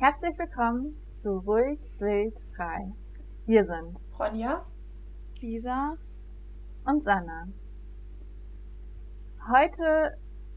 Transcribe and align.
Herzlich 0.00 0.38
willkommen 0.38 0.94
zu 1.10 1.38
Ruhig, 1.38 1.80
Wild, 1.98 2.38
Frei. 2.54 2.92
Wir 3.46 3.64
sind 3.64 3.98
Ronja, 4.16 4.64
Lisa 5.40 5.96
und 6.84 7.02
Sanna. 7.02 7.48
Heute 9.52 10.16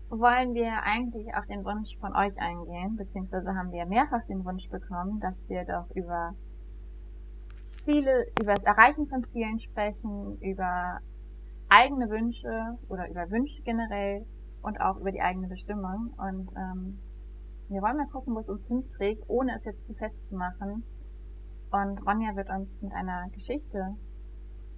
wollen 0.09 0.53
wir 0.53 0.83
eigentlich 0.83 1.33
auf 1.33 1.47
den 1.47 1.65
Wunsch 1.65 1.97
von 1.99 2.15
euch 2.15 2.39
eingehen, 2.39 2.95
beziehungsweise 2.97 3.55
haben 3.55 3.71
wir 3.71 3.87
mehrfach 3.87 4.23
den 4.27 4.45
Wunsch 4.45 4.69
bekommen, 4.69 5.19
dass 5.19 5.49
wir 5.49 5.65
doch 5.65 5.89
über 5.95 6.35
Ziele, 7.77 8.27
über 8.39 8.53
das 8.53 8.63
Erreichen 8.63 9.07
von 9.07 9.23
Zielen 9.23 9.57
sprechen, 9.57 10.37
über 10.41 10.99
eigene 11.67 12.11
Wünsche 12.11 12.77
oder 12.89 13.09
über 13.09 13.31
Wünsche 13.31 13.63
generell 13.63 14.23
und 14.61 14.79
auch 14.79 14.97
über 14.97 15.11
die 15.11 15.21
eigene 15.21 15.47
Bestimmung. 15.47 16.13
Und 16.15 16.51
ähm, 16.55 16.99
wir 17.71 17.81
wollen 17.81 17.97
mal 17.97 18.07
gucken, 18.07 18.35
wo 18.35 18.39
es 18.39 18.49
uns 18.49 18.67
hinträgt, 18.67 19.23
ohne 19.27 19.53
es 19.55 19.63
jetzt 19.63 19.85
zu 19.85 19.93
fest 19.93 20.25
zu 20.25 20.35
machen. 20.35 20.83
Und 21.71 22.05
Ronja 22.05 22.35
wird 22.35 22.49
uns 22.49 22.81
mit 22.81 22.91
einer 22.91 23.29
Geschichte 23.29 23.95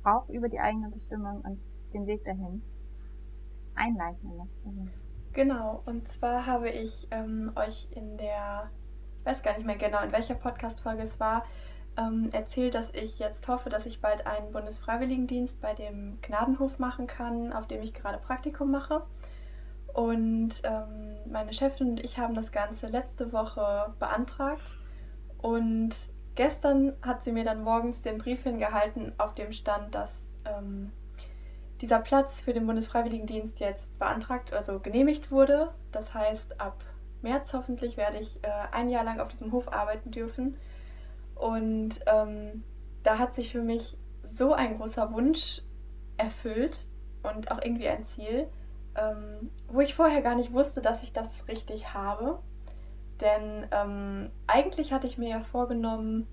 auch 0.04 0.30
über 0.30 0.48
die 0.48 0.60
eigene 0.60 0.90
Bestimmung 0.90 1.42
und 1.42 1.60
den 1.94 2.06
Weg 2.06 2.24
dahin 2.24 2.62
einleiten 3.76 4.32
in 4.32 4.38
das 4.38 4.56
Thema. 4.60 4.88
Genau, 5.34 5.82
und 5.86 6.08
zwar 6.08 6.46
habe 6.46 6.70
ich 6.70 7.08
ähm, 7.10 7.52
euch 7.56 7.88
in 7.92 8.18
der, 8.18 8.70
ich 9.20 9.26
weiß 9.26 9.42
gar 9.42 9.56
nicht 9.56 9.66
mehr 9.66 9.78
genau, 9.78 10.04
in 10.04 10.12
welcher 10.12 10.36
Podcast-Folge 10.36 11.02
es 11.02 11.20
war, 11.20 11.44
ähm, 11.98 12.30
erzählt, 12.32 12.76
dass 12.76 12.94
ich 12.94 13.18
jetzt 13.18 13.48
hoffe, 13.48 13.70
dass 13.70 13.88
ich 13.88 14.02
bald 14.02 14.28
einen 14.28 14.52
Bundesfreiwilligendienst 14.52 15.60
bei 15.62 15.74
dem 15.74 16.20
Gnadenhof 16.22 16.78
machen 16.78 17.08
kann, 17.08 17.54
auf 17.54 17.68
dem 17.68 17.82
ich 17.82 17.96
gerade 17.96 18.20
Praktikum 18.20 18.70
mache. 18.70 19.04
Und 19.94 20.62
ähm, 20.64 21.18
meine 21.32 21.54
Chefin 21.54 21.92
und 21.92 22.04
ich 22.04 22.18
haben 22.18 22.34
das 22.34 22.52
Ganze 22.52 22.88
letzte 22.88 23.32
Woche 23.32 23.94
beantragt. 24.00 24.78
Und 25.38 25.92
gestern 26.36 26.94
hat 27.02 27.24
sie 27.24 27.32
mir 27.32 27.44
dann 27.44 27.64
morgens 27.64 28.02
den 28.02 28.18
Brief 28.18 28.44
hingehalten, 28.44 29.14
auf 29.20 29.36
dem 29.36 29.52
stand, 29.54 29.94
dass 29.94 30.10
ähm, 30.46 30.92
dieser 31.82 32.00
Platz 32.00 32.42
für 32.42 32.54
den 32.54 32.66
Bundesfreiwilligendienst 32.66 33.60
jetzt 33.60 33.98
beantragt, 34.00 34.52
also 34.54 34.80
genehmigt 34.80 35.32
wurde. 35.32 35.74
Das 35.92 36.14
heißt, 36.14 36.60
ab 36.60 36.84
März 37.22 37.54
hoffentlich 37.54 37.98
werde 37.98 38.18
ich 38.18 38.44
äh, 38.44 38.48
ein 38.72 38.90
Jahr 38.90 39.04
lang 39.04 39.20
auf 39.20 39.28
diesem 39.28 39.52
Hof 39.52 39.72
arbeiten 39.72 40.10
dürfen. 40.10 40.58
Und 41.36 42.00
ähm, 42.08 42.64
da 43.04 43.20
hat 43.20 43.36
sich 43.36 43.52
für 43.52 43.62
mich 43.62 43.98
so 44.24 44.54
ein 44.54 44.78
großer 44.78 45.12
Wunsch 45.14 45.62
erfüllt 46.18 46.80
und 47.22 47.52
auch 47.52 47.62
irgendwie 47.62 47.90
ein 47.90 48.06
Ziel, 48.06 48.48
ähm, 48.96 49.50
wo 49.68 49.82
ich 49.82 49.96
vorher 49.96 50.22
gar 50.22 50.36
nicht 50.36 50.54
wusste, 50.54 50.82
dass 50.82 51.04
ich 51.04 51.14
das 51.14 51.28
richtig 51.48 51.94
habe. 51.94 52.40
Denn 53.22 53.66
ähm, 53.72 54.32
eigentlich 54.48 54.92
hatte 54.92 55.08
ich 55.08 55.18
mir 55.18 55.30
ja 55.30 55.40
vorgenommen, 55.42 56.28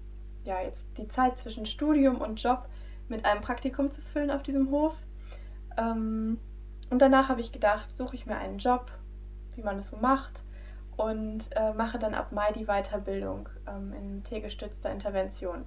ja, 0.44 0.60
jetzt 0.60 0.86
die 0.96 1.08
Zeit 1.08 1.38
zwischen 1.38 1.66
Studium 1.66 2.20
und 2.20 2.42
Job 2.42 2.68
mit 3.08 3.24
einem 3.24 3.42
Praktikum 3.42 3.90
zu 3.90 4.00
füllen 4.00 4.30
auf 4.30 4.42
diesem 4.42 4.70
Hof. 4.70 4.94
Ähm, 5.76 6.38
und 6.90 7.00
danach 7.02 7.28
habe 7.28 7.40
ich 7.40 7.52
gedacht, 7.52 7.90
suche 7.96 8.16
ich 8.16 8.26
mir 8.26 8.36
einen 8.36 8.58
Job, 8.58 8.90
wie 9.54 9.62
man 9.62 9.78
es 9.78 9.88
so 9.88 9.96
macht, 9.96 10.42
und 10.96 11.44
äh, 11.52 11.72
mache 11.72 11.98
dann 11.98 12.14
ab 12.14 12.32
Mai 12.32 12.52
die 12.52 12.66
Weiterbildung 12.66 13.48
ähm, 13.66 13.92
in 13.92 14.24
tiergestützter 14.24 14.90
Intervention. 14.90 15.64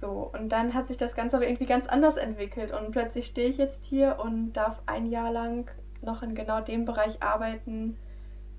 So, 0.00 0.30
und 0.32 0.50
dann 0.50 0.74
hat 0.74 0.88
sich 0.88 0.96
das 0.96 1.14
Ganze 1.14 1.36
aber 1.36 1.46
irgendwie 1.46 1.66
ganz 1.66 1.86
anders 1.86 2.16
entwickelt 2.16 2.72
und 2.72 2.90
plötzlich 2.90 3.26
stehe 3.26 3.48
ich 3.48 3.56
jetzt 3.56 3.84
hier 3.84 4.18
und 4.18 4.54
darf 4.54 4.82
ein 4.86 5.06
Jahr 5.06 5.30
lang 5.30 5.70
noch 6.02 6.22
in 6.22 6.34
genau 6.34 6.60
dem 6.60 6.84
Bereich 6.84 7.22
arbeiten, 7.22 7.96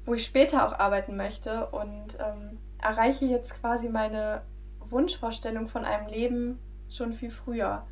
wo 0.05 0.13
ich 0.13 0.25
später 0.25 0.67
auch 0.67 0.77
arbeiten 0.77 1.15
möchte 1.15 1.67
und 1.67 2.17
ähm, 2.19 2.59
erreiche 2.81 3.25
jetzt 3.25 3.53
quasi 3.61 3.89
meine 3.89 4.41
Wunschvorstellung 4.79 5.67
von 5.67 5.85
einem 5.85 6.07
Leben 6.07 6.59
schon 6.89 7.13
viel 7.13 7.31
früher. 7.31 7.85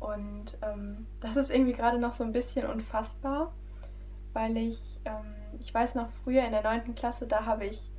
Und 0.00 0.58
ähm, 0.62 1.06
das 1.20 1.36
ist 1.36 1.50
irgendwie 1.50 1.72
gerade 1.72 1.98
noch 1.98 2.12
so 2.12 2.24
ein 2.24 2.32
bisschen 2.32 2.66
unfassbar, 2.66 3.52
weil 4.32 4.56
ich 4.56 5.00
ähm, 5.04 5.34
ich 5.60 5.72
weiß 5.72 5.94
noch 5.94 6.10
früher 6.22 6.44
in 6.44 6.52
der 6.52 6.62
9. 6.62 6.94
Klasse, 6.94 7.26
da 7.26 7.46
habe 7.46 7.66
ich 7.66 7.90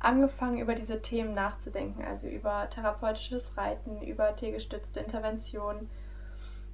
angefangen, 0.00 0.58
über 0.58 0.74
diese 0.74 1.02
Themen 1.02 1.34
nachzudenken, 1.34 2.04
also 2.04 2.28
über 2.28 2.68
therapeutisches 2.70 3.56
Reiten, 3.56 4.00
über 4.02 4.36
tiergestützte 4.36 5.00
Intervention 5.00 5.88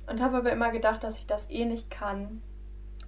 und 0.06 0.20
habe 0.20 0.38
aber 0.38 0.52
immer 0.52 0.70
gedacht, 0.70 1.02
dass 1.04 1.16
ich 1.16 1.26
das 1.26 1.48
eh 1.48 1.64
nicht 1.64 1.90
kann, 1.90 2.42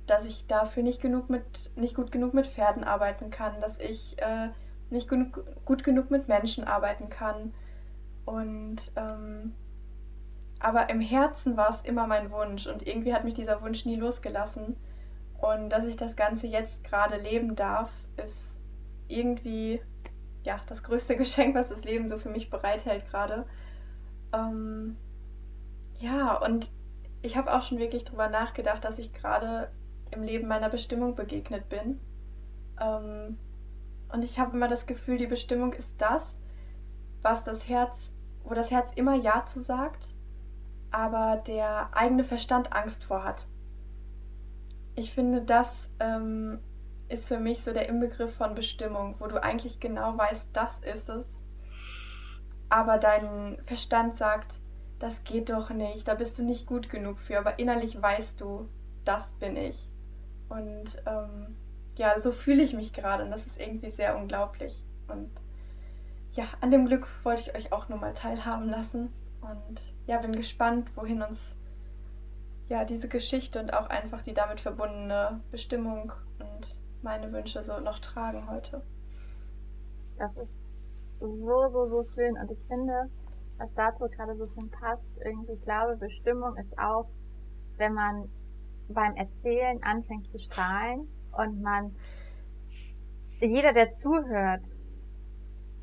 dass 0.06 0.24
ich 0.24 0.46
dafür 0.46 0.82
nicht 0.82 1.00
genug 1.00 1.30
mit, 1.30 1.44
nicht 1.76 1.94
gut 1.94 2.12
genug 2.12 2.34
mit 2.34 2.46
Pferden 2.46 2.84
arbeiten 2.84 3.30
kann, 3.30 3.60
dass 3.60 3.78
ich 3.78 4.20
äh, 4.20 4.48
nicht 4.90 5.08
genug, 5.08 5.44
gut 5.64 5.84
genug 5.84 6.10
mit 6.10 6.28
Menschen 6.28 6.64
arbeiten 6.64 7.10
kann 7.10 7.52
und 8.24 8.92
ähm, 8.96 9.54
aber 10.58 10.88
im 10.90 11.00
Herzen 11.00 11.56
war 11.56 11.70
es 11.70 11.80
immer 11.82 12.06
mein 12.06 12.30
Wunsch 12.30 12.66
und 12.66 12.86
irgendwie 12.86 13.14
hat 13.14 13.24
mich 13.24 13.34
dieser 13.34 13.62
Wunsch 13.62 13.84
nie 13.84 13.96
losgelassen. 13.96 14.76
Und 15.38 15.68
dass 15.70 15.84
ich 15.84 15.96
das 15.96 16.16
Ganze 16.16 16.46
jetzt 16.46 16.82
gerade 16.82 17.18
leben 17.18 17.56
darf, 17.56 17.90
ist 18.16 18.58
irgendwie 19.06 19.80
ja, 20.42 20.60
das 20.66 20.82
größte 20.82 21.16
Geschenk, 21.18 21.54
was 21.54 21.68
das 21.68 21.84
Leben 21.84 22.08
so 22.08 22.18
für 22.18 22.30
mich 22.30 22.50
bereithält 22.50 23.08
gerade. 23.10 23.46
Ähm, 24.32 24.96
ja, 25.98 26.36
und 26.36 26.70
ich 27.22 27.36
habe 27.36 27.54
auch 27.54 27.62
schon 27.62 27.78
wirklich 27.78 28.04
darüber 28.04 28.28
nachgedacht, 28.28 28.84
dass 28.84 28.98
ich 28.98 29.12
gerade 29.12 29.70
im 30.16 30.22
Leben 30.22 30.49
meiner 30.49 30.69
Bestimmung 30.69 31.15
begegnet 31.15 31.69
bin. 31.69 32.00
Ähm, 32.81 33.38
und 34.12 34.22
ich 34.22 34.38
habe 34.38 34.56
immer 34.56 34.69
das 34.69 34.87
Gefühl, 34.87 35.19
die 35.19 35.27
Bestimmung 35.27 35.72
ist 35.72 35.91
das, 35.99 36.37
was 37.22 37.44
das 37.44 37.69
Herz, 37.69 38.10
wo 38.44 38.54
das 38.54 38.71
Herz 38.71 38.91
immer 38.97 39.15
Ja 39.15 39.44
zu 39.47 39.60
sagt, 39.60 40.15
aber 40.91 41.43
der 41.47 41.91
eigene 41.93 42.25
Verstand 42.25 42.72
Angst 42.72 43.04
vor 43.04 43.25
hat 43.25 43.47
ich 44.97 45.12
finde, 45.12 45.43
das 45.43 45.91
ähm, 46.00 46.59
ist 47.09 47.28
für 47.28 47.38
mich 47.38 47.62
so 47.62 47.72
der 47.72 47.88
Inbegriff 47.88 48.34
von 48.34 48.54
Bestimmung, 48.54 49.15
wo 49.19 49.27
du 49.27 49.41
eigentlich 49.41 49.78
genau 49.78 50.16
weißt, 50.16 50.47
das 50.53 50.72
ist 50.81 51.09
es. 51.09 51.31
Aber 52.69 52.98
dein 52.98 53.59
Verstand 53.65 54.16
sagt, 54.16 54.59
das 54.98 55.22
geht 55.22 55.50
doch 55.50 55.71
nicht, 55.71 56.09
da 56.09 56.15
bist 56.15 56.38
du 56.38 56.43
nicht 56.43 56.66
gut 56.66 56.88
genug 56.88 57.21
für. 57.21 57.38
Aber 57.38 57.59
innerlich 57.59 58.00
weißt 58.00 58.41
du, 58.41 58.69
das 59.04 59.31
bin 59.38 59.56
ich. 59.56 59.88
Und 60.48 61.02
ähm, 61.06 61.56
ja, 61.96 62.18
so 62.18 62.32
fühle 62.32 62.62
ich 62.62 62.74
mich 62.74 62.92
gerade 62.92 63.24
und 63.24 63.30
das 63.30 63.46
ist 63.46 63.58
irgendwie 63.58 63.90
sehr 63.90 64.16
unglaublich. 64.16 64.82
Und 65.08 65.30
ja, 66.32 66.44
an 66.60 66.70
dem 66.70 66.86
Glück 66.86 67.08
wollte 67.24 67.42
ich 67.42 67.54
euch 67.54 67.72
auch 67.72 67.88
nur 67.88 67.98
mal 67.98 68.12
teilhaben 68.12 68.68
lassen. 68.68 69.12
Und 69.40 69.80
ja, 70.06 70.18
bin 70.18 70.36
gespannt, 70.36 70.90
wohin 70.96 71.22
uns 71.22 71.56
ja, 72.68 72.84
diese 72.84 73.08
Geschichte 73.08 73.60
und 73.60 73.72
auch 73.72 73.88
einfach 73.88 74.22
die 74.22 74.34
damit 74.34 74.60
verbundene 74.60 75.40
Bestimmung 75.50 76.12
und 76.40 76.78
meine 77.02 77.32
Wünsche 77.32 77.62
so 77.64 77.78
noch 77.78 78.00
tragen 78.00 78.50
heute. 78.50 78.82
Das 80.18 80.36
ist 80.36 80.64
so, 81.20 81.68
so, 81.68 81.88
so 81.88 82.02
schön 82.02 82.36
und 82.36 82.50
ich 82.50 82.62
finde, 82.66 83.08
was 83.58 83.74
dazu 83.74 84.06
gerade 84.08 84.34
so 84.36 84.46
schön 84.46 84.70
passt, 84.70 85.16
irgendwie, 85.24 85.52
ich 85.52 85.62
glaube, 85.62 85.96
Bestimmung 85.96 86.56
ist 86.56 86.78
auch, 86.78 87.08
wenn 87.76 87.94
man 87.94 88.28
beim 88.88 89.14
Erzählen 89.14 89.82
anfängt 89.82 90.28
zu 90.28 90.38
strahlen 90.38 91.08
und 91.32 91.60
man, 91.60 91.94
jeder, 93.41 93.72
der 93.72 93.88
zuhört, 93.91 94.62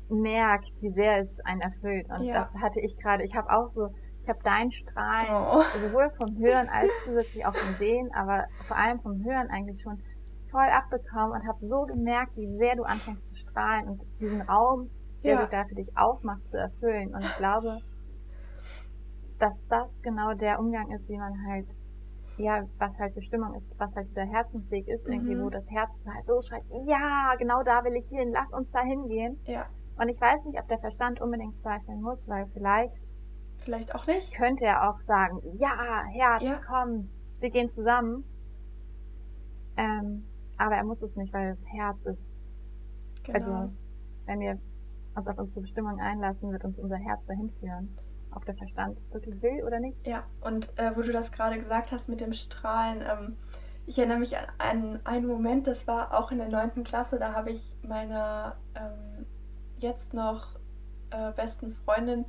merkt, 0.08 0.70
wie 0.80 0.90
sehr 0.90 1.18
es 1.18 1.40
einen 1.40 1.60
erfüllt. 1.60 2.08
Und 2.10 2.24
ja. 2.24 2.34
das 2.34 2.54
hatte 2.60 2.80
ich 2.80 2.96
gerade, 2.98 3.24
ich 3.24 3.34
habe 3.34 3.50
auch 3.50 3.68
so, 3.68 3.88
ich 4.22 4.28
habe 4.28 4.42
deinen 4.42 4.70
Strahlen 4.70 5.28
oh. 5.30 5.62
sowohl 5.78 6.10
vom 6.16 6.38
Hören 6.38 6.68
als 6.68 7.04
zusätzlich 7.04 7.44
auch 7.46 7.54
vom 7.54 7.74
Sehen, 7.74 8.10
aber 8.14 8.46
vor 8.66 8.76
allem 8.76 9.00
vom 9.00 9.22
Hören 9.24 9.50
eigentlich 9.50 9.82
schon 9.82 10.02
voll 10.50 10.68
abbekommen 10.68 11.32
und 11.32 11.48
habe 11.48 11.58
so 11.60 11.82
gemerkt, 11.82 12.36
wie 12.36 12.48
sehr 12.48 12.76
du 12.76 12.84
anfängst 12.84 13.24
zu 13.26 13.34
strahlen 13.34 13.88
und 13.88 14.04
diesen 14.20 14.40
Raum, 14.42 14.88
der 15.22 15.34
ja. 15.34 15.40
sich 15.40 15.48
da 15.48 15.64
für 15.64 15.74
dich 15.74 15.96
aufmacht, 15.96 16.46
zu 16.46 16.56
erfüllen. 16.56 17.14
Und 17.14 17.22
ich 17.22 17.36
glaube, 17.36 17.80
dass 19.38 19.60
das 19.68 20.00
genau 20.00 20.34
der 20.34 20.60
Umgang 20.60 20.90
ist, 20.92 21.08
wie 21.08 21.18
man 21.18 21.34
halt, 21.48 21.66
ja, 22.36 22.64
was 22.78 22.98
halt 22.98 23.14
Bestimmung 23.14 23.54
ist, 23.54 23.74
was 23.78 23.94
halt 23.94 24.08
dieser 24.08 24.24
Herzensweg 24.24 24.88
ist, 24.88 25.06
mhm. 25.06 25.14
irgendwie, 25.14 25.40
wo 25.40 25.50
das 25.50 25.70
Herz 25.70 26.06
halt 26.12 26.26
so 26.26 26.40
schreit, 26.40 26.64
ja, 26.86 27.34
genau 27.38 27.62
da 27.62 27.84
will 27.84 27.94
ich 27.94 28.08
hin, 28.08 28.30
lass 28.32 28.52
uns 28.52 28.72
da 28.72 28.80
hingehen. 28.80 29.38
Ja. 29.44 29.66
Und 29.96 30.08
ich 30.08 30.20
weiß 30.20 30.44
nicht, 30.46 30.58
ob 30.58 30.66
der 30.68 30.78
Verstand 30.78 31.20
unbedingt 31.20 31.56
zweifeln 31.56 32.02
muss, 32.02 32.28
weil 32.28 32.46
vielleicht 32.46 33.12
vielleicht 33.64 33.94
auch 33.94 34.06
nicht. 34.06 34.34
Könnte 34.34 34.64
er 34.64 34.90
auch 34.90 35.00
sagen, 35.00 35.40
ja, 35.52 36.04
Herz, 36.10 36.42
ja. 36.42 36.58
komm, 36.66 37.08
wir 37.40 37.50
gehen 37.50 37.68
zusammen. 37.68 38.24
Ähm, 39.76 40.24
aber 40.56 40.76
er 40.76 40.84
muss 40.84 41.02
es 41.02 41.16
nicht, 41.16 41.32
weil 41.32 41.48
das 41.48 41.64
Herz 41.66 42.04
ist. 42.04 42.48
Genau. 43.24 43.36
Also, 43.36 43.72
wenn 44.26 44.40
wir 44.40 44.58
uns 45.14 45.28
auf 45.28 45.38
unsere 45.38 45.62
Bestimmung 45.62 45.98
einlassen, 46.00 46.52
wird 46.52 46.64
uns 46.64 46.78
unser 46.78 46.96
Herz 46.96 47.26
dahin 47.26 47.50
führen. 47.60 47.96
Ob 48.34 48.44
der 48.44 48.54
Verstand 48.54 48.98
es 48.98 49.12
wirklich 49.12 49.40
will 49.42 49.62
oder 49.64 49.80
nicht. 49.80 50.06
Ja, 50.06 50.24
und 50.40 50.68
äh, 50.78 50.90
wo 50.94 51.02
du 51.02 51.12
das 51.12 51.30
gerade 51.32 51.58
gesagt 51.58 51.92
hast 51.92 52.08
mit 52.08 52.20
dem 52.20 52.32
Strahlen, 52.32 53.02
ähm, 53.02 53.36
ich 53.86 53.98
erinnere 53.98 54.18
mich 54.18 54.36
an 54.36 54.46
einen, 54.58 55.06
einen 55.06 55.26
Moment, 55.26 55.66
das 55.66 55.86
war 55.86 56.14
auch 56.18 56.30
in 56.30 56.38
der 56.38 56.48
9. 56.48 56.84
Klasse, 56.84 57.18
da 57.18 57.34
habe 57.34 57.50
ich 57.50 57.76
meine 57.82 58.54
ähm, 58.74 59.26
jetzt 59.78 60.14
noch 60.14 60.56
äh, 61.10 61.32
besten 61.32 61.72
Freundin 61.84 62.24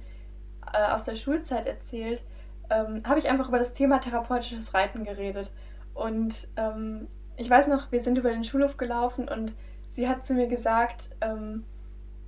äh, 0.74 0.92
aus 0.92 1.04
der 1.04 1.16
Schulzeit 1.16 1.66
erzählt, 1.66 2.24
ähm, 2.70 3.04
habe 3.06 3.20
ich 3.20 3.30
einfach 3.30 3.48
über 3.48 3.60
das 3.60 3.74
Thema 3.74 4.00
therapeutisches 4.00 4.74
Reiten 4.74 5.04
geredet. 5.04 5.52
Und 5.94 6.48
ähm, 6.58 7.08
ich 7.38 7.50
weiß 7.50 7.68
noch, 7.68 7.92
wir 7.92 8.04
sind 8.04 8.18
über 8.18 8.30
den 8.30 8.44
Schulhof 8.44 8.78
gelaufen 8.78 9.30
und 9.30 9.54
sie 9.92 10.08
hat 10.10 10.26
zu 10.26 10.34
mir 10.34 10.48
gesagt, 10.48 11.10
ähm, 11.22 11.64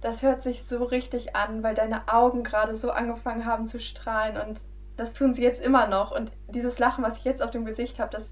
das 0.01 0.21
hört 0.21 0.43
sich 0.43 0.63
so 0.63 0.83
richtig 0.83 1.35
an, 1.35 1.63
weil 1.63 1.75
deine 1.75 2.07
Augen 2.07 2.43
gerade 2.43 2.77
so 2.77 2.91
angefangen 2.91 3.45
haben 3.45 3.67
zu 3.67 3.79
strahlen 3.79 4.37
und 4.37 4.61
das 4.95 5.13
tun 5.13 5.33
sie 5.33 5.43
jetzt 5.43 5.63
immer 5.63 5.87
noch. 5.87 6.11
Und 6.11 6.31
dieses 6.49 6.79
Lachen, 6.79 7.03
was 7.03 7.19
ich 7.19 7.23
jetzt 7.23 7.41
auf 7.41 7.51
dem 7.51 7.65
Gesicht 7.65 7.99
habe, 7.99 8.11
das 8.11 8.23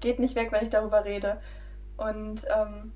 geht 0.00 0.18
nicht 0.18 0.34
weg, 0.34 0.52
wenn 0.52 0.62
ich 0.62 0.70
darüber 0.70 1.04
rede. 1.04 1.40
Und 1.96 2.46
ähm, 2.54 2.92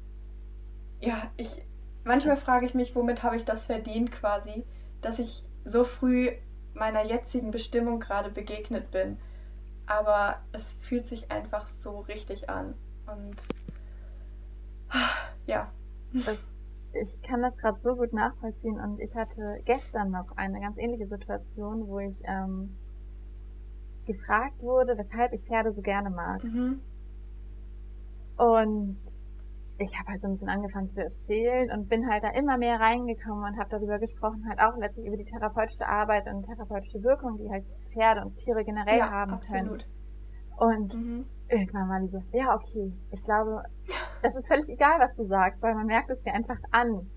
ja, 1.01 1.31
ich 1.37 1.65
manchmal 2.05 2.37
frage 2.37 2.67
ich 2.67 2.75
mich, 2.75 2.95
womit 2.95 3.23
habe 3.23 3.37
ich 3.37 3.45
das 3.45 3.67
verdient 3.67 4.13
quasi, 4.13 4.65
dass 5.01 5.19
ich 5.19 5.45
so 5.65 5.85
früh 5.85 6.31
meiner 6.75 7.05
jetzigen 7.05 7.51
Bestimmung 7.51 8.01
gerade 8.01 8.31
begegnet 8.31 8.91
bin. 8.91 9.19
Aber 9.87 10.41
es 10.53 10.75
fühlt 10.81 11.07
sich 11.07 11.31
einfach 11.31 11.67
so 11.81 12.01
richtig 12.01 12.49
an. 12.49 12.75
Und 13.07 13.37
ja. 15.47 15.71
Das, 16.13 16.57
ich 16.95 17.23
kann 17.23 17.43
das 17.43 17.57
gerade 17.57 17.81
so 17.81 17.95
gut 17.97 18.13
nachvollziehen 18.13 18.79
und 18.79 19.01
ich 19.01 19.15
hatte 19.15 19.61
gestern 19.65 20.11
noch 20.11 20.37
eine 20.37 20.61
ganz 20.61 20.79
ähnliche 20.79 21.07
Situation, 21.07 21.87
wo 21.89 21.99
ich 21.99 22.21
ähm, 22.25 22.77
gefragt 24.07 24.61
wurde, 24.63 24.97
weshalb 24.97 25.33
ich 25.33 25.45
Pferde 25.45 25.73
so 25.73 25.83
gerne 25.83 26.11
mag. 26.11 26.43
Mhm. 26.45 26.81
Und 28.37 28.99
ich 29.79 29.99
habe 29.99 30.11
halt 30.11 30.23
so 30.23 30.29
ein 30.29 30.33
bisschen 30.33 30.49
angefangen 30.49 30.89
zu 30.89 31.03
erzählen 31.03 31.71
und 31.73 31.89
bin 31.89 32.09
halt 32.09 32.23
da 32.23 32.31
immer 32.31 32.57
mehr 32.59 32.79
reingekommen 32.79 33.45
und 33.45 33.59
habe 33.59 33.71
darüber 33.71 33.99
gesprochen, 33.99 34.45
halt 34.49 34.61
auch 34.61 34.77
letztlich 34.79 35.07
über 35.07 35.17
die 35.17 35.25
therapeutische 35.25 35.87
Arbeit 35.87 36.27
und 36.29 36.45
therapeutische 36.45 37.03
Wirkung, 37.03 37.39
die 37.39 37.51
halt 37.51 37.65
Pferde 37.93 38.23
und 38.25 38.37
Tiere 38.37 38.65
generell 38.65 38.99
ja, 38.99 39.11
haben 39.11 39.33
absolut. 39.35 39.81
können. 39.81 39.83
Und 40.57 40.95
mhm. 40.95 41.25
irgendwann 41.49 41.89
war 41.89 42.01
die 42.01 42.07
so, 42.07 42.23
ja, 42.33 42.55
okay, 42.55 42.93
ich 43.11 43.23
glaube, 43.25 43.63
es 44.23 44.37
ist 44.37 44.49
völlig 44.49 44.69
egal, 44.69 45.01
was 45.01 45.15
du 45.15 45.25
sagst, 45.25 45.63
weil 45.63 45.75
man 45.75 45.87
merkt 45.87 46.11
es 46.11 46.23
dir 46.23 46.33
einfach 46.33 46.59
an, 46.71 47.11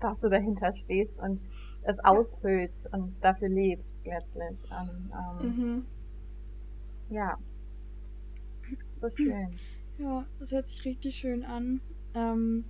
dass 0.00 0.20
du 0.20 0.28
dahinter 0.28 0.72
stehst 0.74 1.20
und 1.20 1.40
es 1.82 1.98
ausfüllst 2.04 2.92
und 2.92 3.14
dafür 3.20 3.48
lebst 3.48 3.98
letztlich. 4.04 4.58
Und, 4.70 5.12
ähm, 5.12 5.56
mhm. 5.56 5.86
Ja, 7.08 7.36
so 8.94 9.08
schön. 9.16 9.50
Ja, 9.98 10.24
das 10.38 10.52
hört 10.52 10.68
sich 10.68 10.84
richtig 10.84 11.16
schön 11.16 11.44
an. 11.44 11.80
Ähm, 12.14 12.64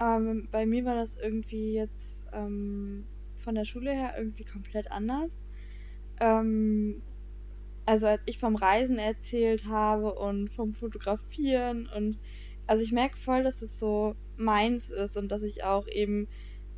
ähm, 0.00 0.48
bei 0.50 0.66
mir 0.66 0.84
war 0.84 0.94
das 0.94 1.16
irgendwie 1.16 1.74
jetzt 1.74 2.26
ähm, 2.32 3.04
von 3.38 3.54
der 3.54 3.64
Schule 3.64 3.92
her 3.92 4.14
irgendwie 4.16 4.44
komplett 4.44 4.90
anders. 4.90 5.40
Ähm, 6.20 7.02
also 7.90 8.06
als 8.06 8.22
ich 8.26 8.38
vom 8.38 8.54
Reisen 8.54 9.00
erzählt 9.00 9.66
habe 9.66 10.14
und 10.14 10.48
vom 10.50 10.74
Fotografieren 10.74 11.88
und 11.96 12.20
also 12.68 12.84
ich 12.84 12.92
merke 12.92 13.16
voll, 13.16 13.42
dass 13.42 13.62
es 13.62 13.80
so 13.80 14.14
meins 14.36 14.90
ist 14.90 15.16
und 15.16 15.32
dass 15.32 15.42
ich 15.42 15.64
auch 15.64 15.88
eben 15.88 16.28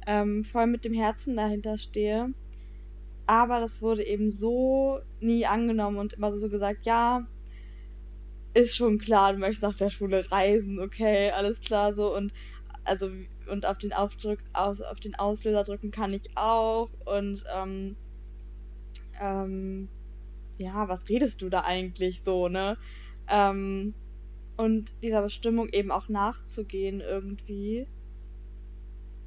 ähm, 0.06 0.42
voll 0.42 0.66
mit 0.66 0.86
dem 0.86 0.94
Herzen 0.94 1.36
dahinter 1.36 1.76
stehe. 1.76 2.32
Aber 3.26 3.60
das 3.60 3.82
wurde 3.82 4.06
eben 4.06 4.30
so 4.30 5.00
nie 5.20 5.44
angenommen 5.44 5.98
und 5.98 6.14
immer 6.14 6.32
so 6.32 6.48
gesagt, 6.48 6.86
ja, 6.86 7.26
ist 8.54 8.74
schon 8.74 8.96
klar, 8.96 9.34
du 9.34 9.38
möchtest 9.38 9.64
nach 9.64 9.76
der 9.76 9.90
Schule 9.90 10.32
reisen, 10.32 10.80
okay, 10.80 11.30
alles 11.32 11.60
klar 11.60 11.92
so 11.92 12.16
und 12.16 12.32
also 12.84 13.10
und 13.50 13.66
auf 13.66 13.76
den 13.76 13.92
Aufdruck 13.92 14.38
aus 14.54 14.80
auf 14.80 14.98
den 14.98 15.14
Auslöser 15.14 15.64
drücken 15.64 15.90
kann 15.90 16.14
ich 16.14 16.30
auch 16.36 16.88
und 17.04 17.44
ähm, 17.54 17.96
ähm, 19.20 19.90
ja, 20.58 20.88
was 20.88 21.08
redest 21.08 21.42
du 21.42 21.48
da 21.48 21.60
eigentlich 21.64 22.22
so, 22.22 22.48
ne? 22.48 22.76
Ähm, 23.28 23.94
und 24.56 24.94
dieser 25.02 25.22
Bestimmung 25.22 25.68
eben 25.70 25.90
auch 25.90 26.08
nachzugehen 26.08 27.00
irgendwie 27.00 27.86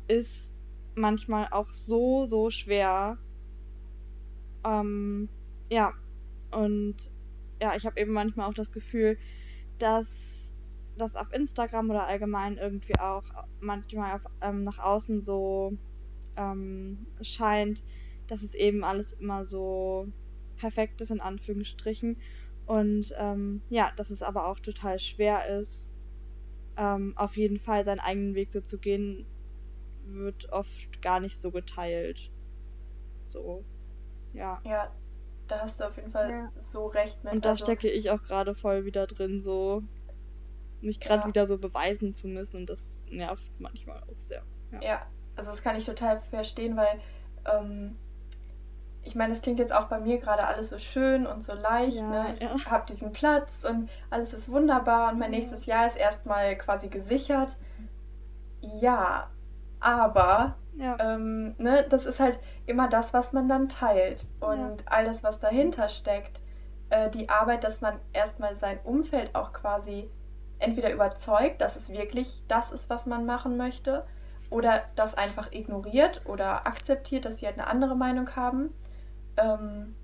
ist 0.07 0.53
manchmal 0.95 1.47
auch 1.51 1.73
so, 1.73 2.25
so 2.25 2.49
schwer. 2.49 3.17
Ähm, 4.63 5.29
ja, 5.69 5.93
und 6.51 6.95
ja, 7.61 7.75
ich 7.75 7.85
habe 7.85 7.99
eben 7.99 8.13
manchmal 8.13 8.49
auch 8.49 8.53
das 8.53 8.71
Gefühl, 8.71 9.17
dass 9.79 10.53
das 10.97 11.15
auf 11.15 11.33
Instagram 11.33 11.89
oder 11.89 12.07
allgemein 12.07 12.57
irgendwie 12.57 12.97
auch 12.99 13.23
manchmal 13.59 14.15
auf, 14.15 14.21
ähm, 14.41 14.63
nach 14.63 14.79
außen 14.79 15.21
so 15.21 15.73
ähm, 16.37 17.05
scheint, 17.21 17.83
dass 18.27 18.41
es 18.41 18.55
eben 18.55 18.83
alles 18.83 19.13
immer 19.13 19.45
so 19.45 20.07
perfekt 20.55 21.01
ist, 21.01 21.11
in 21.11 21.21
Anführungsstrichen. 21.21 22.17
Und 22.65 23.13
ähm, 23.17 23.61
ja, 23.69 23.91
dass 23.95 24.09
es 24.09 24.21
aber 24.21 24.47
auch 24.47 24.59
total 24.59 24.99
schwer 24.99 25.47
ist, 25.59 25.91
ähm, 26.77 27.13
auf 27.15 27.37
jeden 27.37 27.59
Fall 27.59 27.83
seinen 27.83 27.99
eigenen 27.99 28.35
Weg 28.35 28.51
so 28.51 28.61
zu 28.61 28.77
gehen, 28.77 29.25
wird 30.05 30.51
oft 30.51 31.01
gar 31.01 31.19
nicht 31.19 31.37
so 31.37 31.51
geteilt. 31.51 32.31
So, 33.23 33.63
ja. 34.33 34.61
Ja, 34.63 34.91
da 35.47 35.61
hast 35.61 35.79
du 35.79 35.85
auf 35.85 35.95
jeden 35.95 36.11
Fall 36.11 36.29
ja. 36.29 36.51
so 36.63 36.87
recht 36.87 37.23
mit. 37.23 37.33
Und 37.33 37.45
da 37.45 37.51
also, 37.51 37.65
stecke 37.65 37.89
ich 37.89 38.09
auch 38.09 38.21
gerade 38.23 38.55
voll 38.55 38.85
wieder 38.85 39.07
drin, 39.07 39.41
so 39.41 39.83
mich 40.81 40.99
gerade 40.99 41.23
ja. 41.23 41.27
wieder 41.27 41.45
so 41.45 41.57
beweisen 41.57 42.15
zu 42.15 42.27
müssen. 42.27 42.61
Und 42.61 42.69
das 42.69 43.03
nervt 43.09 43.43
manchmal 43.59 44.01
auch 44.03 44.19
sehr. 44.19 44.43
Ja, 44.71 44.81
ja 44.81 45.07
also 45.35 45.51
das 45.51 45.61
kann 45.61 45.75
ich 45.75 45.85
total 45.85 46.21
verstehen, 46.29 46.77
weil 46.77 46.99
ähm, 47.45 47.95
ich 49.05 49.15
meine, 49.15 49.33
es 49.33 49.41
klingt 49.41 49.59
jetzt 49.59 49.71
auch 49.71 49.85
bei 49.85 49.99
mir 49.99 50.17
gerade 50.17 50.45
alles 50.45 50.69
so 50.69 50.79
schön 50.79 51.25
und 51.25 51.45
so 51.45 51.53
leicht. 51.53 51.97
Ja, 51.97 52.09
ne? 52.09 52.33
Ich 52.33 52.41
ja. 52.41 52.49
habe 52.69 52.85
diesen 52.87 53.13
Platz 53.13 53.63
und 53.63 53.89
alles 54.09 54.33
ist 54.33 54.49
wunderbar 54.51 55.11
und 55.11 55.19
mein 55.19 55.31
nächstes 55.31 55.65
Jahr 55.65 55.87
ist 55.87 55.95
erstmal 55.95 56.55
quasi 56.57 56.89
gesichert. 56.89 57.55
Ja, 58.61 59.29
aber 59.79 60.55
ja. 60.77 60.97
Ähm, 60.99 61.55
ne, 61.57 61.85
das 61.87 62.05
ist 62.05 62.19
halt 62.19 62.39
immer 62.65 62.89
das, 62.89 63.13
was 63.13 63.31
man 63.31 63.47
dann 63.47 63.69
teilt. 63.69 64.27
Und 64.39 64.81
ja. 64.81 64.87
all 64.87 65.05
das, 65.05 65.23
was 65.23 65.39
dahinter 65.39 65.87
steckt, 65.87 66.41
äh, 66.89 67.09
die 67.09 67.29
Arbeit, 67.29 67.63
dass 67.63 67.81
man 67.81 67.99
erstmal 68.11 68.55
sein 68.55 68.79
Umfeld 68.83 69.35
auch 69.35 69.53
quasi 69.53 70.09
entweder 70.59 70.91
überzeugt, 70.91 71.61
dass 71.61 71.75
es 71.75 71.89
wirklich 71.89 72.43
das 72.47 72.71
ist, 72.71 72.89
was 72.89 73.05
man 73.05 73.25
machen 73.25 73.57
möchte, 73.57 74.05
oder 74.49 74.83
das 74.95 75.15
einfach 75.15 75.51
ignoriert 75.51 76.21
oder 76.25 76.67
akzeptiert, 76.67 77.25
dass 77.25 77.39
sie 77.39 77.45
halt 77.45 77.57
eine 77.57 77.67
andere 77.67 77.95
Meinung 77.95 78.35
haben. 78.35 78.73
Ähm, 79.37 79.95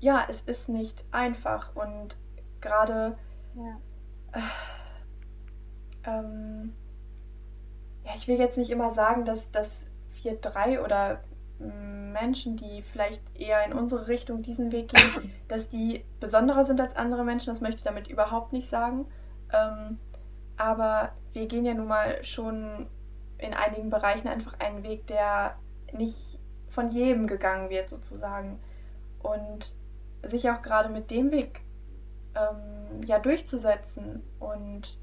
ja, 0.00 0.24
es 0.28 0.40
ist 0.42 0.68
nicht 0.68 1.04
einfach 1.10 1.74
und 1.76 2.16
gerade 2.60 3.16
ja. 3.54 3.78
äh, 4.32 6.10
ähm, 6.10 6.74
ja, 8.04 8.12
ich 8.16 8.28
will 8.28 8.38
jetzt 8.38 8.56
nicht 8.56 8.70
immer 8.70 8.92
sagen, 8.92 9.24
dass, 9.24 9.50
dass 9.50 9.86
wir 10.22 10.36
drei 10.36 10.82
oder 10.82 11.20
Menschen, 11.58 12.56
die 12.56 12.82
vielleicht 12.82 13.20
eher 13.38 13.64
in 13.66 13.74
unsere 13.74 14.08
Richtung 14.08 14.42
diesen 14.42 14.72
Weg 14.72 14.88
gehen, 14.88 15.32
dass 15.48 15.68
die 15.68 16.04
besonderer 16.18 16.64
sind 16.64 16.80
als 16.80 16.96
andere 16.96 17.24
Menschen. 17.24 17.52
Das 17.52 17.60
möchte 17.60 17.78
ich 17.78 17.82
damit 17.82 18.08
überhaupt 18.08 18.52
nicht 18.52 18.68
sagen. 18.68 19.06
Ähm, 19.52 19.98
aber 20.56 21.12
wir 21.32 21.46
gehen 21.46 21.66
ja 21.66 21.74
nun 21.74 21.88
mal 21.88 22.24
schon 22.24 22.86
in 23.38 23.54
einigen 23.54 23.90
Bereichen 23.90 24.28
einfach 24.28 24.58
einen 24.58 24.82
Weg, 24.82 25.06
der 25.06 25.56
nicht 25.92 26.29
von 26.70 26.90
jedem 26.90 27.26
gegangen 27.26 27.70
wird, 27.70 27.90
sozusagen. 27.90 28.60
Und 29.22 29.74
sich 30.22 30.50
auch 30.50 30.62
gerade 30.62 30.88
mit 30.88 31.10
dem 31.10 31.30
Weg 31.30 31.62
ähm, 32.34 33.02
ja 33.04 33.18
durchzusetzen 33.18 34.22
und 34.38 34.98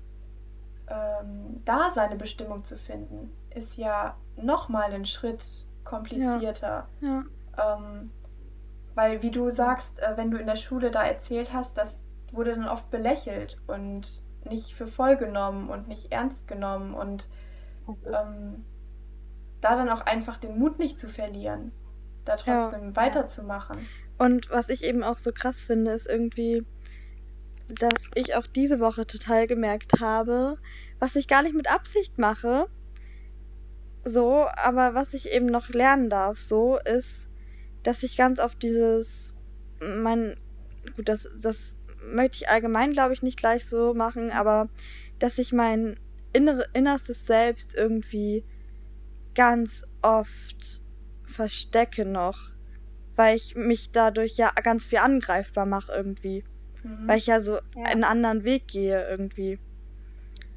ähm, 0.87 1.61
da 1.65 1.91
seine 1.93 2.15
Bestimmung 2.15 2.63
zu 2.63 2.77
finden, 2.77 3.31
ist 3.53 3.77
ja 3.77 4.15
nochmal 4.35 4.93
ein 4.93 5.05
Schritt 5.05 5.43
komplizierter. 5.83 6.87
Ja. 7.01 7.23
ja. 7.57 7.75
Ähm, 7.77 8.11
weil, 8.95 9.21
wie 9.21 9.31
du 9.31 9.49
sagst, 9.49 9.99
äh, 9.99 10.13
wenn 10.15 10.31
du 10.31 10.37
in 10.37 10.47
der 10.47 10.55
Schule 10.55 10.91
da 10.91 11.03
erzählt 11.03 11.53
hast, 11.53 11.77
das 11.77 11.99
wurde 12.31 12.55
dann 12.55 12.67
oft 12.67 12.89
belächelt 12.89 13.59
und 13.67 14.21
nicht 14.45 14.73
für 14.73 14.87
voll 14.87 15.17
genommen 15.17 15.69
und 15.69 15.87
nicht 15.87 16.11
ernst 16.11 16.47
genommen 16.47 16.93
und 16.93 17.27
ähm, 17.87 18.65
da 19.61 19.75
dann 19.75 19.89
auch 19.89 20.01
einfach 20.01 20.37
den 20.37 20.57
Mut 20.57 20.79
nicht 20.79 20.99
zu 20.99 21.09
verlieren, 21.09 21.71
da 22.25 22.35
trotzdem 22.35 22.89
ja. 22.89 22.95
weiterzumachen. 22.95 23.77
Und 24.17 24.49
was 24.49 24.69
ich 24.69 24.83
eben 24.83 25.03
auch 25.03 25.17
so 25.17 25.31
krass 25.31 25.65
finde, 25.65 25.91
ist 25.91 26.07
irgendwie, 26.07 26.65
dass 27.67 28.09
ich 28.15 28.35
auch 28.35 28.47
diese 28.47 28.79
Woche 28.79 29.05
total 29.05 29.47
gemerkt 29.47 29.99
habe, 29.99 30.57
was 30.99 31.15
ich 31.15 31.27
gar 31.27 31.43
nicht 31.43 31.55
mit 31.55 31.71
Absicht 31.71 32.17
mache. 32.17 32.67
So, 34.03 34.47
aber 34.55 34.93
was 34.93 35.13
ich 35.13 35.31
eben 35.31 35.47
noch 35.47 35.69
lernen 35.69 36.09
darf, 36.09 36.39
so 36.39 36.79
ist, 36.79 37.29
dass 37.83 38.03
ich 38.03 38.17
ganz 38.17 38.39
oft 38.39 38.61
dieses, 38.63 39.35
mein, 39.79 40.35
gut, 40.95 41.09
das, 41.09 41.29
das 41.39 41.77
möchte 42.01 42.37
ich 42.37 42.49
allgemein, 42.49 42.93
glaube 42.93 43.13
ich, 43.13 43.21
nicht 43.21 43.37
gleich 43.37 43.65
so 43.65 43.93
machen, 43.93 44.31
aber 44.31 44.69
dass 45.19 45.37
ich 45.37 45.51
mein 45.51 45.99
innere, 46.33 46.65
innerstes 46.73 47.25
Selbst 47.25 47.75
irgendwie 47.75 48.43
ganz 49.37 49.85
oft 50.01 50.81
verstecke 51.23 52.05
noch, 52.05 52.37
weil 53.15 53.35
ich 53.35 53.55
mich 53.55 53.91
dadurch 53.91 54.35
ja 54.35 54.49
ganz 54.63 54.83
viel 54.83 54.97
angreifbar 54.97 55.65
mache 55.65 55.91
irgendwie. 55.91 56.43
Mhm. 56.83 57.07
Weil 57.07 57.19
ich 57.19 57.27
ja 57.27 57.39
so 57.39 57.53
ja. 57.53 57.83
einen 57.85 58.03
anderen 58.03 58.43
Weg 58.43 58.67
gehe 58.67 59.07
irgendwie. 59.09 59.59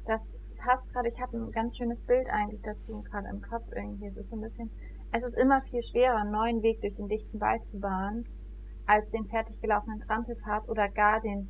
Das 0.07 0.35
passt 0.57 0.91
gerade, 0.91 1.09
ich 1.09 1.21
habe 1.21 1.37
ein 1.37 1.51
ganz 1.51 1.77
schönes 1.77 2.01
Bild 2.01 2.27
eigentlich 2.29 2.61
dazu 2.63 3.03
gerade 3.03 3.29
im 3.29 3.41
Kopf 3.41 3.65
irgendwie. 3.75 4.07
Es 4.07 4.17
ist 4.17 4.29
so 4.29 4.35
ein 4.35 4.41
bisschen, 4.41 4.71
es 5.11 5.23
ist 5.23 5.37
immer 5.37 5.61
viel 5.61 5.81
schwerer, 5.83 6.17
einen 6.17 6.31
neuen 6.31 6.63
Weg 6.63 6.81
durch 6.81 6.95
den 6.95 7.07
dichten 7.07 7.39
Wald 7.39 7.65
zu 7.65 7.79
bahnen, 7.79 8.25
als 8.87 9.11
den 9.11 9.25
fertig 9.27 9.61
gelaufenen 9.61 9.99
Trampelpfad 9.99 10.67
oder 10.67 10.89
gar 10.89 11.21
den 11.21 11.49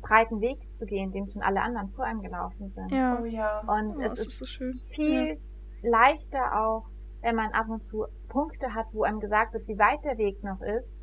breiten 0.00 0.40
Weg 0.40 0.72
zu 0.72 0.86
gehen, 0.86 1.12
den 1.12 1.28
schon 1.28 1.42
alle 1.42 1.60
anderen 1.60 1.90
vor 1.90 2.04
einem 2.04 2.22
gelaufen 2.22 2.70
sind. 2.70 2.90
Ja. 2.92 3.18
Oh, 3.20 3.24
ja. 3.26 3.60
Und 3.60 3.96
oh, 3.96 4.00
es 4.00 4.14
ist, 4.14 4.40
ist 4.42 4.54
so 4.54 4.64
viel 4.94 5.28
ja. 5.28 5.34
Leichter 5.82 6.60
auch, 6.60 6.88
wenn 7.20 7.34
man 7.34 7.52
ab 7.52 7.68
und 7.68 7.82
zu 7.82 8.06
Punkte 8.28 8.74
hat, 8.74 8.86
wo 8.92 9.02
einem 9.02 9.20
gesagt 9.20 9.54
wird, 9.54 9.66
wie 9.68 9.78
weit 9.78 10.04
der 10.04 10.18
Weg 10.18 10.42
noch 10.42 10.60
ist, 10.60 10.98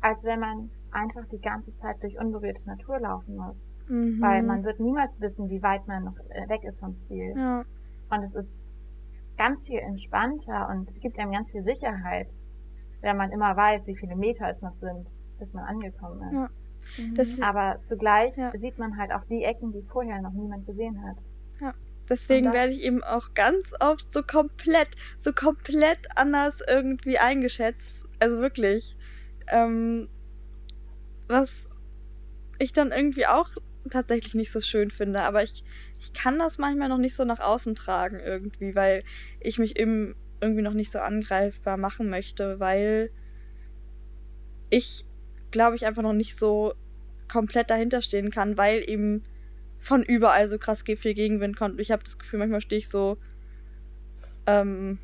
als 0.00 0.24
wenn 0.24 0.40
man 0.40 0.70
einfach 0.90 1.26
die 1.26 1.40
ganze 1.40 1.74
Zeit 1.74 2.02
durch 2.02 2.18
unberührte 2.18 2.66
Natur 2.66 2.98
laufen 3.00 3.36
muss. 3.36 3.68
Mhm. 3.88 4.20
Weil 4.20 4.42
man 4.42 4.64
wird 4.64 4.80
niemals 4.80 5.20
wissen, 5.20 5.48
wie 5.50 5.62
weit 5.62 5.86
man 5.86 6.04
noch 6.04 6.18
äh, 6.28 6.48
weg 6.48 6.64
ist 6.64 6.80
vom 6.80 6.98
Ziel. 6.98 7.34
Ja. 7.36 7.64
Und 8.10 8.22
es 8.22 8.34
ist 8.34 8.68
ganz 9.36 9.66
viel 9.66 9.78
entspannter 9.78 10.68
und 10.70 11.00
gibt 11.00 11.18
einem 11.18 11.32
ganz 11.32 11.50
viel 11.50 11.62
Sicherheit, 11.62 12.28
wenn 13.00 13.16
man 13.16 13.30
immer 13.30 13.56
weiß, 13.56 13.86
wie 13.86 13.96
viele 13.96 14.16
Meter 14.16 14.48
es 14.48 14.62
noch 14.62 14.72
sind, 14.72 15.08
bis 15.38 15.54
man 15.54 15.64
angekommen 15.64 16.22
ist. 16.30 16.34
Ja. 16.34 16.48
Mhm. 16.96 17.42
Aber 17.42 17.82
zugleich 17.82 18.36
ja. 18.36 18.52
sieht 18.56 18.78
man 18.78 18.96
halt 18.96 19.12
auch 19.12 19.24
die 19.24 19.44
Ecken, 19.44 19.72
die 19.72 19.82
vorher 19.82 20.20
noch 20.22 20.32
niemand 20.32 20.66
gesehen 20.66 21.02
hat. 21.06 21.16
Deswegen 22.08 22.52
werde 22.52 22.72
ich 22.72 22.82
eben 22.82 23.02
auch 23.02 23.34
ganz 23.34 23.72
oft 23.80 24.12
so 24.12 24.22
komplett, 24.22 24.88
so 25.18 25.32
komplett 25.32 25.98
anders 26.16 26.62
irgendwie 26.66 27.18
eingeschätzt. 27.18 28.06
Also 28.18 28.40
wirklich. 28.40 28.96
Ähm, 29.48 30.08
was 31.26 31.68
ich 32.58 32.72
dann 32.72 32.92
irgendwie 32.92 33.26
auch 33.26 33.50
tatsächlich 33.90 34.34
nicht 34.34 34.50
so 34.50 34.60
schön 34.60 34.90
finde. 34.90 35.22
Aber 35.22 35.42
ich, 35.42 35.64
ich 36.00 36.12
kann 36.12 36.38
das 36.38 36.58
manchmal 36.58 36.88
noch 36.88 36.98
nicht 36.98 37.14
so 37.14 37.24
nach 37.24 37.40
außen 37.40 37.74
tragen 37.74 38.20
irgendwie, 38.20 38.74
weil 38.74 39.04
ich 39.40 39.58
mich 39.58 39.78
eben 39.78 40.14
irgendwie 40.40 40.62
noch 40.62 40.74
nicht 40.74 40.90
so 40.90 40.98
angreifbar 40.98 41.76
machen 41.76 42.10
möchte, 42.10 42.60
weil 42.60 43.10
ich 44.70 45.04
glaube 45.50 45.76
ich 45.76 45.86
einfach 45.86 46.02
noch 46.02 46.12
nicht 46.12 46.36
so 46.36 46.74
komplett 47.30 47.70
dahinter 47.70 48.02
stehen 48.02 48.30
kann, 48.30 48.56
weil 48.56 48.88
eben 48.88 49.24
von 49.78 50.02
überall 50.02 50.48
so 50.48 50.58
krass 50.58 50.82
viel 50.82 51.14
Gegenwind 51.14 51.56
kommt. 51.56 51.80
Ich 51.80 51.90
habe 51.90 52.02
das 52.02 52.18
Gefühl, 52.18 52.38
manchmal 52.40 52.60
stehe 52.60 52.78
ich 52.78 52.88
so 52.88 53.16
ähm, 54.46 54.98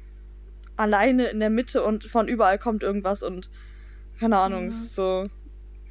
alleine 0.77 1.27
in 1.27 1.41
der 1.41 1.51
Mitte 1.51 1.83
und 1.83 2.05
von 2.05 2.29
überall 2.29 2.59
kommt 2.59 2.83
irgendwas 2.83 3.23
und 3.23 3.51
keine 4.19 4.39
Ahnung, 4.39 4.65
mhm. 4.65 4.69
ist 4.69 4.95
so, 4.95 5.25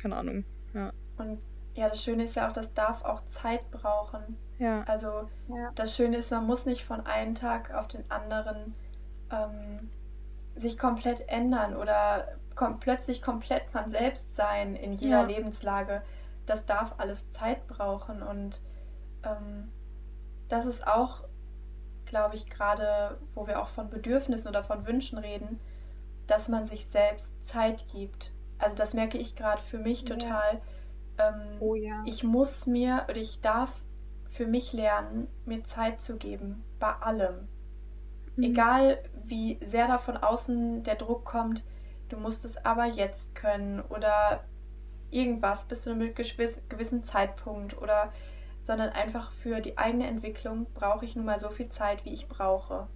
keine 0.02 0.16
Ahnung, 0.16 0.46
ja. 0.74 0.92
Und 1.18 1.40
ja, 1.76 1.90
das 1.90 2.04
Schöne 2.04 2.24
ist 2.24 2.36
ja 2.36 2.50
auch, 2.50 2.54
das 2.54 2.74
darf 2.74 3.04
auch 3.04 3.22
Zeit 3.30 3.70
brauchen. 3.72 4.38
Ja. 4.60 4.84
Also 4.84 5.30
ja. 5.48 5.72
das 5.76 5.96
Schöne 5.96 6.18
ist, 6.18 6.32
man 6.32 6.46
muss 6.46 6.66
nicht 6.66 6.86
von 6.86 7.06
einem 7.06 7.36
Tag 7.36 7.74
auf 7.74 7.88
den 7.88 8.10
anderen 8.10 8.76
ähm, 9.32 9.90
sich 10.56 10.78
komplett 10.78 11.28
ändern 11.28 11.76
oder 11.76 12.38
kom 12.56 12.80
plötzlich 12.80 13.22
komplett 13.22 13.74
man 13.74 13.90
selbst 13.90 14.36
sein 14.36 14.76
in 14.76 14.94
jeder 14.94 15.22
ja. 15.22 15.24
Lebenslage. 15.24 16.04
Das 16.46 16.66
darf 16.66 16.94
alles 16.98 17.30
Zeit 17.32 17.68
brauchen 17.68 18.22
und 18.22 18.62
ähm, 19.24 19.72
das 20.50 20.66
ist 20.66 20.86
auch, 20.88 21.24
glaube 22.06 22.36
ich, 22.36 22.50
gerade, 22.50 23.18
wo 23.34 23.48
wir 23.48 23.62
auch 23.62 23.70
von 23.70 23.90
Bedürfnissen 23.90 24.48
oder 24.48 24.64
von 24.64 24.86
Wünschen 24.86 25.18
reden, 25.18 25.60
dass 26.28 26.50
man 26.50 26.68
sich 26.68 26.88
selbst 26.88 27.32
Zeit 27.46 27.86
gibt. 27.90 28.32
Also 28.60 28.76
das 28.78 28.94
merke 28.94 29.18
ich 29.18 29.36
gerade 29.36 29.62
für 29.62 29.78
mich 29.78 30.06
total. 30.06 30.56
Ja 30.56 30.62
ähm, 31.18 31.58
oh 31.60 31.76
ja. 31.76 32.04
Ich 32.06 32.24
muss 32.24 32.66
mir 32.66 33.06
oder 33.08 33.18
ich 33.18 33.42
darf 33.42 33.72
für 34.30 34.48
mich 34.48 34.74
lernen, 34.74 35.28
mir 35.46 35.64
Zeit 35.64 36.02
zu 36.02 36.18
geben 36.18 36.64
bei 36.80 36.92
allem. 36.92 37.48
Mhm. 38.36 38.44
Egal 38.44 39.04
wie 39.26 39.60
sehr 39.64 39.88
da 39.88 39.98
von 39.98 40.18
außen 40.18 40.84
der 40.84 40.96
Druck 40.96 41.26
kommt, 41.26 41.64
du 42.10 42.18
musst 42.18 42.46
es 42.46 42.64
aber 42.66 42.86
jetzt 42.86 43.36
können 43.36 43.82
oder 43.82 44.44
irgendwas 45.12 45.66
bis 45.66 45.82
zu 45.82 45.92
einem 45.92 46.14
gewissen 46.16 47.04
Zeitpunkt 47.04 47.80
oder 47.80 48.12
sondern 48.64 48.90
einfach 48.90 49.32
für 49.32 49.62
die 49.62 49.78
eigene 49.78 50.08
Entwicklung 50.08 50.66
brauche 50.74 51.06
ich 51.06 51.16
nun 51.16 51.26
mal 51.26 51.40
so 51.40 51.50
viel 51.50 51.70
Zeit, 51.70 52.06
wie 52.06 52.14
ich 52.14 52.28
brauche. 52.28 52.88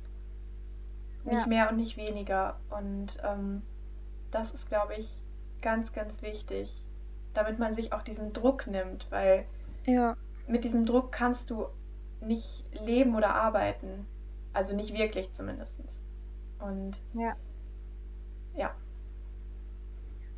Nicht 1.23 1.41
ja. 1.41 1.47
mehr 1.47 1.69
und 1.69 1.77
nicht 1.77 1.97
weniger. 1.97 2.57
Und 2.69 3.17
ähm, 3.23 3.61
das 4.31 4.53
ist, 4.53 4.69
glaube 4.69 4.95
ich, 4.95 5.21
ganz, 5.61 5.91
ganz 5.91 6.21
wichtig 6.21 6.87
damit 7.37 7.59
man 7.59 7.75
sich 7.75 7.93
auch 7.93 8.01
diesen 8.01 8.33
Druck 8.33 8.65
nimmt, 8.67 9.05
weil 9.11 9.45
ja. 9.85 10.17
mit 10.47 10.63
diesem 10.63 10.85
Druck 10.85 11.11
kannst 11.11 11.51
du 11.51 11.67
nicht 12.19 12.65
leben 12.73 13.15
oder 13.15 13.35
arbeiten. 13.35 14.07
Also 14.53 14.75
nicht 14.75 14.97
wirklich 14.97 15.31
zumindest. 15.33 15.79
Und 16.59 16.97
ja. 17.13 17.35
Ja. 18.55 18.73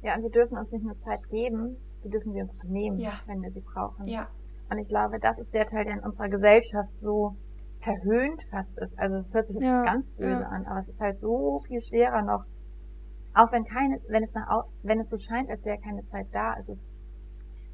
Ja, 0.02 0.16
und 0.16 0.24
wir 0.24 0.30
dürfen 0.30 0.58
uns 0.58 0.74
nicht 0.74 0.84
nur 0.84 0.98
Zeit 0.98 1.30
geben, 1.30 1.78
wir 2.02 2.12
dürfen 2.12 2.34
sie 2.34 2.42
uns 2.42 2.58
auch 2.60 2.66
nehmen, 2.66 3.00
ja. 3.00 3.14
wenn 3.28 3.42
wir 3.42 3.50
sie 3.50 3.62
brauchen. 3.62 4.08
Ja. 4.08 4.28
Und 4.70 4.78
ich 4.78 4.88
glaube, 4.88 5.20
das 5.20 5.40
ist 5.40 5.54
der 5.54 5.66
Teil, 5.66 5.86
der 5.86 5.96
in 5.96 6.00
unserer 6.00 6.30
Gesellschaft 6.30 6.98
so 6.98 7.36
verhöhnt 7.80 8.44
fast 8.52 8.78
ist. 8.78 9.00
Also 9.00 9.18
es 9.18 9.34
hört 9.34 9.48
sich 9.48 9.56
jetzt 9.56 9.66
ja, 9.66 9.84
ganz 9.84 10.12
böse 10.12 10.42
ja. 10.42 10.50
an, 10.50 10.66
aber 10.66 10.80
es 10.80 10.90
ist 10.90 11.00
halt 11.00 11.18
so 11.18 11.62
viel 11.66 11.80
schwerer 11.82 12.22
noch, 12.22 12.46
auch 13.34 13.52
wenn 13.52 13.64
keine, 13.64 14.00
wenn 14.10 14.24
es 14.24 14.34
nach, 14.34 14.66
wenn 14.84 15.00
es 15.00 15.10
so 15.10 15.18
scheint, 15.18 15.50
als 15.50 15.66
wäre 15.66 15.78
keine 15.78 16.04
Zeit 16.04 16.28
da, 16.34 16.54
ist 16.54 16.70
es 16.70 16.88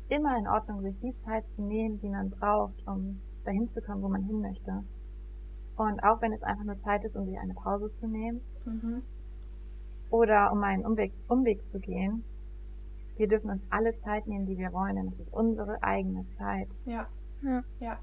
immer 0.10 0.38
in 0.38 0.48
Ordnung, 0.48 0.82
sich 0.82 1.00
die 1.00 1.14
Zeit 1.16 1.50
zu 1.50 1.64
nehmen, 1.64 1.98
die 1.98 2.10
man 2.10 2.30
braucht, 2.30 2.88
um 2.88 3.22
dahin 3.46 3.70
zu 3.70 3.82
kommen, 3.82 4.04
wo 4.04 4.10
man 4.10 4.24
hin 4.24 4.42
möchte. 4.42 4.84
Und 5.76 6.04
auch 6.04 6.22
wenn 6.22 6.32
es 6.32 6.44
einfach 6.44 6.64
nur 6.64 6.78
Zeit 6.78 7.04
ist, 7.04 7.16
um 7.16 7.26
sich 7.26 7.38
eine 7.40 7.54
Pause 7.54 7.92
zu 7.92 8.08
nehmen 8.08 8.42
mhm. 8.66 9.02
oder 10.10 10.52
um 10.52 10.64
einen 10.64 10.86
Umweg, 10.86 11.14
Umweg 11.28 11.68
zu 11.68 11.80
gehen, 11.80 12.24
wir 13.18 13.28
dürfen 13.28 13.50
uns 13.50 13.66
alle 13.70 13.96
Zeit 13.96 14.28
nehmen, 14.28 14.46
die 14.46 14.58
wir 14.58 14.74
wollen, 14.74 14.96
denn 14.96 15.08
es 15.08 15.20
ist 15.20 15.34
unsere 15.34 15.82
eigene 15.84 16.28
Zeit. 16.28 16.78
Ja, 16.86 17.08
ja. 17.42 17.64
ja. 17.80 18.00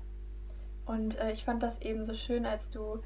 Und 0.87 1.19
äh, 1.19 1.31
ich 1.31 1.45
fand 1.45 1.63
das 1.63 1.81
eben 1.81 2.05
so 2.05 2.15
schön, 2.15 2.47
als 2.47 2.71
du 2.71 3.01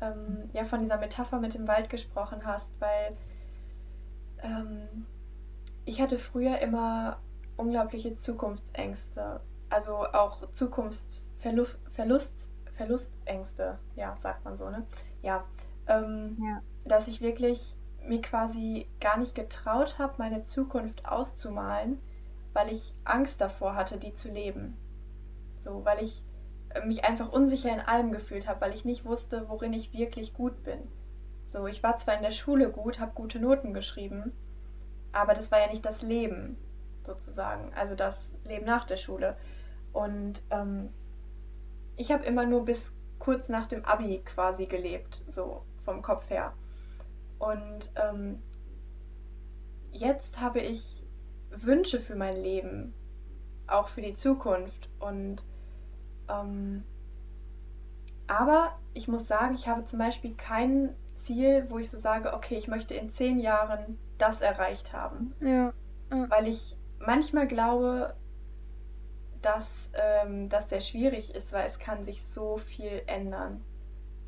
ähm, 0.00 0.48
ja 0.52 0.64
von 0.64 0.80
dieser 0.80 0.98
Metapher 0.98 1.38
mit 1.38 1.54
dem 1.54 1.68
Wald 1.68 1.90
gesprochen 1.90 2.44
hast, 2.44 2.68
weil 2.80 3.16
ähm, 4.42 5.06
ich 5.84 6.00
hatte 6.00 6.18
früher 6.18 6.58
immer 6.58 7.18
unglaubliche 7.56 8.16
Zukunftsängste. 8.16 9.40
Also 9.68 9.96
auch 9.96 10.50
Zukunftsverlust, 10.52 11.78
Verlust, 11.92 12.32
Verlustängste, 12.76 13.78
ja, 13.94 14.16
sagt 14.16 14.44
man 14.44 14.56
so, 14.56 14.70
ne? 14.70 14.86
Ja, 15.22 15.44
ähm, 15.86 16.36
ja. 16.40 16.60
Dass 16.84 17.08
ich 17.08 17.20
wirklich 17.20 17.76
mir 18.06 18.20
quasi 18.20 18.86
gar 19.00 19.18
nicht 19.18 19.34
getraut 19.34 19.98
habe, 19.98 20.14
meine 20.18 20.44
Zukunft 20.44 21.06
auszumalen, 21.06 22.00
weil 22.52 22.72
ich 22.72 22.94
Angst 23.04 23.40
davor 23.40 23.74
hatte, 23.74 23.98
die 23.98 24.14
zu 24.14 24.28
leben. 24.28 24.76
So, 25.58 25.84
weil 25.84 26.02
ich 26.02 26.22
äh, 26.70 26.84
mich 26.86 27.04
einfach 27.04 27.30
unsicher 27.30 27.72
in 27.72 27.80
allem 27.80 28.12
gefühlt 28.12 28.48
habe, 28.48 28.60
weil 28.62 28.74
ich 28.74 28.84
nicht 28.84 29.04
wusste, 29.04 29.48
worin 29.48 29.72
ich 29.72 29.92
wirklich 29.92 30.34
gut 30.34 30.62
bin. 30.64 30.80
So, 31.46 31.66
ich 31.66 31.82
war 31.82 31.96
zwar 31.96 32.14
in 32.16 32.22
der 32.22 32.30
Schule 32.30 32.70
gut, 32.70 33.00
habe 33.00 33.12
gute 33.14 33.40
Noten 33.40 33.74
geschrieben, 33.74 34.32
aber 35.12 35.34
das 35.34 35.50
war 35.50 35.60
ja 35.60 35.66
nicht 35.68 35.84
das 35.84 36.02
Leben 36.02 36.56
sozusagen, 37.04 37.72
also 37.74 37.94
das 37.94 38.30
Leben 38.44 38.66
nach 38.66 38.84
der 38.84 38.96
Schule. 38.96 39.36
Und 39.92 40.40
ähm, 40.50 40.90
ich 41.96 42.12
habe 42.12 42.24
immer 42.24 42.46
nur 42.46 42.64
bis 42.64 42.92
kurz 43.18 43.48
nach 43.48 43.66
dem 43.66 43.84
Abi 43.84 44.22
quasi 44.24 44.66
gelebt, 44.66 45.22
so 45.28 45.62
vom 45.84 46.02
Kopf 46.02 46.30
her. 46.30 46.54
Und 47.40 47.90
ähm, 47.96 48.40
jetzt 49.90 50.40
habe 50.40 50.60
ich 50.60 51.02
Wünsche 51.50 51.98
für 51.98 52.14
mein 52.14 52.40
Leben, 52.40 52.94
auch 53.66 53.88
für 53.88 54.02
die 54.02 54.14
Zukunft. 54.14 54.88
Und 55.00 55.42
ähm, 56.28 56.84
aber 58.28 58.78
ich 58.94 59.08
muss 59.08 59.26
sagen, 59.26 59.54
ich 59.54 59.66
habe 59.66 59.84
zum 59.86 59.98
Beispiel 59.98 60.34
keinen 60.36 60.94
Ziel, 61.16 61.66
wo 61.68 61.78
ich 61.78 61.90
so 61.90 61.98
sage, 61.98 62.32
okay, 62.32 62.56
ich 62.56 62.68
möchte 62.68 62.94
in 62.94 63.10
zehn 63.10 63.40
Jahren 63.40 63.98
das 64.18 64.42
erreicht 64.42 64.92
haben. 64.92 65.34
Ja. 65.40 65.72
ja. 66.12 66.30
Weil 66.30 66.46
ich 66.46 66.76
manchmal 66.98 67.48
glaube, 67.48 68.14
dass 69.42 69.88
ähm, 69.94 70.50
das 70.50 70.68
sehr 70.68 70.82
schwierig 70.82 71.34
ist, 71.34 71.52
weil 71.52 71.66
es 71.66 71.78
kann 71.78 72.04
sich 72.04 72.22
so 72.28 72.58
viel 72.58 73.02
ändern. 73.06 73.64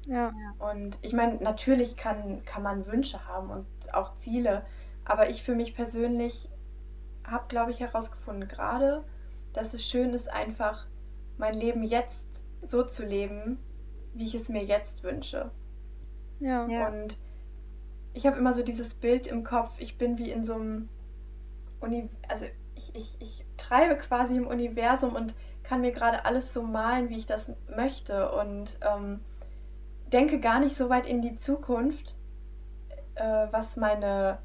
Ja. 0.07 0.33
Und 0.59 0.99
ich 1.03 1.13
meine, 1.13 1.37
natürlich 1.37 1.97
kann, 1.97 2.45
kann 2.45 2.63
man 2.63 2.87
Wünsche 2.87 3.27
haben 3.27 3.51
und 3.51 3.67
auch 3.95 4.17
Ziele, 4.19 4.65
aber 5.05 5.31
ich 5.31 5.43
für 5.43 5.55
mich 5.55 5.75
persönlich 5.75 6.49
habe, 7.25 7.45
glaube 7.49 7.71
ich, 7.71 7.81
herausgefunden 7.81 8.49
gerade, 8.49 9.05
dass 9.53 9.75
es 9.75 9.87
schön 9.87 10.13
ist, 10.15 10.31
einfach 10.31 10.87
mein 11.39 11.55
Leben 11.55 11.83
jetzt 11.83 12.25
so 12.63 12.83
zu 12.83 13.05
leben, 13.05 13.59
wie 14.15 14.25
ich 14.25 14.35
es 14.35 14.49
mir 14.49 14.65
jetzt 14.65 15.03
wünsche. 15.03 15.51
Ja. 16.67 16.89
Und 16.89 17.17
ich 18.13 18.27
habe 18.27 18.39
immer 18.39 18.53
so 18.53 18.63
dieses 18.63 18.95
Bild 18.95 19.27
im 19.27 19.45
Kopf, 19.45 19.73
ich 19.79 19.99
bin 19.99 20.19
wie 20.19 20.31
in 20.31 20.45
so 20.45 20.55
einem 20.55 20.89
Uni 21.81 22.09
also 22.29 22.47
ich, 22.75 22.95
ich, 22.95 23.17
ich 23.21 23.45
treibe 23.57 23.97
quasi 23.97 24.37
im 24.37 24.47
Universum 24.47 25.15
und 25.15 25.35
kann 25.63 25.81
mir 25.81 25.93
gerade 25.93 26.25
alles 26.25 26.53
so 26.53 26.63
malen, 26.63 27.09
wie 27.09 27.19
ich 27.19 27.27
das 27.27 27.47
möchte 27.75 28.33
und 28.33 28.79
ähm, 28.83 29.21
denke 30.13 30.41
gar 30.41 30.61
nicht 30.61 30.77
so 30.77 30.89
weit 30.89 31.07
in 31.07 31.23
die 31.23 31.37
Zukunft, 31.37 32.17
äh, 33.15 33.47
was 33.51 33.77
meine 33.77 34.39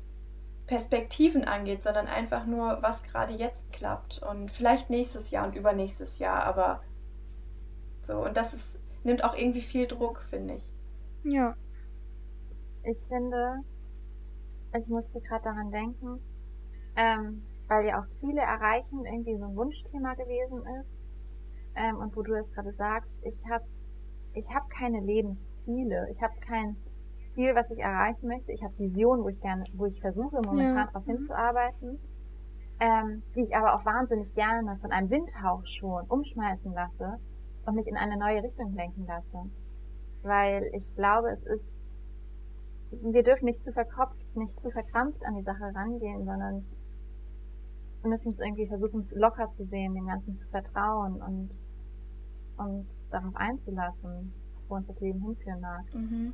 Perspektiven 0.65 1.45
angeht, 1.45 1.83
sondern 1.83 2.07
einfach 2.07 2.45
nur, 2.45 2.79
was 2.81 3.01
gerade 3.03 3.33
jetzt 3.33 3.71
klappt 3.71 4.21
und 4.21 4.51
vielleicht 4.51 4.89
nächstes 4.89 5.31
Jahr 5.31 5.47
und 5.47 5.55
übernächstes 5.55 6.19
Jahr, 6.19 6.43
aber 6.43 6.81
so 8.05 8.25
und 8.25 8.35
das 8.35 8.53
ist 8.53 8.77
nimmt 9.07 9.23
auch 9.23 9.33
irgendwie 9.33 9.61
viel 9.61 9.87
Druck, 9.87 10.21
finde 10.29 10.55
ich. 10.55 10.69
Ja. 11.23 11.55
Ich 12.83 12.99
finde, 13.07 13.61
ich 14.77 14.87
musste 14.87 15.19
gerade 15.21 15.45
daran 15.45 15.71
denken, 15.71 16.19
ähm, 16.95 17.43
weil 17.67 17.85
ja 17.85 18.01
auch 18.01 18.09
Ziele 18.11 18.41
erreichen 18.41 19.05
irgendwie 19.05 19.37
so 19.37 19.45
ein 19.45 19.55
Wunschthema 19.55 20.13
gewesen 20.13 20.63
ist. 20.79 20.99
Ähm, 21.75 21.97
und 21.97 22.15
wo 22.15 22.21
du 22.21 22.33
das 22.33 22.51
gerade 22.51 22.71
sagst, 22.71 23.17
ich 23.23 23.45
habe 23.49 23.65
ich 24.37 24.53
hab 24.53 24.69
keine 24.69 24.99
Lebensziele. 24.99 26.07
Ich 26.11 26.21
habe 26.21 26.33
kein 26.39 26.77
Ziel, 27.25 27.55
was 27.55 27.71
ich 27.71 27.79
erreichen 27.79 28.27
möchte. 28.27 28.51
Ich 28.51 28.63
habe 28.63 28.77
Visionen, 28.77 29.23
wo 29.23 29.29
ich 29.29 29.41
gerne, 29.41 29.65
wo 29.73 29.85
ich 29.85 29.99
versuche, 29.99 30.37
momentan 30.45 30.75
ja. 30.75 30.85
darauf 30.85 31.05
mhm. 31.05 31.11
hinzuarbeiten, 31.11 31.99
ähm, 32.79 33.23
die 33.35 33.41
ich 33.41 33.55
aber 33.55 33.73
auch 33.75 33.85
wahnsinnig 33.85 34.33
gerne 34.33 34.77
von 34.77 34.91
einem 34.91 35.09
Windhauch 35.09 35.65
schon 35.65 36.05
umschmeißen 36.07 36.73
lasse 36.73 37.19
und 37.65 37.75
mich 37.75 37.87
in 37.87 37.97
eine 37.97 38.17
neue 38.17 38.43
Richtung 38.43 38.73
lenken 38.73 39.05
lasse. 39.07 39.37
Weil 40.23 40.69
ich 40.73 40.95
glaube, 40.95 41.29
es 41.29 41.43
ist, 41.43 41.81
wir 42.91 43.23
dürfen 43.23 43.45
nicht 43.45 43.63
zu 43.63 43.73
verkopft, 43.73 44.35
nicht 44.35 44.59
zu 44.59 44.69
verkrampft 44.71 45.23
an 45.25 45.35
die 45.35 45.41
Sache 45.41 45.73
rangehen, 45.75 46.25
sondern 46.25 46.65
müssen 48.03 48.31
es 48.31 48.39
irgendwie 48.39 48.67
versuchen, 48.67 49.03
locker 49.15 49.49
zu 49.49 49.65
sehen, 49.65 49.93
dem 49.93 50.07
Ganzen 50.07 50.35
zu 50.35 50.47
vertrauen 50.47 51.21
und 51.21 51.49
uns 52.57 53.09
darauf 53.09 53.35
einzulassen, 53.35 54.33
wo 54.67 54.75
uns 54.75 54.87
das 54.87 54.99
Leben 54.99 55.21
hinführen 55.21 55.61
mag. 55.61 55.83
Mhm. 55.93 56.33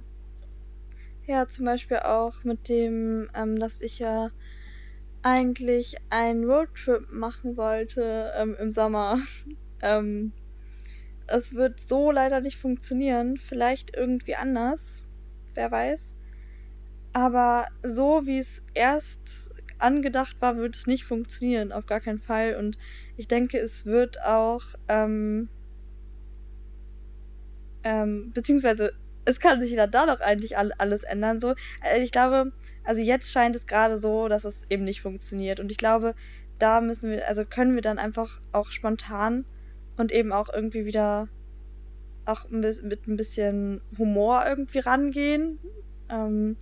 Ja, 1.25 1.47
zum 1.47 1.65
Beispiel 1.65 1.99
auch 1.99 2.43
mit 2.43 2.67
dem, 2.67 3.29
ähm, 3.33 3.57
dass 3.59 3.81
ich 3.81 3.99
ja 3.99 4.29
eigentlich 5.21 5.95
einen 6.09 6.43
Roadtrip 6.43 7.11
machen 7.11 7.55
wollte 7.55 8.33
ähm, 8.37 8.55
im 8.59 8.73
Sommer. 8.73 9.19
ähm, 9.81 10.33
es 11.27 11.53
wird 11.53 11.79
so 11.79 12.11
leider 12.11 12.41
nicht 12.41 12.57
funktionieren. 12.57 13.37
Vielleicht 13.37 13.95
irgendwie 13.95 14.35
anders. 14.35 15.05
Wer 15.53 15.71
weiß. 15.71 16.15
Aber 17.13 17.67
so 17.83 18.25
wie 18.25 18.39
es 18.39 18.61
erst 18.73 19.51
angedacht 19.77 20.37
war, 20.39 20.57
wird 20.57 20.75
es 20.75 20.87
nicht 20.87 21.03
funktionieren, 21.03 21.71
auf 21.71 21.85
gar 21.85 21.99
keinen 21.99 22.19
Fall. 22.19 22.55
Und 22.55 22.77
ich 23.17 23.27
denke, 23.27 23.59
es 23.59 23.85
wird 23.85 24.21
auch, 24.23 24.63
ähm, 24.87 25.49
ähm, 27.83 28.31
beziehungsweise 28.33 28.93
es 29.25 29.39
kann 29.39 29.61
sich 29.61 29.71
ja 29.71 29.87
da 29.87 30.05
doch 30.05 30.19
eigentlich 30.19 30.57
alles 30.57 31.03
ändern. 31.03 31.39
So, 31.39 31.53
äh, 31.81 32.01
ich 32.01 32.11
glaube, 32.11 32.51
also 32.83 33.01
jetzt 33.01 33.31
scheint 33.31 33.55
es 33.55 33.67
gerade 33.67 33.97
so, 33.97 34.27
dass 34.27 34.43
es 34.43 34.65
eben 34.69 34.83
nicht 34.83 35.01
funktioniert. 35.01 35.59
Und 35.59 35.71
ich 35.71 35.77
glaube, 35.77 36.15
da 36.59 36.81
müssen 36.81 37.11
wir, 37.11 37.27
also 37.27 37.45
können 37.45 37.75
wir 37.75 37.81
dann 37.81 37.99
einfach 37.99 38.41
auch 38.51 38.71
spontan 38.71 39.45
und 39.97 40.11
eben 40.11 40.31
auch 40.31 40.49
irgendwie 40.53 40.85
wieder 40.85 41.27
auch 42.25 42.49
mit 42.49 43.07
ein 43.07 43.17
bisschen 43.17 43.81
Humor 43.97 44.43
irgendwie 44.47 44.79
rangehen 44.79 45.59
ähm, 46.09 46.55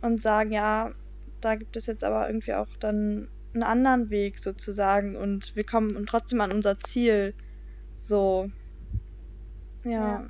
und 0.00 0.22
sagen, 0.22 0.52
ja, 0.52 0.92
da 1.40 1.56
gibt 1.56 1.76
es 1.76 1.86
jetzt 1.86 2.04
aber 2.04 2.28
irgendwie 2.28 2.54
auch 2.54 2.76
dann 2.78 3.28
einen 3.52 3.62
anderen 3.62 4.10
Weg 4.10 4.38
sozusagen 4.38 5.16
und 5.16 5.56
wir 5.56 5.64
kommen 5.64 6.06
trotzdem 6.06 6.40
an 6.40 6.52
unser 6.52 6.78
Ziel. 6.78 7.34
So. 7.96 8.50
Ja. 9.84 9.90
ja. 9.90 10.26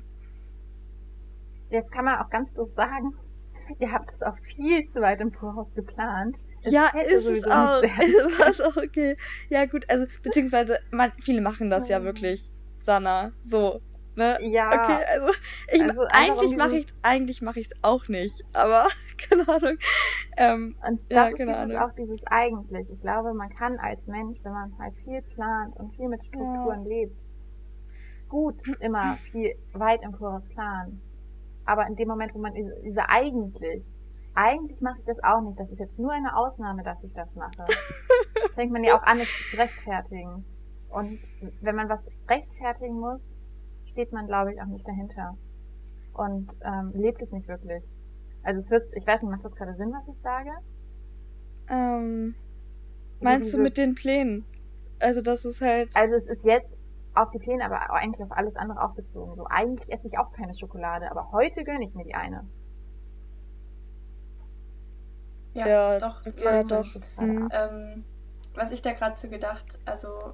Jetzt 1.69 1.91
kann 1.91 2.05
man 2.05 2.19
auch 2.19 2.29
ganz 2.29 2.53
doof 2.53 2.69
sagen, 2.69 3.15
ihr 3.79 3.91
habt 3.91 4.11
das 4.11 4.23
auch 4.23 4.37
viel 4.39 4.85
zu 4.87 5.01
weit 5.01 5.21
im 5.21 5.31
Voraus 5.31 5.73
geplant. 5.73 6.37
Es 6.63 6.73
ja, 6.73 6.89
ist 6.89 7.25
es 7.25 7.43
auch. 7.45 7.81
Ist 8.49 8.63
auch 8.63 8.77
okay. 8.77 9.17
Ja, 9.49 9.65
gut, 9.65 9.83
also, 9.89 10.05
beziehungsweise, 10.21 10.77
man, 10.91 11.11
viele 11.19 11.41
machen 11.41 11.71
das 11.71 11.89
ja 11.89 12.03
wirklich, 12.03 12.51
Sana. 12.83 13.31
So. 13.43 13.81
Ne? 14.15 14.37
Ja. 14.41 14.67
Okay, 14.67 15.03
also, 15.13 15.33
ich, 15.71 15.81
also 15.81 16.03
eigentlich 16.11 16.57
mache 16.57 16.77
ich 16.77 16.87
eigentlich 17.01 17.41
mache 17.41 17.61
ich 17.61 17.67
es 17.67 17.77
auch 17.81 18.09
nicht, 18.09 18.43
aber 18.51 18.87
keine 19.29 19.47
Ahnung. 19.47 19.77
Ähm, 20.35 20.75
und 20.85 20.99
das 21.09 21.17
ja, 21.17 21.25
ist 21.27 21.39
dieses, 21.39 21.75
auch 21.75 21.93
dieses 21.97 22.27
eigentlich. 22.27 22.89
Ich 22.91 22.99
glaube, 22.99 23.33
man 23.33 23.49
kann 23.49 23.79
als 23.79 24.07
Mensch, 24.07 24.37
wenn 24.43 24.51
man 24.51 24.77
halt 24.77 24.93
viel 25.05 25.21
plant 25.21 25.77
und 25.77 25.95
viel 25.95 26.09
mit 26.09 26.23
Strukturen 26.25 26.83
ja. 26.83 26.89
lebt, 26.89 27.15
gut 28.31 28.67
immer 28.79 29.17
viel 29.31 29.53
weit 29.73 30.01
im 30.01 30.13
Voraus 30.13 30.47
planen. 30.47 31.01
Aber 31.65 31.85
in 31.85 31.95
dem 31.95 32.07
Moment, 32.07 32.33
wo 32.33 32.39
man 32.39 32.53
diese 32.83 33.07
eigentlich 33.09 33.83
eigentlich 34.33 34.79
mache 34.81 34.99
ich 34.99 35.05
das 35.05 35.21
auch 35.23 35.41
nicht. 35.41 35.59
Das 35.59 35.71
ist 35.71 35.79
jetzt 35.79 35.99
nur 35.99 36.11
eine 36.11 36.35
Ausnahme, 36.35 36.83
dass 36.83 37.03
ich 37.03 37.13
das 37.13 37.35
mache. 37.35 37.65
Das 38.43 38.55
fängt 38.55 38.71
man 38.71 38.83
ja 38.83 38.97
auch 38.97 39.03
an, 39.03 39.19
es 39.19 39.29
zu 39.49 39.57
rechtfertigen. 39.57 40.43
Und 40.89 41.19
wenn 41.61 41.75
man 41.75 41.87
was 41.89 42.09
rechtfertigen 42.27 42.99
muss, 42.99 43.35
steht 43.85 44.11
man, 44.11 44.27
glaube 44.27 44.53
ich, 44.53 44.61
auch 44.61 44.65
nicht 44.65 44.85
dahinter. 44.85 45.37
Und 46.13 46.49
ähm, 46.65 46.91
lebt 46.93 47.21
es 47.21 47.31
nicht 47.31 47.47
wirklich. 47.47 47.83
Also 48.43 48.59
es 48.59 48.71
wird, 48.71 48.89
ich 48.95 49.05
weiß 49.05 49.21
nicht, 49.21 49.31
macht 49.31 49.45
das 49.45 49.55
gerade 49.55 49.75
Sinn, 49.75 49.93
was 49.93 50.07
ich 50.07 50.19
sage? 50.19 50.49
Ähm, 51.69 52.35
meinst 53.21 53.45
dieses, 53.45 53.51
du 53.55 53.61
mit 53.61 53.77
den 53.77 53.95
Plänen? 53.95 54.43
Also 54.99 55.21
das 55.21 55.45
ist 55.45 55.61
halt. 55.61 55.95
Also 55.95 56.15
es 56.15 56.27
ist 56.27 56.43
jetzt 56.43 56.77
auf 57.13 57.29
die 57.31 57.39
Pläne, 57.39 57.65
aber 57.65 57.91
eigentlich 57.91 58.23
auf 58.23 58.31
alles 58.31 58.55
andere 58.55 58.83
auch 58.83 58.93
bezogen. 58.93 59.35
So 59.35 59.45
eigentlich 59.47 59.91
esse 59.91 60.07
ich 60.07 60.17
auch 60.17 60.31
keine 60.31 60.55
Schokolade, 60.55 61.11
aber 61.11 61.31
heute 61.31 61.63
gönne 61.63 61.85
ich 61.85 61.93
mir 61.93 62.03
die 62.03 62.15
eine. 62.15 62.47
Ja, 65.53 65.67
ja 65.67 65.99
doch. 65.99 66.25
Ja, 66.37 66.63
doch. 66.63 66.85
Mhm. 67.17 67.49
Ähm, 67.51 68.05
was 68.53 68.71
ich 68.71 68.81
da 68.81 68.93
gerade 68.93 69.17
so 69.17 69.29
gedacht, 69.29 69.65
also 69.85 70.33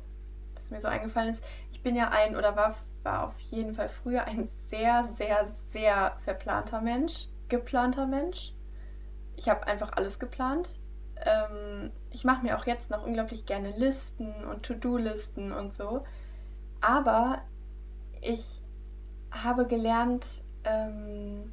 was 0.55 0.69
mir 0.69 0.81
so 0.81 0.87
eingefallen 0.87 1.29
ist, 1.29 1.43
ich 1.71 1.81
bin 1.81 1.95
ja 1.95 2.09
ein 2.09 2.35
oder 2.35 2.55
war, 2.55 2.75
war 3.03 3.27
auf 3.27 3.39
jeden 3.39 3.73
Fall 3.73 3.89
früher 3.89 4.25
ein 4.25 4.49
sehr, 4.69 5.05
sehr, 5.17 5.47
sehr 5.71 6.17
verplanter 6.23 6.81
Mensch, 6.81 7.27
geplanter 7.49 8.05
Mensch. 8.05 8.53
Ich 9.35 9.49
habe 9.49 9.65
einfach 9.67 9.93
alles 9.93 10.19
geplant. 10.19 10.75
Ähm, 11.25 11.91
ich 12.11 12.23
mache 12.23 12.43
mir 12.43 12.57
auch 12.57 12.65
jetzt 12.65 12.89
noch 12.89 13.05
unglaublich 13.05 13.45
gerne 13.45 13.71
Listen 13.71 14.45
und 14.45 14.63
To-Do-Listen 14.63 15.51
und 15.51 15.75
so. 15.75 16.03
Aber 16.81 17.41
ich 18.21 18.61
habe 19.31 19.67
gelernt, 19.67 20.43
ähm, 20.63 21.51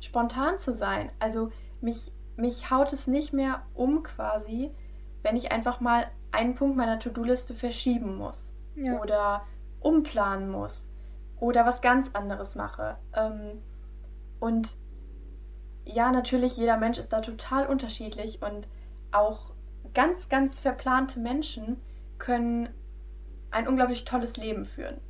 spontan 0.00 0.58
zu 0.58 0.74
sein. 0.74 1.10
Also 1.18 1.50
mich 1.80 2.12
mich 2.36 2.70
haut 2.70 2.92
es 2.92 3.06
nicht 3.06 3.32
mehr 3.32 3.62
um 3.74 4.02
quasi, 4.02 4.70
wenn 5.22 5.36
ich 5.36 5.52
einfach 5.52 5.80
mal 5.80 6.06
einen 6.30 6.54
Punkt 6.54 6.76
meiner 6.76 6.98
To-Do-Liste 6.98 7.54
verschieben 7.54 8.16
muss 8.16 8.52
ja. 8.74 9.00
oder 9.00 9.46
umplanen 9.80 10.50
muss 10.50 10.86
oder 11.38 11.66
was 11.66 11.80
ganz 11.80 12.08
anderes 12.14 12.54
mache. 12.54 12.96
Ähm, 13.14 13.62
und 14.40 14.74
ja, 15.84 16.10
natürlich, 16.10 16.56
jeder 16.56 16.76
Mensch 16.76 16.98
ist 16.98 17.12
da 17.12 17.20
total 17.20 17.66
unterschiedlich 17.66 18.40
und 18.42 18.66
auch 19.10 19.52
ganz, 19.94 20.28
ganz 20.28 20.58
verplante 20.58 21.18
Menschen 21.18 21.80
können 22.18 22.68
ein 23.52 23.68
unglaublich 23.68 24.04
tolles 24.04 24.36
Leben 24.36 24.64
führen. 24.64 25.00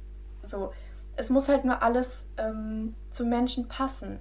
So, 0.43 0.73
es 1.17 1.31
muss 1.31 1.49
halt 1.49 1.65
nur 1.65 1.83
alles 1.83 2.27
ähm, 2.37 2.95
zum 3.11 3.29
Menschen 3.29 3.69
passen, 3.69 4.19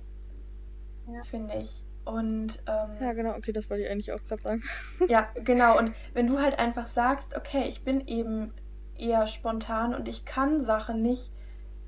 ja. 1.08 1.24
finde 1.24 1.56
ich. 1.56 1.84
Und 2.04 2.62
ähm, 2.68 2.98
ja, 3.00 3.14
genau, 3.14 3.36
okay, 3.36 3.52
das 3.52 3.70
wollte 3.70 3.84
ich 3.84 3.92
eigentlich 3.92 4.12
auch 4.12 4.24
gerade 4.24 4.42
sagen. 4.42 4.64
ja, 5.08 5.28
genau. 5.44 5.78
Und 5.78 5.94
wenn 6.14 6.28
du 6.28 6.40
halt 6.40 6.58
einfach 6.58 6.88
sagst, 6.88 7.36
okay, 7.36 7.66
ich 7.68 7.84
bin 7.84 8.08
eben 8.08 8.54
eher 8.98 9.28
spontan 9.28 9.94
und 9.94 10.08
ich 10.08 10.26
kann 10.26 10.62
Sachen 10.62 11.02
nicht 11.02 11.32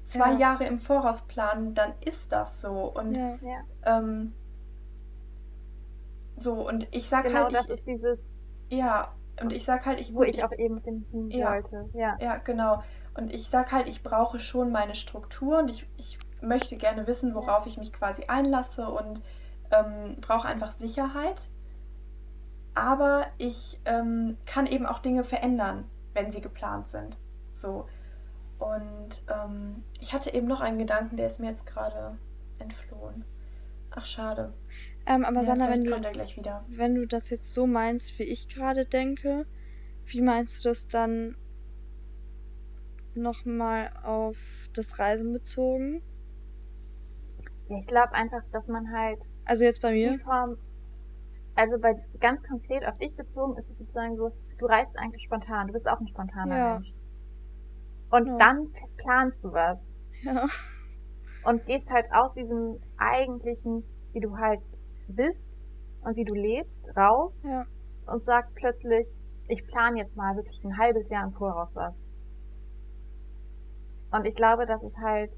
zwei 0.05 0.33
ja. 0.33 0.37
Jahre 0.39 0.65
im 0.65 0.79
Voraus 0.79 1.23
planen, 1.23 1.73
dann 1.73 1.93
ist 2.01 2.31
das 2.31 2.61
so. 2.61 2.93
Und 2.93 3.17
ja. 3.17 3.37
ähm, 3.85 4.33
so, 6.37 6.67
und 6.67 6.87
ich 6.91 7.07
sag 7.09 7.23
genau, 7.23 7.39
halt. 7.39 7.47
Genau, 7.49 7.59
das 7.59 7.69
ist 7.69 7.87
dieses. 7.87 8.39
Ja, 8.69 9.13
und 9.41 9.51
ich 9.51 9.65
sag 9.65 9.85
halt, 9.85 9.99
ich. 9.99 10.13
Wo 10.13 10.23
ich, 10.23 10.35
ich 10.35 10.43
auch 10.43 10.51
eben 10.51 10.75
mit 10.75 10.85
dem 10.85 11.05
hin 11.11 11.31
ja, 11.31 11.51
wollte. 11.51 11.89
Ja. 11.93 12.17
ja, 12.19 12.37
genau. 12.37 12.83
Und 13.15 13.33
ich 13.33 13.49
sag 13.49 13.71
halt, 13.71 13.87
ich 13.87 14.03
brauche 14.03 14.39
schon 14.39 14.71
meine 14.71 14.95
Struktur 14.95 15.59
und 15.59 15.69
ich, 15.69 15.87
ich 15.97 16.17
möchte 16.41 16.77
gerne 16.77 17.07
wissen, 17.07 17.35
worauf 17.35 17.65
ich 17.67 17.77
mich 17.77 17.93
quasi 17.93 18.25
einlasse 18.25 18.87
und 18.87 19.21
ähm, 19.71 20.17
brauche 20.21 20.47
einfach 20.47 20.71
Sicherheit. 20.71 21.41
Aber 22.75 23.27
ich 23.37 23.79
ähm, 23.85 24.37
kann 24.45 24.65
eben 24.65 24.85
auch 24.85 24.99
Dinge 24.99 25.23
verändern, 25.23 25.85
wenn 26.13 26.31
sie 26.31 26.41
geplant 26.41 26.87
sind. 26.87 27.17
So. 27.55 27.87
Und 28.59 29.23
ähm, 29.29 29.83
ich 29.99 30.13
hatte 30.13 30.33
eben 30.33 30.47
noch 30.47 30.61
einen 30.61 30.79
Gedanken, 30.79 31.17
der 31.17 31.27
ist 31.27 31.39
mir 31.39 31.49
jetzt 31.49 31.65
gerade 31.65 32.17
entflohen. 32.59 33.25
Ach, 33.91 34.05
schade. 34.05 34.53
Ähm, 35.05 35.25
aber 35.25 35.37
Ja, 35.39 35.43
Sandra, 35.43 35.69
wenn 35.69 35.83
du, 35.83 35.91
kommt 35.91 36.13
gleich 36.13 36.37
wieder. 36.37 36.65
wenn 36.69 36.95
du 36.95 37.05
das 37.07 37.29
jetzt 37.29 37.53
so 37.53 37.67
meinst, 37.67 38.17
wie 38.19 38.23
ich 38.23 38.47
gerade 38.47 38.85
denke, 38.85 39.45
wie 40.05 40.21
meinst 40.21 40.63
du 40.63 40.69
das 40.69 40.87
dann 40.87 41.35
nochmal 43.15 43.91
auf 44.03 44.37
das 44.73 44.97
Reisen 44.99 45.33
bezogen? 45.33 46.01
Ja, 47.69 47.77
ich 47.77 47.87
glaube 47.87 48.13
einfach, 48.13 48.41
dass 48.51 48.67
man 48.67 48.91
halt 48.91 49.19
Also 49.45 49.63
jetzt 49.63 49.81
bei 49.81 49.91
mir? 49.93 50.19
Form, 50.19 50.57
also 51.55 51.77
bei 51.79 51.95
ganz 52.19 52.43
konkret 52.47 52.85
auf 52.85 52.97
dich 52.97 53.15
bezogen 53.15 53.57
ist 53.57 53.69
es 53.69 53.77
sozusagen 53.77 54.15
so, 54.15 54.31
du 54.57 54.65
reist 54.65 54.97
eigentlich 54.97 55.23
spontan, 55.23 55.67
du 55.67 55.73
bist 55.73 55.87
auch 55.87 55.99
ein 55.99 56.07
spontaner 56.07 56.55
Ja. 56.55 56.73
Mensch. 56.75 56.93
Und 58.09 58.27
Ja. 58.27 58.37
dann 58.37 58.67
planst 58.97 59.43
du 59.43 59.51
was 59.51 59.95
Ja. 60.23 60.47
und 61.43 61.65
gehst 61.65 61.91
halt 61.91 62.05
aus 62.13 62.33
diesem 62.33 62.79
eigentlichen, 62.97 63.83
wie 64.13 64.19
du 64.19 64.37
halt 64.37 64.61
bist 65.07 65.67
und 66.01 66.15
wie 66.15 66.25
du 66.25 66.33
lebst, 66.33 66.89
raus 66.97 67.43
Ja. 67.43 67.65
und 68.07 68.23
sagst 68.23 68.55
plötzlich, 68.55 69.07
ich 69.47 69.65
plane 69.67 69.99
jetzt 69.99 70.15
mal 70.15 70.35
wirklich 70.35 70.63
ein 70.63 70.77
halbes 70.77 71.09
Jahr 71.09 71.23
im 71.25 71.31
Voraus 71.33 71.75
was. 71.75 72.03
Und 74.11 74.25
ich 74.25 74.35
glaube, 74.35 74.65
dass 74.65 74.83
es 74.83 74.97
halt 74.97 75.31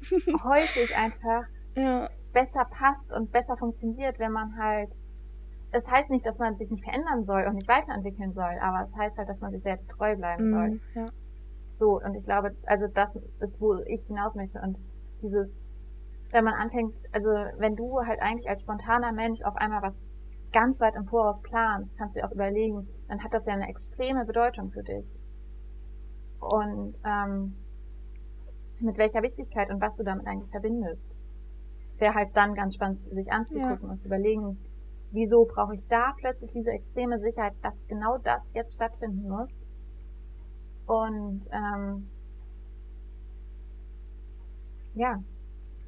häufig 0.44 0.96
einfach 0.96 1.44
Ja. 1.76 2.08
besser 2.32 2.64
passt 2.64 3.12
und 3.12 3.30
besser 3.30 3.56
funktioniert, 3.56 4.18
wenn 4.18 4.32
man 4.32 4.56
halt. 4.58 4.90
Es 5.74 5.90
heißt 5.90 6.10
nicht, 6.10 6.26
dass 6.26 6.38
man 6.38 6.56
sich 6.56 6.70
nicht 6.70 6.84
verändern 6.84 7.24
soll 7.24 7.46
und 7.46 7.54
nicht 7.54 7.68
weiterentwickeln 7.68 8.32
soll, 8.32 8.58
aber 8.60 8.82
es 8.82 8.94
heißt 8.94 9.16
halt, 9.16 9.28
dass 9.28 9.40
man 9.40 9.52
sich 9.52 9.62
selbst 9.62 9.88
treu 9.90 10.14
bleiben 10.16 10.48
soll. 10.48 10.68
Mhm. 10.70 10.80
Ja. 10.94 11.08
So, 11.72 11.98
und 11.98 12.14
ich 12.14 12.24
glaube, 12.24 12.54
also 12.66 12.86
das 12.88 13.16
ist, 13.40 13.58
wo 13.58 13.76
ich 13.86 14.02
hinaus 14.06 14.34
möchte. 14.34 14.60
Und 14.60 14.76
dieses, 15.22 15.62
wenn 16.32 16.44
man 16.44 16.54
anfängt, 16.54 16.94
also 17.12 17.28
wenn 17.58 17.76
du 17.76 18.00
halt 18.00 18.20
eigentlich 18.20 18.48
als 18.48 18.62
spontaner 18.62 19.12
Mensch 19.12 19.42
auf 19.42 19.56
einmal 19.56 19.82
was 19.82 20.08
ganz 20.52 20.80
weit 20.80 20.96
im 20.96 21.06
Voraus 21.06 21.40
planst, 21.42 21.96
kannst 21.96 22.16
du 22.16 22.20
dir 22.20 22.26
auch 22.26 22.32
überlegen, 22.32 22.88
dann 23.08 23.22
hat 23.22 23.32
das 23.32 23.46
ja 23.46 23.54
eine 23.54 23.68
extreme 23.68 24.24
Bedeutung 24.24 24.70
für 24.70 24.82
dich. 24.82 25.06
Und 26.40 27.00
ähm, 27.04 27.54
mit 28.80 28.98
welcher 28.98 29.22
Wichtigkeit 29.22 29.70
und 29.70 29.80
was 29.80 29.96
du 29.96 30.04
damit 30.04 30.26
eigentlich 30.26 30.50
verbindest. 30.50 31.10
Wäre 31.98 32.14
halt 32.14 32.36
dann 32.36 32.54
ganz 32.54 32.74
spannend, 32.74 32.98
sich 32.98 33.30
anzugucken 33.30 33.88
und 33.88 33.96
zu 33.96 34.08
überlegen, 34.08 34.58
wieso 35.12 35.44
brauche 35.44 35.76
ich 35.76 35.86
da 35.88 36.14
plötzlich 36.18 36.50
diese 36.52 36.72
extreme 36.72 37.18
Sicherheit, 37.18 37.54
dass 37.62 37.86
genau 37.86 38.18
das 38.18 38.52
jetzt 38.54 38.74
stattfinden 38.74 39.28
muss. 39.28 39.62
Und 40.86 41.42
ähm, 41.52 42.08
ja, 44.94 45.22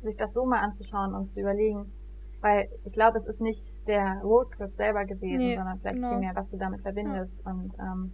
sich 0.05 0.17
das 0.17 0.35
so 0.35 0.45
mal 0.45 0.61
anzuschauen 0.61 1.14
und 1.14 1.29
zu 1.29 1.40
überlegen, 1.40 1.93
weil 2.40 2.69
ich 2.85 2.93
glaube, 2.93 3.17
es 3.17 3.27
ist 3.27 3.40
nicht 3.40 3.62
der 3.87 4.21
Roadtrip 4.23 4.75
selber 4.75 5.05
gewesen, 5.05 5.38
Nee, 5.38 5.57
sondern 5.57 5.79
vielleicht 5.81 5.97
genau. 5.97 6.11
vielmehr, 6.11 6.35
was 6.35 6.51
du 6.51 6.57
damit 6.57 6.83
verbindest. 6.83 7.45
Und 7.45 7.73
ähm, 7.79 8.12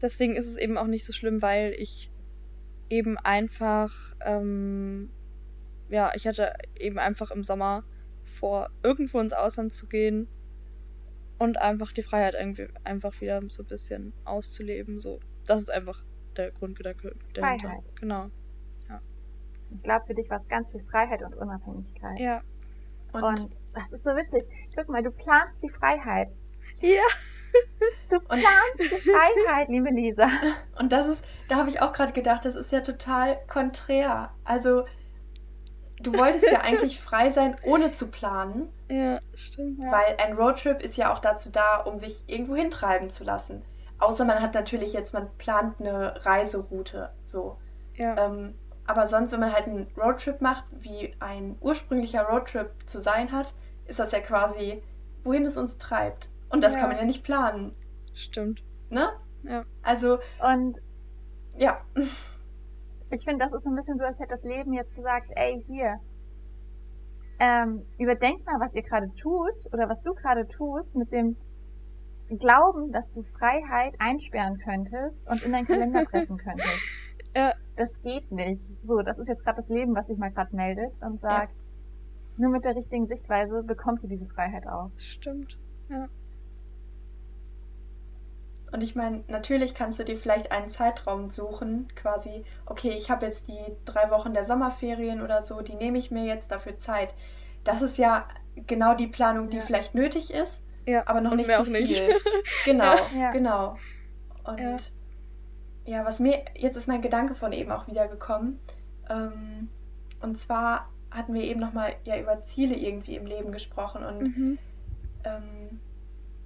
Deswegen 0.00 0.36
ist 0.36 0.46
es 0.46 0.56
eben 0.56 0.78
auch 0.78 0.86
nicht 0.86 1.04
so 1.04 1.12
schlimm, 1.12 1.42
weil 1.42 1.72
ich 1.72 2.10
eben 2.88 3.18
einfach, 3.18 4.14
ähm, 4.24 5.10
ja, 5.88 6.12
ich 6.14 6.26
hatte 6.26 6.52
eben 6.78 6.98
einfach 6.98 7.30
im 7.30 7.44
Sommer 7.44 7.84
vor, 8.24 8.70
irgendwo 8.82 9.20
ins 9.20 9.32
Ausland 9.32 9.74
zu 9.74 9.86
gehen 9.86 10.28
und 11.38 11.58
einfach 11.58 11.92
die 11.92 12.02
Freiheit 12.02 12.34
irgendwie 12.38 12.68
einfach 12.84 13.20
wieder 13.20 13.40
so 13.48 13.62
ein 13.62 13.68
bisschen 13.68 14.12
auszuleben. 14.24 15.00
So, 15.00 15.20
das 15.46 15.60
ist 15.60 15.70
einfach 15.70 16.04
der 16.36 16.50
Grundgedanke 16.52 17.14
dahinter. 17.34 17.68
Freiheit. 17.68 17.96
Genau. 18.00 18.30
Ich 19.70 19.82
glaube, 19.82 20.06
für 20.06 20.14
dich 20.14 20.28
war 20.30 20.36
es 20.36 20.48
ganz 20.48 20.70
viel 20.70 20.82
Freiheit 20.82 21.22
und 21.22 21.34
Unabhängigkeit. 21.34 22.18
Ja. 22.18 22.40
Und, 23.12 23.22
Und 23.22 23.50
das 23.74 23.92
ist 23.92 24.04
so 24.04 24.10
witzig. 24.10 24.44
Guck 24.76 24.88
mal, 24.88 25.02
du 25.02 25.10
planst 25.10 25.62
die 25.62 25.70
Freiheit. 25.70 26.36
Ja. 26.80 27.02
Du 28.10 28.20
planst 28.26 28.80
die 28.80 29.10
Freiheit, 29.10 29.68
liebe 29.68 29.90
Lisa. 29.90 30.26
und 30.78 30.92
das 30.92 31.06
ist, 31.06 31.22
da 31.48 31.56
habe 31.56 31.70
ich 31.70 31.80
auch 31.80 31.92
gerade 31.92 32.12
gedacht, 32.12 32.44
das 32.44 32.54
ist 32.54 32.72
ja 32.72 32.80
total 32.80 33.38
konträr. 33.46 34.30
Also, 34.44 34.84
du 36.00 36.12
wolltest 36.14 36.50
ja 36.50 36.60
eigentlich 36.60 37.00
frei 37.00 37.30
sein, 37.30 37.56
ohne 37.62 37.92
zu 37.92 38.08
planen. 38.08 38.68
Ja, 38.90 39.18
stimmt. 39.34 39.82
Ja. 39.82 39.90
Weil 39.90 40.16
ein 40.24 40.34
Roadtrip 40.34 40.82
ist 40.82 40.96
ja 40.96 41.12
auch 41.12 41.18
dazu 41.18 41.50
da, 41.50 41.78
um 41.78 41.98
sich 41.98 42.24
irgendwo 42.26 42.56
hintreiben 42.56 43.10
zu 43.10 43.24
lassen. 43.24 43.62
Außer 43.98 44.24
man 44.24 44.40
hat 44.40 44.54
natürlich 44.54 44.92
jetzt, 44.92 45.12
man 45.12 45.28
plant 45.38 45.80
eine 45.80 46.24
Reiseroute. 46.24 47.10
So. 47.26 47.58
Ja. 47.94 48.26
Ähm, 48.26 48.54
aber 48.88 49.06
sonst, 49.06 49.32
wenn 49.32 49.40
man 49.40 49.52
halt 49.52 49.66
einen 49.66 49.86
Roadtrip 49.98 50.40
macht, 50.40 50.64
wie 50.80 51.14
ein 51.20 51.56
ursprünglicher 51.60 52.22
Roadtrip 52.22 52.70
zu 52.86 53.00
sein 53.00 53.30
hat, 53.32 53.54
ist 53.86 53.98
das 53.98 54.12
ja 54.12 54.20
quasi, 54.20 54.82
wohin 55.24 55.44
es 55.44 55.58
uns 55.58 55.76
treibt. 55.76 56.30
Und 56.48 56.64
das 56.64 56.72
Ja. 56.72 56.80
kann 56.80 56.88
man 56.88 56.98
ja 56.98 57.04
nicht 57.04 57.22
planen. 57.22 57.74
Stimmt. 58.14 58.62
Ne? 58.88 59.10
Ja. 59.42 59.64
Also, 59.82 60.18
Und 60.42 60.80
ja. 61.58 61.80
ich 63.10 63.24
finde, 63.24 63.44
das 63.44 63.52
ist 63.52 63.64
so 63.64 63.70
ein 63.70 63.76
bisschen 63.76 63.98
so, 63.98 64.04
als 64.04 64.18
hätte 64.18 64.30
das 64.30 64.44
Leben 64.44 64.72
jetzt 64.72 64.96
gesagt, 64.96 65.30
ey, 65.36 65.62
hier, 65.66 66.00
ähm, 67.40 67.82
überdenkt 67.98 68.46
mal, 68.46 68.58
was 68.58 68.74
ihr 68.74 68.82
gerade 68.82 69.12
tut 69.14 69.54
oder 69.72 69.88
was 69.88 70.02
du 70.02 70.14
gerade 70.14 70.48
tust 70.48 70.96
mit 70.96 71.12
dem 71.12 71.36
Glauben, 72.38 72.90
dass 72.92 73.12
du 73.12 73.22
Freiheit 73.38 73.94
einsperren 73.98 74.58
könntest 74.58 75.28
und 75.28 75.42
in 75.42 75.52
deinen 75.52 75.66
Kalender 75.66 76.04
pressen 76.10 76.38
könntest. 76.38 77.07
Ja. 77.36 77.52
Das 77.76 78.02
geht 78.02 78.32
nicht. 78.32 78.64
So, 78.82 79.02
das 79.02 79.18
ist 79.18 79.28
jetzt 79.28 79.44
gerade 79.44 79.56
das 79.56 79.68
Leben, 79.68 79.94
was 79.94 80.08
sich 80.08 80.18
mal 80.18 80.30
gerade 80.32 80.54
meldet 80.56 80.92
und 81.00 81.20
sagt, 81.20 81.54
nur 82.36 82.50
mit 82.50 82.64
der 82.64 82.74
richtigen 82.74 83.06
Sichtweise 83.06 83.62
bekommt 83.62 84.02
ihr 84.02 84.08
diese 84.08 84.26
Freiheit 84.26 84.66
auch. 84.66 84.90
Stimmt. 84.96 85.56
Und 88.70 88.82
ich 88.82 88.94
meine, 88.94 89.24
natürlich 89.28 89.74
kannst 89.74 89.98
du 89.98 90.04
dir 90.04 90.16
vielleicht 90.18 90.52
einen 90.52 90.68
Zeitraum 90.68 91.30
suchen, 91.30 91.88
quasi, 91.96 92.44
okay, 92.66 92.90
ich 92.90 93.10
habe 93.10 93.24
jetzt 93.26 93.48
die 93.48 93.58
drei 93.86 94.10
Wochen 94.10 94.34
der 94.34 94.44
Sommerferien 94.44 95.22
oder 95.22 95.42
so, 95.42 95.62
die 95.62 95.74
nehme 95.74 95.96
ich 95.98 96.10
mir 96.10 96.24
jetzt 96.24 96.50
dafür 96.50 96.78
Zeit. 96.78 97.14
Das 97.64 97.80
ist 97.80 97.96
ja 97.96 98.28
genau 98.66 98.94
die 98.94 99.06
Planung, 99.06 99.48
die 99.48 99.56
Ja. 99.56 99.62
vielleicht 99.62 99.94
nötig 99.94 100.30
ist, 100.32 100.60
Ja. 100.86 101.02
aber 101.06 101.22
noch 101.22 101.30
Und 101.30 101.38
nicht 101.38 101.46
mehr 101.46 101.56
zu 101.56 101.62
auch 101.62 101.66
nicht. 101.68 101.98
viel. 101.98 102.14
Genau, 102.66 102.92
Ja. 103.18 103.30
genau. 103.30 103.76
Und 104.44 104.92
Ja. 105.88 106.04
was 106.04 106.20
mir, 106.20 106.44
jetzt 106.54 106.76
ist 106.76 106.86
mein 106.88 107.02
Gedanke 107.02 107.34
von 107.34 107.52
eben 107.52 107.70
auch 107.72 107.86
wieder 107.86 108.08
gekommen. 108.08 108.60
Ähm, 109.08 109.68
und 110.20 110.36
zwar 110.38 110.88
hatten 111.10 111.32
wir 111.34 111.42
eben 111.42 111.60
nochmal 111.60 111.94
ja 112.04 112.18
über 112.18 112.44
Ziele 112.44 112.74
irgendwie 112.76 113.16
im 113.16 113.26
Leben 113.26 113.52
gesprochen 113.52 114.04
und 114.04 114.20
Mhm. 114.22 114.58
ähm, 115.24 115.80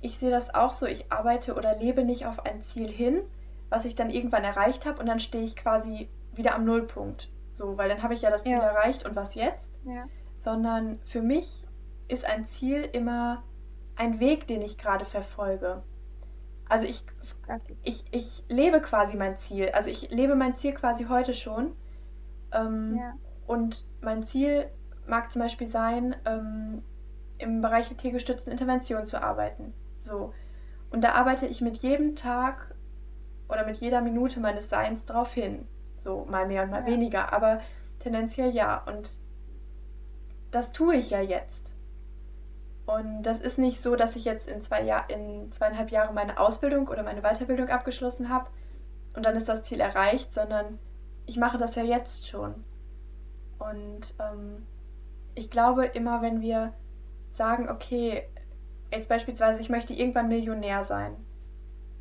ich 0.01 0.19
sehe 0.19 0.31
das 0.31 0.53
auch 0.55 0.73
so, 0.73 0.87
ich 0.87 1.11
arbeite 1.13 1.55
oder 1.55 1.77
lebe 1.77 2.05
nicht 2.05 2.27
auf 2.27 2.45
ein 2.45 2.63
Ziel 2.63 2.89
hin, 2.91 3.21
was 3.71 3.85
ich 3.85 3.95
dann 3.95 4.11
irgendwann 4.11 4.45
erreicht 4.45 4.87
habe 4.87 4.99
und 5.01 5.07
dann 5.07 5.21
stehe 5.21 5.45
ich 5.45 5.57
quasi 5.57 6.09
wieder 6.35 6.55
am 6.55 6.65
Nullpunkt. 6.65 7.29
So, 7.55 7.77
weil 7.79 7.89
dann 7.89 8.03
habe 8.03 8.15
ich 8.15 8.23
ja 8.23 8.31
das 8.31 8.43
Ziel 8.43 8.53
Ja. 8.53 8.63
erreicht 8.63 9.05
und 9.05 9.15
was 9.17 9.35
jetzt? 9.35 9.71
Ja. 9.85 10.07
Sondern 10.41 10.99
für 11.05 11.23
mich 11.23 11.65
ist 12.09 12.25
ein 12.25 12.47
Ziel 12.47 12.89
immer 12.93 13.43
ein 13.97 14.21
Weg, 14.21 14.47
den 14.47 14.63
ich 14.63 14.79
gerade 14.79 15.05
verfolge. 15.05 15.83
Also 16.73 16.87
ich, 16.87 17.05
ich, 17.85 18.05
ich 18.13 18.45
lebe 18.49 18.81
quasi 18.81 19.17
mein 19.17 19.37
Ziel. 19.37 19.71
Also 19.75 19.91
ich 19.91 20.11
lebe 20.11 20.35
mein 20.35 20.57
Ziel 20.57 20.73
quasi 20.73 21.05
heute 21.05 21.35
schon. 21.35 21.77
Ähm, 22.53 22.97
ja. 22.99 23.15
und 23.47 23.85
mein 24.01 24.25
Ziel 24.25 24.67
mag 25.07 25.33
zum 25.33 25.41
Beispiel 25.43 25.69
sein, 25.69 26.15
ähm, 26.27 26.83
im 27.39 27.61
Bereich 27.63 27.89
der 27.89 27.97
tiergestützten 27.97 28.53
Intervention 28.53 29.07
zu 29.07 29.23
arbeiten. 29.23 29.73
So. 30.01 30.33
Und 30.91 31.03
da 31.03 31.13
arbeite 31.13 31.47
ich 31.47 31.61
mit 31.61 31.79
jedem 31.79 32.15
Tag 32.15 32.75
oder 33.49 33.65
mit 33.67 33.77
jeder 33.79 34.01
Minute 34.01 34.39
meines 34.41 34.69
Seins 34.69 35.05
drauf 35.07 35.33
hin. 35.33 35.67
So, 35.99 36.27
mal 36.27 36.47
mehr 36.47 36.63
und 36.65 36.71
mal 36.71 36.81
Ja. 36.83 36.87
weniger, 36.87 37.33
aber 37.33 37.61
tendenziell 38.01 38.51
ja. 38.51 38.83
Und 38.85 39.11
das 40.51 40.73
tue 40.73 40.97
ich 40.97 41.11
ja 41.11 41.21
jetzt. 41.21 41.72
Und 42.87 43.23
das 43.23 43.41
ist 43.41 43.59
nicht 43.59 43.83
so, 43.83 43.95
dass 43.95 44.17
ich 44.17 44.25
jetzt 44.25 44.49
in, 44.49 44.61
zwei 44.61 44.83
Jahr, 44.83 45.09
in 45.09 45.53
zweieinhalb 45.53 45.91
Jahren 45.91 46.15
meine 46.15 46.39
Ausbildung 46.39 46.89
oder 46.89 47.03
meine 47.03 47.23
Weiterbildung 47.23 47.69
abgeschlossen 47.69 48.29
habe 48.29 48.51
und 49.15 49.25
dann 49.25 49.37
ist 49.37 49.49
das 49.49 49.63
Ziel 49.63 49.81
erreicht, 49.81 50.33
sondern 50.35 50.79
ich 51.27 51.37
mache 51.37 51.59
das 51.59 51.75
ja 51.77 51.83
jetzt 51.83 52.29
schon. 52.29 52.65
Und 53.59 54.15
ähm, 54.19 54.67
ich 55.35 55.51
glaube 55.51 55.87
immer, 55.87 56.23
wenn 56.23 56.41
wir 56.41 56.73
sagen, 57.33 57.69
okay, 57.69 58.25
jetzt 58.91 59.09
beispielsweise, 59.09 59.61
ich 59.61 59.71
möchte 59.71 59.95
irgendwann 59.95 60.29
Millionär 60.29 60.85
sein. 60.85 61.17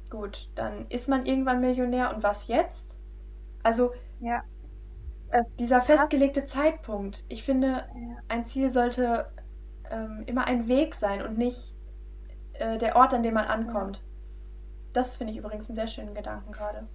Gut, 0.10 0.50
dann 0.56 0.88
ist 0.90 1.08
man 1.08 1.26
irgendwann 1.26 1.62
Millionär 1.62 2.14
und 2.14 2.24
was 2.24 2.48
jetzt? 2.48 2.98
Also 3.64 3.94
ja. 4.20 4.44
Es, 5.30 5.56
dieser 5.56 5.82
festgelegte 5.82 6.44
Zeitpunkt, 6.44 7.24
ich 7.30 7.44
finde, 7.44 7.86
ein 8.28 8.46
Ziel 8.46 8.70
sollte 8.70 9.32
ähm, 9.92 10.24
immer 10.26 10.46
ein 10.48 10.68
Weg 10.68 10.96
sein 10.96 11.22
und 11.22 11.38
nicht 11.38 11.76
äh, 12.54 12.78
der 12.78 12.96
Ort, 12.96 13.14
an 13.14 13.24
dem 13.24 13.34
man 13.34 13.46
ankommt. 13.46 14.02
Das 14.94 15.16
finde 15.16 15.34
ich 15.34 15.40
übrigens 15.40 15.68
einen 15.70 15.76
sehr 15.76 15.88
schönen 15.88 16.14
Gedanken 16.14 16.52
gerade. 16.52 16.88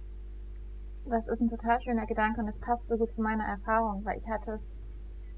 Das 1.05 1.27
ist 1.27 1.39
ein 1.39 1.47
total 1.47 1.79
schöner 1.79 2.05
Gedanke 2.05 2.41
und 2.41 2.47
es 2.47 2.59
passt 2.59 2.87
so 2.87 2.97
gut 2.97 3.11
zu 3.11 3.21
meiner 3.21 3.45
Erfahrung, 3.45 4.03
weil 4.03 4.17
ich 4.17 4.27
hatte 4.27 4.59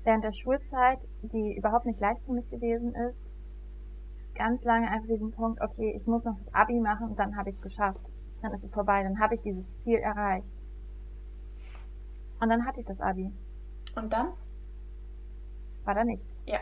während 0.04 0.24
der 0.24 0.32
Schulzeit, 0.32 1.08
die 1.22 1.56
überhaupt 1.56 1.86
nicht 1.86 2.00
leicht 2.00 2.24
für 2.26 2.32
mich 2.32 2.50
gewesen 2.50 2.96
ist, 2.96 3.32
ganz 4.36 4.64
lange 4.66 4.90
einfach 4.90 5.08
diesen 5.08 5.32
Punkt, 5.32 5.62
okay, 5.62 5.94
ich 5.96 6.08
muss 6.08 6.26
noch 6.26 6.38
das 6.38 6.54
Abi 6.54 6.80
machen 6.80 7.10
und 7.10 7.20
dann 7.20 7.36
habe 7.36 7.50
ich 7.50 7.56
es 7.56 7.62
geschafft. 7.62 8.02
Dann 8.42 8.54
ist 8.54 8.64
es 8.64 8.72
vorbei, 8.72 9.04
dann 9.04 9.20
habe 9.20 9.36
ich 9.36 9.42
dieses 9.42 9.74
Ziel 9.74 9.98
erreicht. 9.98 10.56
Und 12.40 12.50
dann 12.50 12.66
hatte 12.66 12.80
ich 12.80 12.86
das 12.86 13.02
Abi. 13.02 13.32
Und 13.96 14.14
dann? 14.14 14.30
War 15.84 15.94
da 15.94 16.06
nichts. 16.06 16.48
Ja. 16.48 16.60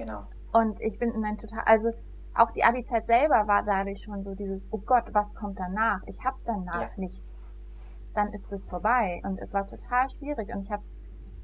Genau. 0.00 0.22
Und 0.52 0.80
ich 0.80 0.98
bin 0.98 1.12
in 1.12 1.22
ein 1.26 1.36
total, 1.36 1.62
also 1.66 1.90
auch 2.34 2.50
die 2.52 2.64
Abi-Zeit 2.64 3.06
selber 3.06 3.46
war 3.46 3.62
dadurch 3.64 4.00
schon 4.00 4.22
so 4.22 4.34
dieses, 4.34 4.66
oh 4.72 4.78
Gott, 4.78 5.04
was 5.12 5.34
kommt 5.34 5.58
danach? 5.58 6.00
Ich 6.06 6.24
habe 6.24 6.38
danach 6.46 6.80
ja. 6.80 6.90
nichts. 6.96 7.50
Dann 8.14 8.32
ist 8.32 8.50
es 8.50 8.66
vorbei. 8.66 9.20
Und 9.24 9.38
es 9.38 9.52
war 9.52 9.66
total 9.66 10.08
schwierig. 10.08 10.54
Und 10.54 10.62
ich 10.62 10.70
habe 10.70 10.82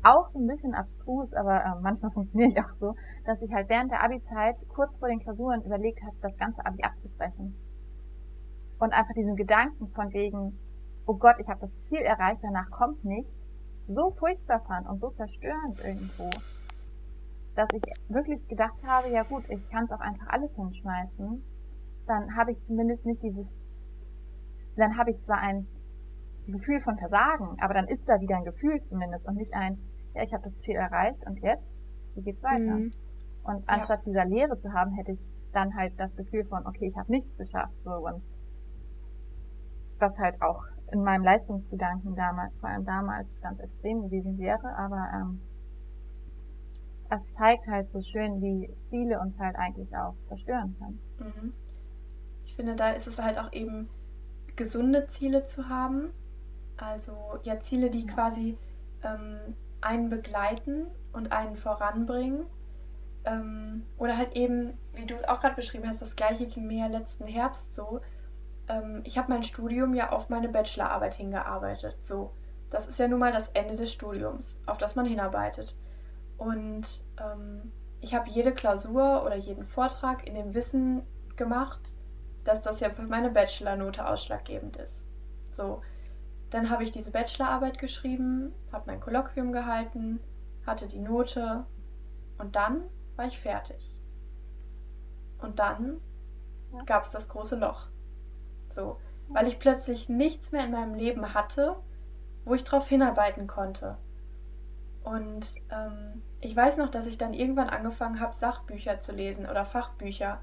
auch 0.02 0.26
so 0.26 0.38
ein 0.38 0.46
bisschen 0.46 0.74
abstrus, 0.74 1.34
aber 1.34 1.64
äh, 1.64 1.80
manchmal 1.82 2.10
funktioniere 2.14 2.48
ich 2.48 2.58
auch 2.64 2.72
so, 2.72 2.94
dass 3.26 3.42
ich 3.42 3.52
halt 3.52 3.68
während 3.68 3.90
der 3.90 4.02
Abi-Zeit 4.02 4.56
kurz 4.68 4.96
vor 4.98 5.08
den 5.08 5.20
Klausuren 5.20 5.62
überlegt 5.62 6.02
habe, 6.02 6.16
das 6.22 6.38
ganze 6.38 6.64
Abi 6.64 6.82
abzubrechen. 6.82 7.54
Und 8.78 8.94
einfach 8.94 9.12
diesen 9.14 9.36
Gedanken 9.36 9.88
von 9.88 10.14
wegen, 10.14 10.58
oh 11.04 11.14
Gott, 11.14 11.36
ich 11.40 11.48
habe 11.50 11.60
das 11.60 11.78
Ziel 11.78 12.00
erreicht, 12.00 12.40
danach 12.42 12.70
kommt 12.70 13.04
nichts, 13.04 13.58
so 13.86 14.12
furchtbar 14.12 14.60
fand 14.60 14.88
und 14.88 14.98
so 14.98 15.10
zerstörend 15.10 15.84
irgendwo, 15.84 16.30
dass 17.56 17.72
ich 17.72 17.82
wirklich 18.08 18.46
gedacht 18.48 18.84
habe, 18.86 19.08
ja 19.08 19.22
gut, 19.22 19.44
ich 19.48 19.68
kann 19.70 19.84
es 19.84 19.92
auch 19.92 20.00
einfach 20.00 20.28
alles 20.28 20.56
hinschmeißen, 20.56 21.42
dann 22.06 22.36
habe 22.36 22.52
ich 22.52 22.60
zumindest 22.60 23.06
nicht 23.06 23.22
dieses, 23.22 23.60
dann 24.76 24.96
habe 24.96 25.10
ich 25.10 25.20
zwar 25.20 25.38
ein 25.38 25.66
Gefühl 26.46 26.80
von 26.80 26.98
Versagen, 26.98 27.56
aber 27.60 27.74
dann 27.74 27.88
ist 27.88 28.08
da 28.08 28.20
wieder 28.20 28.36
ein 28.36 28.44
Gefühl 28.44 28.80
zumindest 28.82 29.26
und 29.26 29.36
nicht 29.36 29.54
ein, 29.54 29.78
ja, 30.14 30.22
ich 30.22 30.32
habe 30.32 30.44
das 30.44 30.58
Ziel 30.58 30.76
erreicht 30.76 31.26
und 31.26 31.40
jetzt, 31.40 31.80
wie 32.14 32.22
geht's 32.22 32.44
weiter? 32.44 32.76
Mhm. 32.76 32.92
Und 33.42 33.68
anstatt 33.68 34.00
ja. 34.00 34.04
dieser 34.04 34.24
Lehre 34.26 34.56
zu 34.58 34.72
haben, 34.72 34.92
hätte 34.92 35.12
ich 35.12 35.22
dann 35.52 35.74
halt 35.74 35.98
das 35.98 36.16
Gefühl 36.16 36.44
von, 36.44 36.66
okay, 36.66 36.88
ich 36.88 36.96
habe 36.96 37.10
nichts 37.10 37.38
geschafft, 37.38 37.82
so 37.82 37.90
und 37.90 38.22
was 39.98 40.18
halt 40.18 40.42
auch 40.42 40.62
in 40.92 41.02
meinem 41.02 41.24
Leistungsgedanken 41.24 42.14
damals, 42.14 42.54
vor 42.58 42.68
allem 42.68 42.84
damals 42.84 43.40
ganz 43.40 43.60
extrem 43.60 44.02
gewesen 44.02 44.38
wäre, 44.38 44.76
aber 44.76 45.08
ähm, 45.14 45.40
es 47.10 47.30
zeigt 47.30 47.68
halt 47.68 47.90
so 47.90 48.00
schön, 48.00 48.40
wie 48.40 48.70
Ziele 48.80 49.20
uns 49.20 49.38
halt 49.38 49.56
eigentlich 49.56 49.94
auch 49.96 50.14
zerstören 50.22 50.76
können. 50.78 51.00
Mhm. 51.18 51.52
Ich 52.44 52.56
finde, 52.56 52.74
da 52.74 52.90
ist 52.90 53.06
es 53.06 53.18
halt 53.18 53.38
auch 53.38 53.52
eben 53.52 53.88
gesunde 54.56 55.06
Ziele 55.08 55.44
zu 55.44 55.68
haben. 55.68 56.10
Also 56.76 57.38
ja, 57.42 57.60
Ziele, 57.60 57.90
die 57.90 58.06
ja. 58.06 58.12
quasi 58.12 58.58
ähm, 59.02 59.38
einen 59.80 60.08
begleiten 60.08 60.86
und 61.12 61.32
einen 61.32 61.56
voranbringen. 61.56 62.46
Ähm, 63.24 63.84
oder 63.98 64.16
halt 64.16 64.36
eben, 64.36 64.78
wie 64.94 65.06
du 65.06 65.14
es 65.14 65.24
auch 65.24 65.40
gerade 65.40 65.56
beschrieben 65.56 65.88
hast, 65.88 66.00
das 66.00 66.16
gleiche 66.16 66.46
ging 66.46 66.66
mir 66.66 66.78
ja 66.78 66.86
letzten 66.86 67.26
Herbst 67.26 67.74
so. 67.74 68.00
Ähm, 68.68 69.02
ich 69.04 69.18
habe 69.18 69.32
mein 69.32 69.42
Studium 69.42 69.94
ja 69.94 70.10
auf 70.10 70.28
meine 70.28 70.48
Bachelorarbeit 70.48 71.14
hingearbeitet. 71.14 71.96
So, 72.02 72.32
das 72.70 72.86
ist 72.86 72.98
ja 72.98 73.08
nun 73.08 73.18
mal 73.18 73.32
das 73.32 73.48
Ende 73.48 73.76
des 73.76 73.92
Studiums, 73.92 74.58
auf 74.66 74.78
das 74.78 74.96
man 74.96 75.06
hinarbeitet. 75.06 75.74
Und 76.38 77.02
ähm, 77.18 77.72
ich 78.00 78.14
habe 78.14 78.28
jede 78.28 78.52
Klausur 78.52 79.24
oder 79.24 79.36
jeden 79.36 79.64
Vortrag 79.64 80.26
in 80.26 80.34
dem 80.34 80.54
Wissen 80.54 81.02
gemacht, 81.36 81.80
dass 82.44 82.60
das 82.60 82.80
ja 82.80 82.90
für 82.90 83.02
meine 83.02 83.30
Bachelornote 83.30 84.06
ausschlaggebend 84.06 84.76
ist. 84.76 85.02
So, 85.52 85.82
dann 86.50 86.70
habe 86.70 86.84
ich 86.84 86.92
diese 86.92 87.10
Bachelorarbeit 87.10 87.78
geschrieben, 87.78 88.52
habe 88.72 88.84
mein 88.86 89.00
Kolloquium 89.00 89.52
gehalten, 89.52 90.20
hatte 90.66 90.86
die 90.86 91.00
Note 91.00 91.64
und 92.38 92.54
dann 92.54 92.82
war 93.16 93.26
ich 93.26 93.38
fertig. 93.38 93.94
Und 95.38 95.58
dann 95.58 96.00
ja. 96.72 96.82
gab 96.84 97.04
es 97.04 97.10
das 97.10 97.28
große 97.28 97.56
Loch. 97.56 97.88
So, 98.68 98.98
weil 99.28 99.48
ich 99.48 99.58
plötzlich 99.58 100.08
nichts 100.08 100.52
mehr 100.52 100.64
in 100.64 100.72
meinem 100.72 100.94
Leben 100.94 101.34
hatte, 101.34 101.76
wo 102.44 102.54
ich 102.54 102.64
drauf 102.64 102.88
hinarbeiten 102.88 103.46
konnte. 103.46 103.96
Und 105.06 105.46
ähm, 105.70 106.20
ich 106.40 106.56
weiß 106.56 106.78
noch, 106.78 106.90
dass 106.90 107.06
ich 107.06 107.16
dann 107.16 107.32
irgendwann 107.32 107.70
angefangen 107.70 108.18
habe, 108.18 108.34
Sachbücher 108.34 108.98
zu 108.98 109.12
lesen 109.12 109.48
oder 109.48 109.64
Fachbücher, 109.64 110.40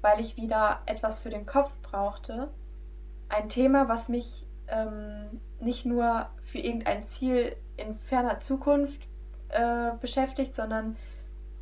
weil 0.00 0.18
ich 0.18 0.38
wieder 0.38 0.80
etwas 0.86 1.18
für 1.18 1.28
den 1.28 1.44
Kopf 1.44 1.70
brauchte. 1.82 2.48
Ein 3.28 3.50
Thema, 3.50 3.86
was 3.86 4.08
mich 4.08 4.46
ähm, 4.68 5.42
nicht 5.60 5.84
nur 5.84 6.30
für 6.40 6.56
irgendein 6.56 7.04
Ziel 7.04 7.54
in 7.76 7.98
ferner 7.98 8.40
Zukunft 8.40 9.06
äh, 9.50 9.90
beschäftigt, 10.00 10.54
sondern 10.54 10.96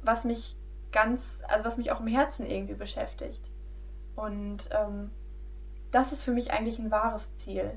was 0.05 0.23
mich 0.23 0.57
ganz, 0.93 1.41
also 1.49 1.65
was 1.65 1.77
mich 1.77 1.91
auch 1.91 1.99
im 1.99 2.07
Herzen 2.07 2.47
irgendwie 2.47 2.75
beschäftigt. 2.75 3.51
Und 4.15 4.69
ähm, 4.71 5.11
das 5.91 6.13
ist 6.13 6.23
für 6.23 6.31
mich 6.31 6.53
eigentlich 6.53 6.79
ein 6.79 6.93
wahres 6.93 7.35
Ziel. 7.39 7.73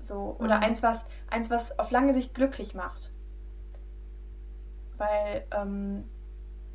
So, 0.00 0.34
oder 0.40 0.56
mhm. 0.56 0.62
eins, 0.64 0.82
was, 0.82 0.98
eins, 1.30 1.48
was 1.48 1.78
auf 1.78 1.92
lange 1.92 2.12
Sicht 2.12 2.34
glücklich 2.34 2.74
macht. 2.74 3.11
Weil 5.02 5.44
ähm, 5.50 6.04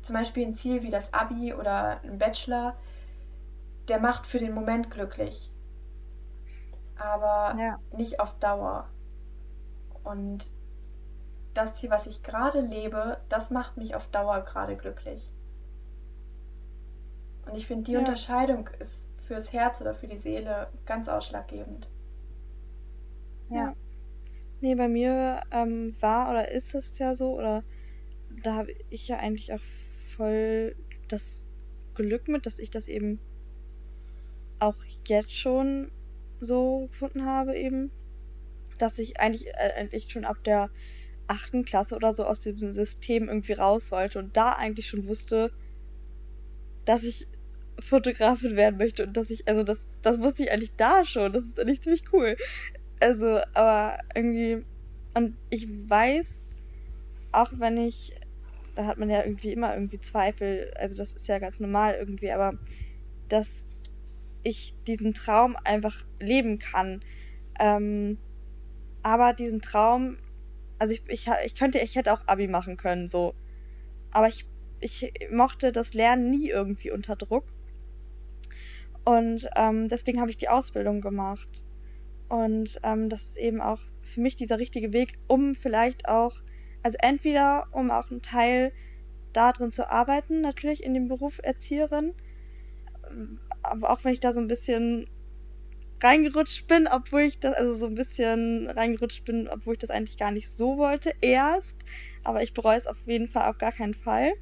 zum 0.02 0.14
Beispiel 0.14 0.46
ein 0.46 0.54
Ziel 0.54 0.82
wie 0.82 0.90
das 0.90 1.12
Abi 1.12 1.54
oder 1.54 2.00
ein 2.02 2.18
Bachelor, 2.18 2.76
der 3.88 3.98
macht 3.98 4.26
für 4.26 4.38
den 4.38 4.52
Moment 4.52 4.90
glücklich 4.90 5.50
aber 6.98 7.58
ja. 7.58 7.78
nicht 7.92 8.20
auf 8.20 8.34
Dauer. 8.38 8.88
Und 10.04 10.50
das 11.54 11.74
Ziel, 11.74 11.90
was 11.90 12.06
ich 12.06 12.22
gerade 12.22 12.60
lebe, 12.60 13.18
das 13.28 13.50
macht 13.50 13.76
mich 13.76 13.94
auf 13.94 14.06
Dauer 14.08 14.40
gerade 14.42 14.76
glücklich. 14.76 15.30
Und 17.46 17.56
ich 17.56 17.66
finde, 17.66 17.84
die 17.84 17.92
ja. 17.92 18.00
Unterscheidung 18.00 18.68
ist 18.78 19.08
fürs 19.26 19.52
Herz 19.52 19.80
oder 19.80 19.94
für 19.94 20.08
die 20.08 20.18
Seele 20.18 20.68
ganz 20.86 21.08
ausschlaggebend. 21.08 21.88
Ja. 23.50 23.74
Nee, 24.60 24.74
bei 24.74 24.88
mir 24.88 25.42
ähm, 25.50 25.96
war 26.00 26.30
oder 26.30 26.50
ist 26.50 26.74
es 26.74 26.98
ja 26.98 27.14
so, 27.14 27.38
oder 27.38 27.62
da 28.42 28.54
habe 28.54 28.74
ich 28.90 29.08
ja 29.08 29.18
eigentlich 29.18 29.52
auch 29.52 29.60
voll 30.16 30.74
das 31.08 31.46
Glück 31.94 32.28
mit, 32.28 32.46
dass 32.46 32.58
ich 32.58 32.70
das 32.70 32.88
eben 32.88 33.18
auch 34.58 34.76
jetzt 35.06 35.32
schon 35.32 35.90
so 36.40 36.88
gefunden 36.90 37.24
habe 37.24 37.56
eben, 37.56 37.90
dass 38.78 38.98
ich 38.98 39.20
eigentlich, 39.20 39.48
äh, 39.48 39.72
eigentlich 39.76 40.10
schon 40.10 40.24
ab 40.24 40.42
der 40.44 40.70
achten 41.26 41.64
Klasse 41.64 41.94
oder 41.94 42.12
so 42.12 42.24
aus 42.24 42.42
diesem 42.42 42.72
System 42.72 43.28
irgendwie 43.28 43.52
raus 43.52 43.90
wollte 43.90 44.18
und 44.18 44.36
da 44.36 44.52
eigentlich 44.52 44.88
schon 44.88 45.06
wusste, 45.06 45.52
dass 46.84 47.02
ich 47.02 47.26
Fotografin 47.80 48.56
werden 48.56 48.78
möchte 48.78 49.06
und 49.06 49.16
dass 49.16 49.30
ich, 49.30 49.46
also 49.46 49.62
das, 49.62 49.86
das 50.02 50.20
wusste 50.20 50.44
ich 50.44 50.52
eigentlich 50.52 50.74
da 50.76 51.04
schon. 51.04 51.32
Das 51.32 51.44
ist 51.44 51.60
eigentlich 51.60 51.82
ziemlich 51.82 52.04
cool. 52.12 52.36
Also, 53.00 53.40
aber 53.54 53.98
irgendwie, 54.14 54.64
und 55.14 55.36
ich 55.50 55.68
weiß, 55.68 56.48
auch 57.32 57.52
wenn 57.58 57.76
ich, 57.76 58.12
da 58.78 58.86
hat 58.86 58.96
man 58.96 59.10
ja 59.10 59.24
irgendwie 59.24 59.52
immer 59.52 59.74
irgendwie 59.74 59.98
Zweifel, 59.98 60.72
also 60.76 60.96
das 60.96 61.12
ist 61.12 61.26
ja 61.26 61.40
ganz 61.40 61.58
normal 61.58 61.96
irgendwie, 61.98 62.30
aber 62.30 62.56
dass 63.28 63.66
ich 64.44 64.72
diesen 64.86 65.14
Traum 65.14 65.56
einfach 65.64 66.06
leben 66.20 66.60
kann. 66.60 67.00
Ähm, 67.58 68.18
aber 69.02 69.32
diesen 69.32 69.60
Traum, 69.60 70.18
also 70.78 70.94
ich, 70.94 71.02
ich, 71.08 71.28
ich 71.44 71.56
könnte, 71.56 71.80
ich 71.80 71.96
hätte 71.96 72.12
auch 72.12 72.22
Abi 72.28 72.46
machen 72.46 72.76
können, 72.76 73.08
so. 73.08 73.34
Aber 74.12 74.28
ich, 74.28 74.46
ich 74.78 75.10
mochte 75.32 75.72
das 75.72 75.92
Lernen 75.92 76.30
nie 76.30 76.48
irgendwie 76.48 76.92
unter 76.92 77.16
Druck. 77.16 77.46
Und 79.04 79.50
ähm, 79.56 79.88
deswegen 79.88 80.20
habe 80.20 80.30
ich 80.30 80.36
die 80.36 80.50
Ausbildung 80.50 81.00
gemacht. 81.00 81.64
Und 82.28 82.78
ähm, 82.84 83.08
das 83.08 83.24
ist 83.24 83.38
eben 83.38 83.60
auch 83.60 83.80
für 84.02 84.20
mich 84.20 84.36
dieser 84.36 84.60
richtige 84.60 84.92
Weg, 84.92 85.18
um 85.26 85.56
vielleicht 85.56 86.08
auch, 86.08 86.36
also 86.82 86.96
entweder 87.00 87.66
um 87.72 87.90
auch 87.90 88.10
einen 88.10 88.22
Teil 88.22 88.72
darin 89.32 89.72
zu 89.72 89.90
arbeiten, 89.90 90.40
natürlich 90.40 90.82
in 90.82 90.94
dem 90.94 91.08
Beruf 91.08 91.40
Erzieherin, 91.42 92.14
aber 93.62 93.90
auch 93.90 94.04
wenn 94.04 94.12
ich 94.12 94.20
da 94.20 94.32
so 94.32 94.40
ein 94.40 94.48
bisschen 94.48 95.06
reingerutscht 96.02 96.68
bin, 96.68 96.86
obwohl 96.86 97.22
ich 97.22 97.40
das, 97.40 97.54
also 97.54 97.74
so 97.74 97.86
ein 97.86 97.94
bisschen 97.94 98.70
reingerutscht 98.70 99.24
bin, 99.24 99.48
obwohl 99.48 99.74
ich 99.74 99.80
das 99.80 99.90
eigentlich 99.90 100.16
gar 100.16 100.30
nicht 100.30 100.48
so 100.48 100.78
wollte, 100.78 101.12
erst. 101.20 101.76
Aber 102.22 102.42
ich 102.42 102.54
bereue 102.54 102.78
es 102.78 102.86
auf 102.86 102.98
jeden 103.06 103.26
Fall 103.26 103.50
auf 103.50 103.58
gar 103.58 103.72
keinen 103.72 103.94
Fall. 103.94 104.32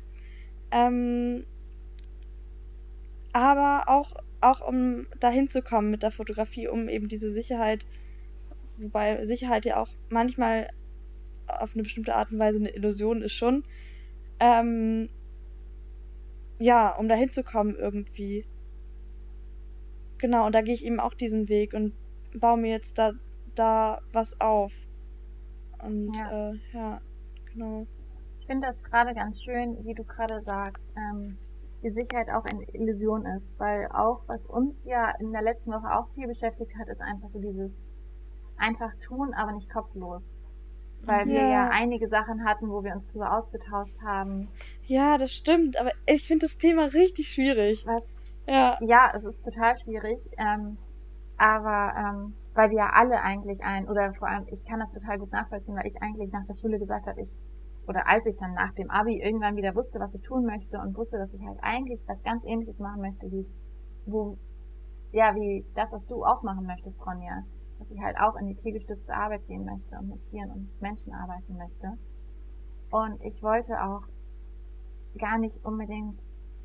Ähm, 0.71 1.47
aber 3.33 3.85
auch, 3.89 4.13
auch 4.41 4.67
um 4.67 5.07
dahin 5.21 5.49
zu 5.49 5.63
kommen 5.63 5.91
mit 5.91 6.03
der 6.03 6.11
Fotografie, 6.11 6.69
um 6.69 6.89
eben 6.89 7.09
diese 7.09 7.31
Sicherheit, 7.31 7.87
wobei 8.77 9.25
Sicherheit 9.25 9.65
ja 9.65 9.79
auch 9.81 9.89
manchmal 10.11 10.69
auf 11.47 11.75
eine 11.75 11.83
bestimmte 11.83 12.15
Art 12.15 12.33
und 12.33 12.39
Weise 12.39 12.59
eine 12.59 12.71
Illusion 12.71 13.23
ist 13.23 13.33
schon, 13.33 13.65
ähm, 14.41 15.09
ja, 16.59 16.95
um 16.97 17.09
dahin 17.09 17.31
zu 17.31 17.43
kommen 17.43 17.77
irgendwie. 17.77 18.45
Genau, 20.19 20.47
und 20.47 20.55
da 20.55 20.63
gehe 20.63 20.75
ich 20.75 20.85
eben 20.85 21.01
auch 21.01 21.15
diesen 21.15 21.49
Weg 21.49 21.75
und 21.75 21.93
baue 22.35 22.59
mir 22.59 22.71
jetzt 22.71 22.99
da, 22.99 23.13
da 23.55 24.01
was 24.13 24.41
auf. 24.41 24.73
Und 25.83 26.17
ja, 26.17 26.51
äh, 26.51 26.59
ja 26.73 27.01
genau. 27.53 27.87
finde 28.47 28.67
das 28.67 28.83
gerade 28.83 29.15
ganz 29.15 29.43
schön, 29.43 29.85
wie 29.85 29.95
du 29.95 30.05
gerade 30.05 30.41
sagst, 30.41 30.89
ähm, 30.97 31.37
die 31.83 31.91
Sicherheit 31.91 32.31
auch 32.31 32.45
eine 32.45 32.65
Illusion 32.75 33.27
ist, 33.27 33.59
weil 33.61 33.87
auch 33.89 34.23
was 34.27 34.47
uns 34.47 34.87
ja 34.87 35.11
in 35.21 35.33
der 35.33 35.43
letzten 35.43 35.73
Woche 35.73 35.99
auch 35.99 36.09
viel 36.15 36.27
beschäftigt 36.27 36.73
hat, 36.79 36.89
ist 36.89 37.03
einfach 37.03 37.29
so 37.29 37.39
dieses 37.39 37.81
einfach 38.57 38.93
tun, 39.05 39.35
aber 39.35 39.53
nicht 39.53 39.71
kopflos. 39.71 40.37
Weil 41.07 41.27
wir 41.27 41.49
ja 41.49 41.69
einige 41.71 42.09
Sachen 42.09 42.45
hatten, 42.45 42.69
wo 42.69 42.83
wir 42.83 42.93
uns 42.93 43.07
drüber 43.09 43.37
ausgetauscht 43.37 43.97
haben. 44.05 44.49
Ja, 44.87 45.19
das 45.19 45.33
stimmt, 45.33 45.79
aber 45.81 45.93
ich 46.07 46.27
finde 46.27 46.47
das 46.47 46.57
Thema 46.57 46.85
richtig 46.87 47.29
schwierig. 47.29 47.85
Was? 47.87 48.17
Ja. 48.47 48.77
Ja, 48.81 49.13
es 49.15 49.25
ist 49.25 49.45
total 49.45 49.77
schwierig. 49.79 50.19
Ähm, 50.37 50.79
aber 51.37 51.95
ähm, 51.97 52.35
weil 52.55 52.71
wir 52.71 52.79
ja 52.79 52.91
alle 52.93 53.21
eigentlich 53.21 53.63
ein, 53.63 53.89
oder 53.89 54.15
vor 54.15 54.29
allem, 54.29 54.47
ich 54.49 54.65
kann 54.65 54.81
das 54.81 54.93
total 54.93 55.19
gut 55.19 55.31
nachvollziehen, 55.31 55.77
weil 55.77 55.87
ich 55.87 56.03
eigentlich 56.03 56.33
nach 56.33 56.45
der 56.45 56.55
Schule 56.55 56.79
gesagt 56.79 57.07
habe, 57.07 57.21
ich, 57.21 57.37
oder 57.87 58.09
als 58.09 58.27
ich 58.27 58.37
dann 58.37 58.55
nach 58.55 58.73
dem 58.73 58.91
Abi 58.91 59.21
irgendwann 59.21 59.57
wieder 59.57 59.75
wusste, 59.75 60.01
was 60.01 60.15
ich 60.15 60.23
tun 60.23 60.45
möchte 60.47 60.79
und 60.79 60.97
wusste, 60.97 61.19
dass 61.19 61.35
ich 61.35 61.47
halt 61.47 61.59
eigentlich 61.61 62.01
was 62.07 62.23
ganz 62.23 62.45
ähnliches 62.47 62.81
machen 62.81 63.03
möchte, 63.03 63.31
wie, 63.31 63.47
wo, 64.07 64.39
ja, 65.13 65.35
wie 65.35 65.67
das, 65.75 65.93
was 65.93 66.07
du 66.07 66.25
auch 66.25 66.43
machen 66.43 66.67
möchtest, 66.67 67.07
Ronja. 67.07 67.45
Dass 67.79 67.91
ich 67.91 68.01
halt 68.01 68.19
auch 68.19 68.37
in 68.37 68.47
die 68.47 68.55
tiergestützte 68.55 69.15
Arbeit 69.15 69.47
gehen 69.47 69.65
möchte 69.65 69.97
und 69.99 70.09
mit 70.09 70.21
Tieren 70.23 70.51
und 70.51 70.81
Menschen 70.81 71.13
arbeiten 71.13 71.57
möchte. 71.57 71.99
Und 72.91 73.21
ich 73.23 73.43
wollte 73.43 73.83
auch 73.83 74.03
gar 75.19 75.39
nicht 75.39 75.65
unbedingt, 75.65 76.19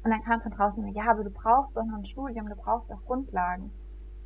und 0.04 0.12
dann 0.12 0.24
kam 0.24 0.42
von 0.42 0.52
draußen, 0.52 0.88
ja, 0.94 1.12
aber 1.12 1.24
du 1.24 1.30
brauchst 1.30 1.78
doch 1.78 1.86
noch 1.86 1.98
ein 1.98 2.06
Studium, 2.06 2.48
du 2.48 2.56
brauchst 2.56 2.92
doch 2.92 3.04
Grundlagen. 3.06 3.72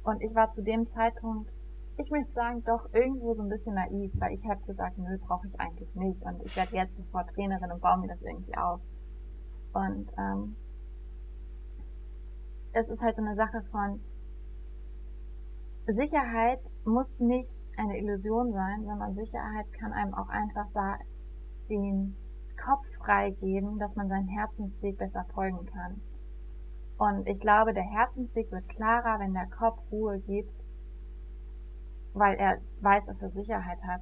Und 0.04 0.22
ich 0.22 0.34
war 0.36 0.52
zu 0.52 0.62
dem 0.62 0.86
Zeitpunkt, 0.86 1.52
ich 1.98 2.12
möchte 2.12 2.32
sagen, 2.34 2.64
doch 2.64 2.94
irgendwo 2.94 3.34
so 3.34 3.44
ein 3.44 3.50
bisschen 3.50 3.76
naiv, 3.76 4.12
weil 4.20 4.34
ich 4.34 4.46
habe 4.48 4.62
gesagt, 4.66 4.98
nö, 4.98 5.18
brauche 5.18 5.48
ich 5.48 5.60
eigentlich 5.60 5.94
nicht. 5.96 6.24
Und 6.24 6.44
ich 6.44 6.56
werde 6.56 6.76
jetzt 6.76 6.96
sofort 6.96 7.30
Trainerin 7.30 7.72
und 7.72 7.82
baue 7.82 8.00
mir 8.00 8.08
das 8.08 8.22
irgendwie 8.22 8.56
auf. 8.58 8.82
Und 9.74 10.12
ähm, 10.18 10.56
es 12.74 12.90
ist 12.90 13.02
halt 13.02 13.16
so 13.16 13.22
eine 13.22 13.36
Sache 13.36 13.64
von 13.72 14.02
Sicherheit 15.88 16.60
muss 16.86 17.20
nicht 17.20 17.52
eine 17.78 17.98
Illusion 17.98 18.52
sein, 18.54 18.86
sondern 18.86 19.14
Sicherheit 19.14 19.72
kann 19.74 19.94
einem 19.94 20.14
auch 20.14 20.30
einfach 20.30 20.68
den 21.70 22.16
Kopf 22.64 22.86
freigeben, 23.04 23.80
dass 23.80 23.96
man 23.96 24.08
seinen 24.08 24.28
Herzensweg 24.28 24.98
besser 24.98 25.26
folgen 25.34 25.66
kann. 25.66 26.02
Und 26.98 27.28
ich 27.28 27.40
glaube, 27.40 27.74
der 27.74 27.84
Herzensweg 27.84 28.52
wird 28.52 28.70
klarer, 28.70 29.20
wenn 29.20 29.34
der 29.34 29.48
Kopf 29.48 29.80
Ruhe 29.92 30.20
gibt, 30.20 30.54
weil 32.14 32.36
er 32.36 32.60
weiß, 32.80 33.06
dass 33.06 33.22
er 33.22 33.30
Sicherheit 33.30 33.84
hat. 33.84 34.02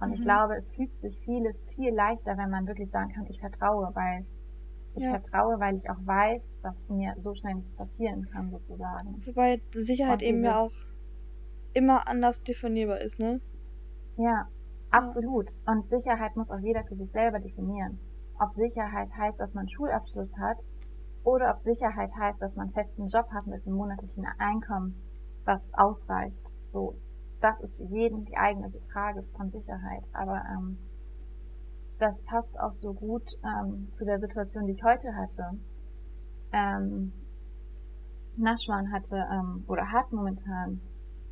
Und 0.00 0.08
mhm. 0.08 0.14
ich 0.14 0.22
glaube, 0.22 0.56
es 0.56 0.72
fügt 0.72 0.98
sich 1.00 1.18
vieles 1.20 1.66
viel 1.74 1.94
leichter, 1.94 2.38
wenn 2.38 2.50
man 2.50 2.66
wirklich 2.66 2.90
sagen 2.90 3.12
kann, 3.12 3.26
ich 3.26 3.40
vertraue, 3.40 3.90
weil 3.94 4.24
ich 4.94 5.02
ja. 5.02 5.10
vertraue, 5.10 5.60
weil 5.60 5.76
ich 5.76 5.90
auch 5.90 5.98
weiß, 6.04 6.54
dass 6.62 6.88
mir 6.88 7.14
so 7.18 7.34
schnell 7.34 7.54
nichts 7.54 7.74
passieren 7.74 8.28
kann, 8.30 8.50
sozusagen. 8.50 9.22
Wobei 9.26 9.60
Sicherheit 9.72 10.22
eben 10.22 10.42
ja 10.42 10.56
auch 10.56 10.70
immer 11.74 12.08
anders 12.08 12.42
definierbar 12.42 13.00
ist, 13.00 13.18
ne? 13.18 13.40
Ja, 14.16 14.48
absolut. 14.90 15.50
Und 15.66 15.88
Sicherheit 15.88 16.36
muss 16.36 16.50
auch 16.50 16.60
jeder 16.60 16.84
für 16.84 16.94
sich 16.94 17.10
selber 17.10 17.40
definieren. 17.40 17.98
Ob 18.38 18.52
Sicherheit 18.52 19.10
heißt, 19.16 19.40
dass 19.40 19.54
man 19.54 19.68
Schulabschluss 19.68 20.36
hat 20.38 20.58
oder 21.22 21.50
ob 21.50 21.58
Sicherheit 21.58 22.10
heißt, 22.14 22.40
dass 22.40 22.56
man 22.56 22.66
einen 22.66 22.74
festen 22.74 23.06
Job 23.06 23.30
hat 23.32 23.46
mit 23.46 23.66
einem 23.66 23.76
monatlichen 23.76 24.26
Einkommen, 24.38 24.94
was 25.44 25.72
ausreicht. 25.74 26.42
So, 26.64 26.96
das 27.40 27.60
ist 27.60 27.76
für 27.76 27.84
jeden 27.84 28.24
die 28.24 28.36
eigene 28.36 28.68
Frage 28.92 29.22
von 29.36 29.50
Sicherheit. 29.50 30.04
Aber 30.12 30.42
ähm, 30.52 30.78
das 31.98 32.22
passt 32.22 32.58
auch 32.58 32.72
so 32.72 32.92
gut 32.92 33.24
ähm, 33.44 33.88
zu 33.92 34.04
der 34.04 34.18
Situation, 34.18 34.66
die 34.66 34.72
ich 34.72 34.82
heute 34.82 35.14
hatte. 35.14 35.58
Ähm, 36.52 37.12
Naschwan 38.36 38.92
hatte 38.92 39.24
ähm, 39.32 39.64
oder 39.68 39.92
hat 39.92 40.12
momentan 40.12 40.80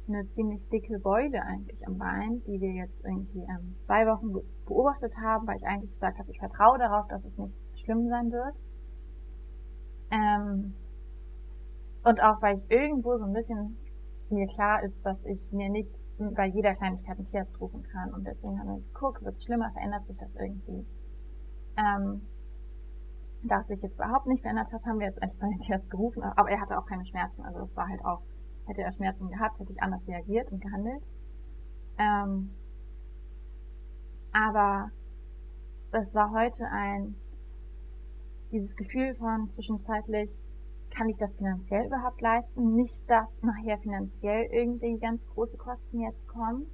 eine 0.09 0.29
ziemlich 0.29 0.69
dicke 0.69 0.99
Beule 0.99 1.43
eigentlich 1.43 1.87
am 1.87 1.99
Bein, 1.99 2.43
die 2.47 2.61
wir 2.61 2.73
jetzt 2.73 3.05
irgendwie 3.05 3.41
ähm, 3.41 3.75
zwei 3.79 4.07
Wochen 4.07 4.33
beobachtet 4.67 5.17
haben, 5.19 5.47
weil 5.47 5.57
ich 5.57 5.67
eigentlich 5.67 5.93
gesagt 5.93 6.19
habe, 6.19 6.31
ich 6.31 6.39
vertraue 6.39 6.79
darauf, 6.79 7.07
dass 7.09 7.25
es 7.25 7.39
nicht 7.39 7.59
schlimm 7.75 8.09
sein 8.09 8.31
wird. 8.33 8.55
Ähm, 10.11 10.75
und 12.05 12.21
auch 12.23 12.43
weil 12.43 12.59
ich 12.59 12.71
irgendwo 12.71 13.17
so 13.17 13.25
ein 13.25 13.33
bisschen 13.33 13.77
mir 14.31 14.47
klar 14.47 14.83
ist, 14.83 15.05
dass 15.05 15.25
ich 15.25 15.53
mir 15.53 15.69
nicht 15.69 15.93
bei 16.19 16.47
jeder 16.47 16.75
Kleinigkeit 16.75 17.17
einen 17.17 17.27
Tierarzt 17.27 17.61
rufen 17.61 17.83
kann. 17.83 18.13
Und 18.13 18.27
deswegen 18.27 18.59
haben 18.59 18.69
wir 18.69 18.81
geguckt, 18.93 19.23
wird 19.23 19.37
es 19.37 19.45
schlimmer, 19.45 19.71
verändert 19.73 20.07
sich 20.07 20.17
das 20.17 20.35
irgendwie. 20.35 20.87
Ähm, 21.77 22.23
da 23.45 23.59
es 23.59 23.69
sich 23.69 23.83
jetzt 23.83 23.97
überhaupt 23.97 24.27
nicht 24.27 24.43
verändert 24.43 24.73
hat, 24.73 24.85
haben 24.87 24.99
wir 24.99 25.07
jetzt 25.07 25.21
endlich 25.21 25.41
mal 25.41 25.51
den 25.51 25.59
Tierarzt 25.59 25.91
gerufen, 25.91 26.23
aber 26.23 26.51
er 26.51 26.61
hatte 26.61 26.79
auch 26.79 26.87
keine 26.87 27.05
Schmerzen. 27.05 27.45
Also 27.45 27.61
es 27.61 27.77
war 27.77 27.89
halt 27.89 28.05
auch, 28.05 28.23
hätte 28.67 28.83
er 28.83 28.93
Schmerzen 28.93 29.29
gehabt, 29.29 29.59
hätte 29.59 29.73
ich 29.73 29.83
anders 29.83 30.07
reagiert 30.09 30.51
und 30.53 30.61
gehandelt. 30.61 31.03
Ähm, 31.99 32.51
aber 34.33 34.91
es 35.93 36.15
war 36.15 36.33
heute 36.33 36.67
ein 36.69 37.15
dieses 38.51 38.77
Gefühl 38.77 39.15
von 39.15 39.49
zwischenzeitlich, 39.49 40.31
kann 40.91 41.09
ich 41.09 41.17
das 41.17 41.37
finanziell 41.37 41.87
überhaupt 41.87 42.21
leisten? 42.21 42.75
Nicht, 42.75 43.09
dass 43.09 43.43
nachher 43.43 43.79
finanziell 43.79 44.45
irgendwie 44.53 44.99
ganz 44.99 45.27
große 45.27 45.57
Kosten 45.57 46.01
jetzt 46.01 46.29
kommen. 46.29 46.67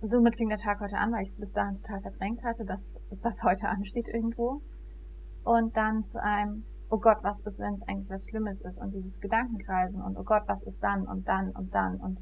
Und 0.00 0.10
somit 0.10 0.36
fing 0.36 0.48
der 0.48 0.58
Tag 0.58 0.80
heute 0.80 0.96
an, 0.96 1.12
weil 1.12 1.22
ich 1.22 1.30
es 1.30 1.36
bis 1.36 1.52
dahin 1.52 1.82
total 1.82 2.00
verdrängt 2.00 2.44
hatte, 2.44 2.64
dass 2.64 3.00
das 3.22 3.42
heute 3.42 3.68
ansteht 3.68 4.08
irgendwo. 4.08 4.62
Und 5.44 5.76
dann 5.76 6.04
zu 6.04 6.22
einem, 6.22 6.64
oh 6.90 6.98
Gott, 6.98 7.18
was 7.22 7.40
ist, 7.40 7.60
wenn 7.60 7.74
es 7.74 7.82
eigentlich 7.88 8.10
was 8.10 8.26
Schlimmes 8.26 8.60
ist? 8.60 8.80
Und 8.80 8.92
dieses 8.92 9.20
Gedankenkreisen 9.20 10.00
und 10.02 10.16
oh 10.16 10.24
Gott, 10.24 10.42
was 10.46 10.62
ist 10.62 10.82
dann 10.82 11.06
und 11.06 11.26
dann 11.26 11.50
und 11.50 11.74
dann 11.74 11.96
und 11.96 12.18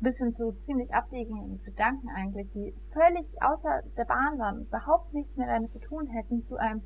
bis 0.00 0.18
hin 0.18 0.30
zu 0.30 0.52
ziemlich 0.58 0.94
abwegigen 0.94 1.60
Gedanken 1.64 2.08
eigentlich, 2.10 2.48
die 2.52 2.74
völlig 2.92 3.26
außer 3.42 3.82
der 3.96 4.04
Bahn 4.04 4.38
waren, 4.38 4.60
überhaupt 4.62 5.12
nichts 5.12 5.36
mehr 5.36 5.48
damit 5.48 5.72
zu 5.72 5.80
tun 5.80 6.06
hätten, 6.06 6.40
zu 6.42 6.56
einem 6.56 6.82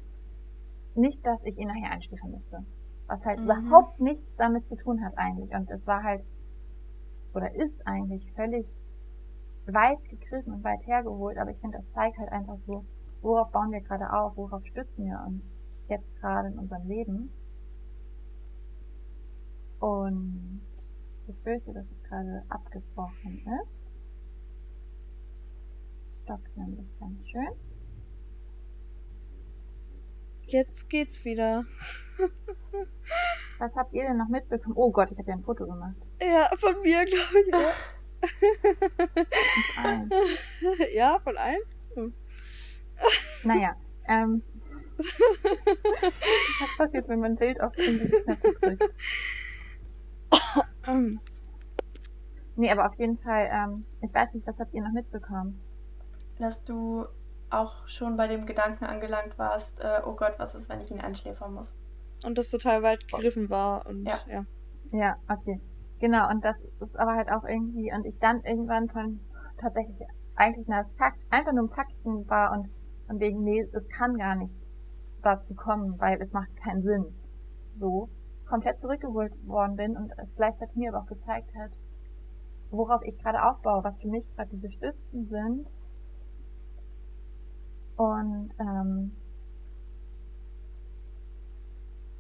nicht, 0.94 1.24
dass 1.26 1.44
ich 1.44 1.58
ihn 1.58 1.68
nachher 1.68 1.90
einschläfern 1.90 2.30
müsste. 2.30 2.64
Was 3.06 3.26
halt 3.26 3.40
mhm. 3.40 3.44
überhaupt 3.44 4.00
nichts 4.00 4.36
damit 4.36 4.66
zu 4.66 4.76
tun 4.76 5.04
hat 5.04 5.18
eigentlich. 5.18 5.54
Und 5.54 5.70
es 5.70 5.86
war 5.86 6.02
halt, 6.02 6.24
oder 7.34 7.54
ist 7.54 7.86
eigentlich 7.86 8.32
völlig 8.32 8.66
weit 9.66 10.02
gegriffen 10.08 10.54
und 10.54 10.64
weit 10.64 10.86
hergeholt, 10.86 11.36
aber 11.36 11.50
ich 11.50 11.58
finde, 11.58 11.76
das 11.76 11.88
zeigt 11.88 12.18
halt 12.18 12.32
einfach 12.32 12.56
so, 12.56 12.84
worauf 13.20 13.50
bauen 13.52 13.70
wir 13.72 13.80
gerade 13.80 14.12
auf, 14.12 14.36
worauf 14.36 14.64
stützen 14.64 15.06
wir 15.06 15.22
uns 15.26 15.54
jetzt 15.92 16.16
gerade 16.20 16.48
in 16.48 16.58
unserem 16.58 16.86
Leben. 16.88 17.30
Und 19.78 20.62
befürchte, 21.26 21.72
dass 21.72 21.90
es 21.90 22.02
gerade 22.04 22.44
abgebrochen 22.48 23.46
ist. 23.62 23.96
Stockt 26.22 26.56
nämlich 26.56 26.86
ganz 26.98 27.28
schön. 27.28 27.48
Jetzt 30.46 30.88
geht's 30.88 31.24
wieder. 31.24 31.64
Was 33.58 33.76
habt 33.76 33.92
ihr 33.94 34.02
denn 34.02 34.16
noch 34.16 34.28
mitbekommen? 34.28 34.74
Oh 34.76 34.90
Gott, 34.90 35.10
ich 35.10 35.18
habe 35.18 35.30
ja 35.30 35.36
ein 35.36 35.42
Foto 35.42 35.66
gemacht. 35.66 35.96
Ja, 36.20 36.50
von 36.58 36.80
mir, 36.82 37.04
glaube 37.04 37.40
ich. 37.40 37.52
Ja. 37.52 37.72
von 39.74 39.84
allen. 39.84 40.10
Ja, 40.94 41.18
von 41.20 41.36
allen? 41.36 41.60
Hm. 41.94 42.14
Naja, 43.44 43.76
ähm. 44.06 44.42
Was 44.98 46.76
passiert, 46.76 47.08
wenn 47.08 47.20
man 47.20 47.36
Bild 47.36 47.60
auf 47.60 47.72
den 47.72 47.98
Knöpfe 47.98 48.54
drückt? 48.60 48.94
nee, 52.56 52.70
aber 52.70 52.86
auf 52.86 52.94
jeden 52.96 53.18
Fall, 53.18 53.50
ähm, 53.52 53.84
ich 54.00 54.12
weiß 54.14 54.34
nicht, 54.34 54.46
was 54.46 54.60
habt 54.60 54.72
ihr 54.74 54.82
noch 54.82 54.92
mitbekommen? 54.92 55.60
Dass 56.38 56.62
du 56.64 57.06
auch 57.50 57.86
schon 57.86 58.16
bei 58.16 58.28
dem 58.28 58.46
Gedanken 58.46 58.84
angelangt 58.84 59.38
warst, 59.38 59.78
äh, 59.80 60.00
oh 60.04 60.14
Gott, 60.14 60.34
was 60.38 60.54
ist, 60.54 60.68
wenn 60.68 60.80
ich 60.80 60.90
ihn 60.90 61.00
einschläfern 61.00 61.54
muss? 61.54 61.74
Und 62.24 62.38
das 62.38 62.50
total 62.50 62.82
weit 62.82 63.06
gegriffen 63.08 63.50
war 63.50 63.86
und 63.86 64.06
ja. 64.06 64.18
ja. 64.28 64.44
Ja, 64.92 65.16
okay. 65.28 65.60
Genau, 66.00 66.28
und 66.28 66.44
das 66.44 66.64
ist 66.80 66.98
aber 66.98 67.14
halt 67.14 67.30
auch 67.30 67.44
irgendwie, 67.44 67.92
und 67.92 68.04
ich 68.06 68.18
dann 68.18 68.42
irgendwann 68.44 68.88
von 68.88 69.20
tatsächlich 69.60 69.96
eigentlich 70.34 70.68
einer 70.68 70.84
Fakt, 70.98 71.18
einfach 71.30 71.52
nur 71.52 71.68
Fakten 71.68 72.28
war 72.28 72.52
und 72.52 72.68
von 73.06 73.20
wegen, 73.20 73.42
nee, 73.42 73.64
es 73.72 73.88
kann 73.88 74.16
gar 74.16 74.34
nicht 74.34 74.54
dazu 75.22 75.54
kommen, 75.54 75.98
weil 76.00 76.20
es 76.20 76.32
macht 76.32 76.54
keinen 76.56 76.82
Sinn. 76.82 77.06
So 77.72 78.08
komplett 78.46 78.78
zurückgeholt 78.78 79.32
worden 79.46 79.76
bin 79.76 79.96
und 79.96 80.12
es 80.18 80.36
gleichzeitig 80.36 80.76
mir 80.76 80.90
aber 80.90 81.02
auch 81.02 81.08
gezeigt 81.08 81.54
hat, 81.54 81.70
worauf 82.70 83.02
ich 83.02 83.18
gerade 83.18 83.42
aufbaue, 83.42 83.82
was 83.84 84.00
für 84.00 84.08
mich 84.08 84.30
gerade 84.34 84.50
diese 84.50 84.70
Stützen 84.70 85.24
sind. 85.24 85.72
Und 87.96 88.50
ähm, 88.58 89.12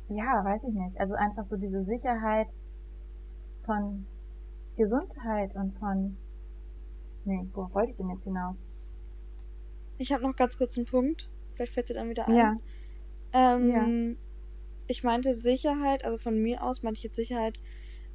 ja, 0.08 0.44
weiß 0.44 0.64
ich 0.64 0.74
nicht. 0.74 0.98
Also 1.00 1.14
einfach 1.14 1.44
so 1.44 1.56
diese 1.56 1.82
Sicherheit 1.82 2.48
von 3.64 4.06
Gesundheit 4.76 5.54
und 5.54 5.78
von. 5.78 6.16
Nee, 7.24 7.46
worauf 7.52 7.74
wollte 7.74 7.90
ich 7.90 7.96
denn 7.96 8.10
jetzt 8.10 8.24
hinaus? 8.24 8.66
Ich 9.98 10.12
habe 10.12 10.22
noch 10.22 10.34
ganz 10.34 10.58
kurz 10.58 10.76
einen 10.76 10.86
Punkt. 10.86 11.30
Vielleicht 11.54 11.74
fällt 11.74 11.88
dir 11.88 11.94
dann 11.94 12.08
wieder 12.08 12.26
ein. 12.26 12.34
Ja. 12.34 12.56
Ähm, 13.32 13.70
Ja. 13.70 14.16
Ich 14.88 15.02
meinte 15.04 15.32
Sicherheit, 15.32 16.04
also 16.04 16.18
von 16.18 16.42
mir 16.42 16.62
aus 16.62 16.82
meinte 16.82 16.98
ich 16.98 17.04
jetzt 17.04 17.16
Sicherheit 17.16 17.58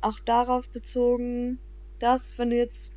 auch 0.02 0.20
darauf 0.20 0.70
bezogen, 0.70 1.60
dass 2.00 2.38
wenn 2.38 2.50
du 2.52 2.58
jetzt, 2.58 2.96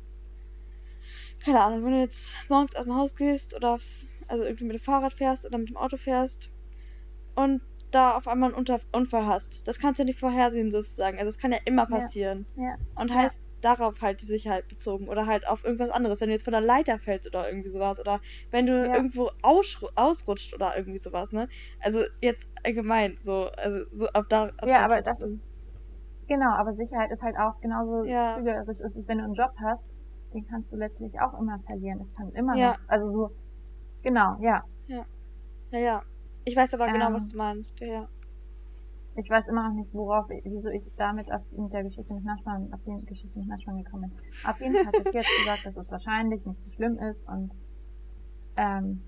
keine 1.43 1.61
Ahnung, 1.61 1.83
wenn 1.85 1.93
du 1.93 1.99
jetzt 1.99 2.33
morgens 2.49 2.75
aus 2.75 2.83
dem 2.83 2.95
Haus 2.95 3.15
gehst 3.15 3.55
oder 3.55 3.79
also 4.27 4.43
irgendwie 4.43 4.65
mit 4.65 4.75
dem 4.77 4.83
Fahrrad 4.83 5.13
fährst 5.13 5.45
oder 5.45 5.57
mit 5.57 5.69
dem 5.69 5.77
Auto 5.77 5.97
fährst 5.97 6.51
und 7.35 7.61
da 7.91 8.15
auf 8.15 8.27
einmal 8.27 8.53
einen 8.53 8.79
Unfall 8.91 9.25
hast. 9.25 9.67
Das 9.67 9.79
kannst 9.79 9.99
du 9.99 10.03
ja 10.03 10.05
nicht 10.05 10.19
vorhersehen 10.19 10.71
sozusagen. 10.71 11.17
Also 11.17 11.29
es 11.29 11.37
kann 11.37 11.51
ja 11.51 11.59
immer 11.65 11.85
passieren. 11.85 12.45
Ja. 12.55 12.75
Und 12.95 13.09
Ja. 13.09 13.15
heißt 13.15 13.39
darauf 13.61 14.01
halt 14.01 14.21
die 14.21 14.25
Sicherheit 14.25 14.67
bezogen 14.67 15.07
oder 15.07 15.25
halt 15.27 15.47
auf 15.47 15.63
irgendwas 15.63 15.89
anderes, 15.89 16.19
wenn 16.19 16.27
du 16.27 16.33
jetzt 16.33 16.43
von 16.43 16.51
der 16.53 16.61
Leiter 16.61 16.99
fällst 16.99 17.27
oder 17.27 17.47
irgendwie 17.49 17.69
sowas 17.69 17.99
oder 17.99 18.19
wenn 18.51 18.65
du 18.65 18.85
Ja. 18.87 18.95
irgendwo 18.95 19.29
ausru- 19.41 19.89
ausrutscht 19.95 20.53
oder 20.53 20.75
irgendwie 20.77 20.97
sowas, 20.99 21.31
ne? 21.31 21.47
Also 21.79 21.99
jetzt 22.21 22.47
allgemein 22.65 23.17
so, 23.21 23.49
also 23.57 23.85
so 23.93 24.07
ab 24.07 24.25
da. 24.29 24.51
Ja, 24.65 24.83
aber 24.85 25.01
das 25.01 25.21
ist. 25.21 25.41
Genau, 26.27 26.51
aber 26.51 26.73
Sicherheit 26.73 27.11
ist 27.11 27.21
halt 27.23 27.35
auch 27.37 27.59
genauso 27.61 28.03
Ja. 28.05 28.35
trügerisch 28.35 28.79
ist 28.79 29.07
wenn 29.07 29.17
du 29.17 29.25
einen 29.25 29.33
Job 29.33 29.51
hast, 29.61 29.87
den 30.33 30.47
kannst 30.47 30.71
du 30.71 30.77
letztlich 30.77 31.19
auch 31.19 31.37
immer 31.39 31.59
verlieren. 31.65 31.99
Es 31.99 32.13
kann 32.13 32.29
immer 32.29 32.55
Ja. 32.55 32.71
noch. 32.71 32.79
Also 32.87 33.07
so, 33.07 33.31
genau, 34.01 34.37
ja. 34.41 34.63
Ja, 34.87 35.79
ja. 35.79 36.01
Ich 36.43 36.55
weiß 36.55 36.73
aber 36.73 36.87
genau, 36.91 37.07
Ähm. 37.07 37.13
was 37.13 37.29
du 37.29 37.37
meinst. 37.37 37.79
Ja, 37.79 37.87
ja. 37.87 38.07
Ich 39.15 39.29
weiß 39.29 39.49
immer 39.49 39.67
noch 39.67 39.75
nicht, 39.75 39.93
worauf, 39.93 40.29
wieso 40.29 40.69
ich 40.69 40.89
damit 40.95 41.31
auf, 41.31 41.41
mit 41.51 41.73
der 41.73 41.83
Geschichte 41.83 42.13
mit 42.13 42.23
Naschmann, 42.23 42.71
auf 42.73 42.79
die 42.85 43.05
Geschichte 43.05 43.39
mit 43.39 43.47
Naschmann 43.47 43.83
gekommen 43.83 44.09
bin. 44.09 44.49
Auf 44.49 44.59
jeden 44.61 44.73
Fall 44.73 44.85
hat 44.85 45.13
jetzt 45.13 45.37
gesagt, 45.37 45.65
dass 45.65 45.75
es 45.75 45.91
wahrscheinlich 45.91 46.45
nicht 46.45 46.61
so 46.63 46.69
schlimm 46.69 46.97
ist 46.97 47.27
und 47.27 47.51
ähm, 48.57 49.01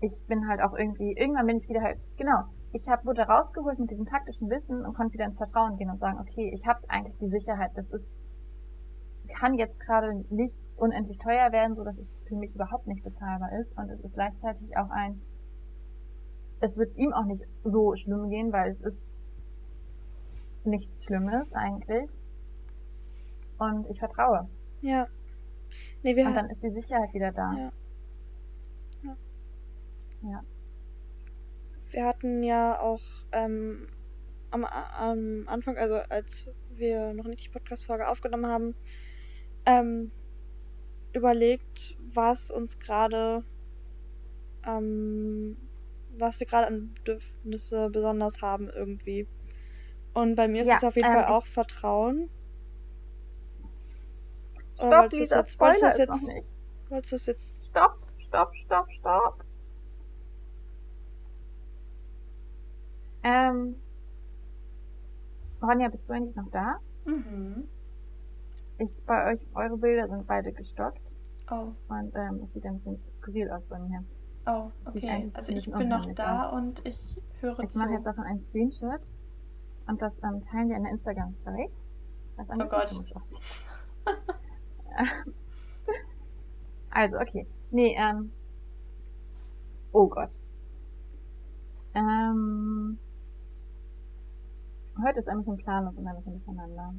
ich 0.00 0.22
bin 0.26 0.46
halt 0.46 0.60
auch 0.60 0.76
irgendwie, 0.76 1.12
irgendwann 1.12 1.46
bin 1.46 1.56
ich 1.56 1.68
wieder 1.68 1.80
halt, 1.80 1.98
genau, 2.18 2.44
ich 2.72 2.86
hab, 2.88 3.06
wurde 3.06 3.22
rausgeholt 3.22 3.78
mit 3.78 3.90
diesem 3.90 4.04
taktischen 4.04 4.50
Wissen 4.50 4.84
und 4.84 4.94
konnte 4.94 5.14
wieder 5.14 5.24
ins 5.24 5.38
Vertrauen 5.38 5.76
gehen 5.76 5.88
und 5.88 5.96
sagen, 5.96 6.18
okay, 6.20 6.52
ich 6.54 6.66
habe 6.66 6.80
eigentlich 6.88 7.16
die 7.16 7.28
Sicherheit, 7.28 7.70
das 7.76 7.90
ist, 7.90 8.14
kann 9.28 9.54
jetzt 9.54 9.80
gerade 9.80 10.24
nicht 10.28 10.62
unendlich 10.76 11.18
teuer 11.18 11.50
werden, 11.52 11.76
so 11.76 11.84
dass 11.84 11.98
es 11.98 12.14
für 12.26 12.36
mich 12.36 12.54
überhaupt 12.54 12.86
nicht 12.86 13.02
bezahlbar 13.02 13.58
ist 13.58 13.76
und 13.78 13.88
es 13.88 14.00
ist 14.00 14.14
gleichzeitig 14.14 14.76
auch 14.76 14.90
ein, 14.90 15.22
es 16.60 16.76
wird 16.76 16.94
ihm 16.96 17.12
auch 17.12 17.24
nicht 17.24 17.46
so 17.64 17.94
schlimm 17.94 18.28
gehen, 18.28 18.52
weil 18.52 18.68
es 18.68 18.82
ist 18.82 19.20
nichts 20.66 21.04
Schlimmes 21.04 21.54
eigentlich. 21.54 22.10
Und 23.58 23.88
ich 23.88 23.98
vertraue. 23.98 24.48
Ja. 24.82 25.06
Nee, 26.02 26.16
wir 26.16 26.26
Und 26.26 26.34
dann 26.34 26.50
ist 26.50 26.62
die 26.62 26.70
Sicherheit 26.70 27.12
wieder 27.14 27.32
da. 27.32 27.52
Ja. 27.52 27.72
Ja. 29.02 29.16
Ja. 30.22 30.44
Wir 31.90 32.04
hatten 32.04 32.42
ja 32.42 32.78
auch 32.78 33.00
ähm, 33.32 33.88
am, 34.50 34.64
am 34.64 35.48
Anfang, 35.48 35.76
also 35.76 35.96
als 36.08 36.48
wir 36.70 37.14
noch 37.14 37.24
nicht 37.24 37.44
die 37.44 37.48
Podcast-Folge 37.48 38.08
aufgenommen 38.08 38.46
haben, 38.46 38.74
ähm, 39.64 40.10
überlegt, 41.12 41.96
was 42.12 42.50
uns 42.50 42.78
gerade, 42.78 43.42
ähm, 44.66 45.56
was 46.18 46.38
wir 46.40 46.46
gerade 46.46 46.66
an 46.68 46.94
Bedürfnisse 46.94 47.90
besonders 47.90 48.42
haben 48.42 48.68
irgendwie. 48.68 49.26
Und 50.16 50.34
bei 50.34 50.48
mir 50.48 50.62
ist 50.62 50.68
Ja, 50.68 50.76
es 50.78 50.84
auf 50.84 50.96
jeden 50.96 51.08
ähm, 51.08 51.12
Fall 51.14 51.24
ich- 51.24 51.28
auch 51.30 51.46
Vertrauen. 51.46 52.30
Stopp, 54.76 55.10
dieser 55.10 55.36
jetzt- 55.36 55.52
Spoiler 55.52 55.74
ist 55.94 56.08
noch 56.08 56.16
jetzt- 56.16 56.26
nicht. 56.28 56.48
Wolltest 56.88 57.12
du 57.12 57.16
es 57.16 57.26
jetzt 57.26 57.64
Stopp, 57.66 57.98
stopp, 58.18 58.56
stopp, 58.56 58.90
stopp. 58.92 59.44
Ähm, 63.22 63.76
Ronja, 65.62 65.88
bist 65.88 66.08
du 66.08 66.14
eigentlich 66.14 66.34
noch 66.36 66.48
da? 66.50 66.78
Mhm. 67.04 67.68
Ich, 68.78 69.02
bei 69.04 69.32
euch, 69.32 69.46
eure 69.54 69.76
Bilder 69.76 70.06
sind 70.08 70.26
beide 70.26 70.50
gestockt 70.52 71.14
Oh, 71.50 71.72
und 71.88 72.14
ähm, 72.14 72.40
es 72.42 72.54
sieht 72.54 72.64
ein 72.64 72.72
bisschen 72.74 72.98
skurril 73.08 73.50
aus 73.50 73.66
bei 73.66 73.78
mir. 73.78 74.02
oh, 74.46 74.70
okay. 74.86 75.30
Also 75.34 75.52
ich 75.52 75.70
bin 75.70 75.88
noch 75.88 76.06
da 76.14 76.46
aus. 76.48 76.52
und 76.54 76.86
ich 76.86 76.98
höre 77.40 77.58
Ich 77.60 77.72
zu. 77.72 77.78
mache 77.78 77.90
jetzt 77.92 78.06
davon 78.06 78.24
einen 78.24 78.40
Screenshot 78.40 79.10
und 79.86 80.02
das 80.02 80.22
ähm, 80.22 80.40
teilen 80.42 80.68
wir 80.68 80.76
in 80.76 80.84
der 80.84 80.92
Instagram-Story, 80.92 81.70
was 82.36 82.50
ein 82.50 82.60
Oh 82.60 82.64
Gott. 82.64 82.88
komisch 82.88 83.14
aussieht. 83.16 83.42
also, 86.90 87.18
okay. 87.18 87.46
Nee, 87.70 87.96
ähm. 87.98 88.32
Oh 89.92 90.08
Gott. 90.08 90.30
Ähm. 91.94 92.98
Heute 95.02 95.18
ist 95.18 95.28
ein 95.28 95.38
bisschen 95.38 95.58
planlos 95.58 95.98
und 95.98 96.06
ein 96.06 96.16
bisschen 96.16 96.32
durcheinander, 96.42 96.94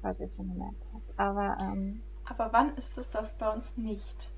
falls 0.00 0.20
ihr 0.20 0.24
es 0.26 0.36
schon 0.36 0.48
gemerkt 0.48 0.88
habt. 0.92 1.18
Aber, 1.18 1.58
ähm, 1.60 2.02
Aber 2.24 2.50
wann 2.52 2.74
ist 2.76 2.96
es 2.96 3.10
das 3.10 3.34
bei 3.36 3.52
uns 3.52 3.76
nicht? 3.76 4.30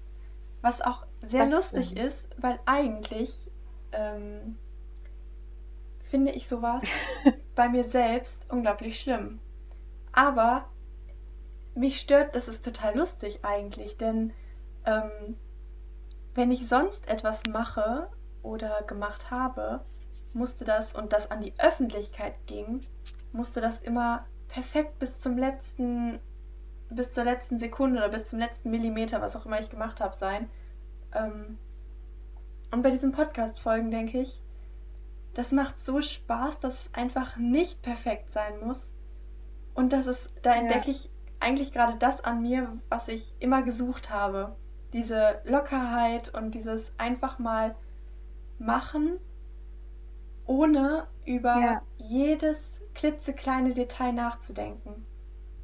Was 0.62 0.80
auch 0.80 1.06
sehr 1.22 1.48
lustig 1.48 1.86
stimmt. 1.90 2.00
ist, 2.06 2.28
weil 2.38 2.58
eigentlich 2.66 3.48
ähm, 3.92 4.58
finde 6.02 6.32
ich 6.32 6.48
sowas 6.48 6.82
bei 7.58 7.68
mir 7.68 7.82
selbst 7.82 8.48
unglaublich 8.50 9.00
schlimm. 9.00 9.40
Aber 10.12 10.68
mich 11.74 11.98
stört, 11.98 12.36
das 12.36 12.46
ist 12.46 12.64
total 12.64 12.96
lustig 12.96 13.40
eigentlich, 13.42 13.96
denn 13.96 14.32
ähm, 14.84 15.36
wenn 16.36 16.52
ich 16.52 16.68
sonst 16.68 17.08
etwas 17.08 17.42
mache 17.50 18.08
oder 18.44 18.82
gemacht 18.82 19.32
habe, 19.32 19.80
musste 20.34 20.64
das 20.64 20.94
und 20.94 21.12
das 21.12 21.32
an 21.32 21.40
die 21.40 21.52
Öffentlichkeit 21.58 22.34
ging, 22.46 22.86
musste 23.32 23.60
das 23.60 23.80
immer 23.80 24.24
perfekt 24.46 25.00
bis 25.00 25.18
zum 25.18 25.36
letzten 25.36 26.20
bis 26.90 27.12
zur 27.12 27.24
letzten 27.24 27.58
Sekunde 27.58 27.98
oder 27.98 28.08
bis 28.08 28.28
zum 28.28 28.38
letzten 28.38 28.70
Millimeter, 28.70 29.20
was 29.20 29.34
auch 29.34 29.46
immer 29.46 29.58
ich 29.58 29.68
gemacht 29.68 30.00
habe, 30.00 30.14
sein. 30.14 30.48
Ähm, 31.12 31.58
und 32.70 32.82
bei 32.82 32.92
diesen 32.92 33.10
Podcast-Folgen 33.10 33.90
denke 33.90 34.20
ich, 34.20 34.40
das 35.34 35.52
macht 35.52 35.78
so 35.84 36.00
Spaß, 36.00 36.58
dass 36.60 36.74
es 36.74 36.94
einfach 36.94 37.36
nicht 37.36 37.80
perfekt 37.82 38.32
sein 38.32 38.60
muss. 38.64 38.92
Und 39.74 39.92
das 39.92 40.06
ist, 40.06 40.28
da 40.42 40.54
Ja. 40.54 40.60
entdecke 40.62 40.90
ich 40.90 41.10
eigentlich 41.40 41.72
gerade 41.72 41.96
das 41.98 42.20
an 42.24 42.42
mir, 42.42 42.78
was 42.88 43.06
ich 43.08 43.32
immer 43.38 43.62
gesucht 43.62 44.10
habe. 44.10 44.56
Diese 44.92 45.40
Lockerheit 45.44 46.34
und 46.34 46.52
dieses 46.54 46.90
einfach 46.98 47.38
mal 47.38 47.76
machen, 48.58 49.18
ohne 50.46 51.06
über 51.24 51.60
Ja. 51.60 51.82
jedes 51.98 52.58
klitzekleine 52.94 53.74
Detail 53.74 54.12
nachzudenken. 54.12 55.06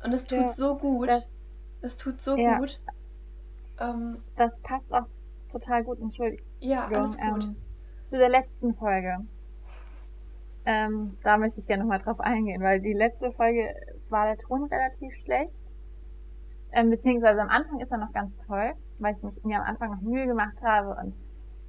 Und 0.04 0.12
es 0.12 0.26
tut 0.26 0.38
Ja. 0.38 0.50
so 0.50 0.76
gut. 0.76 1.08
das, 1.08 1.34
es 1.80 1.96
tut 1.96 2.20
so 2.20 2.36
gut. 2.36 2.80
Ähm, 3.80 4.22
das 4.36 4.60
passt 4.60 4.92
auch 4.94 5.06
total 5.50 5.82
gut. 5.82 5.98
Entschuldigung. 6.00 6.46
ja, 6.60 6.86
alles 6.86 7.16
gut. 7.18 7.44
Ähm, 7.44 7.56
zu 8.06 8.18
der 8.18 8.28
letzten 8.28 8.74
Folge. 8.74 9.16
Ähm, 10.66 11.18
da 11.22 11.36
möchte 11.36 11.60
ich 11.60 11.66
gerne 11.66 11.82
nochmal 11.82 11.98
drauf 11.98 12.20
eingehen, 12.20 12.62
weil 12.62 12.80
die 12.80 12.94
letzte 12.94 13.30
Folge 13.32 13.74
war 14.08 14.26
der 14.26 14.38
Ton 14.38 14.64
relativ 14.64 15.14
schlecht. 15.16 15.62
Ähm, 16.72 16.90
beziehungsweise 16.90 17.40
am 17.40 17.50
Anfang 17.50 17.80
ist 17.80 17.92
er 17.92 17.98
noch 17.98 18.12
ganz 18.12 18.38
toll, 18.38 18.72
weil 18.98 19.14
ich 19.14 19.22
mich 19.22 19.44
mir 19.44 19.58
am 19.60 19.66
Anfang 19.66 19.90
noch 19.90 20.00
Mühe 20.00 20.26
gemacht 20.26 20.56
habe 20.62 20.96
und 21.00 21.14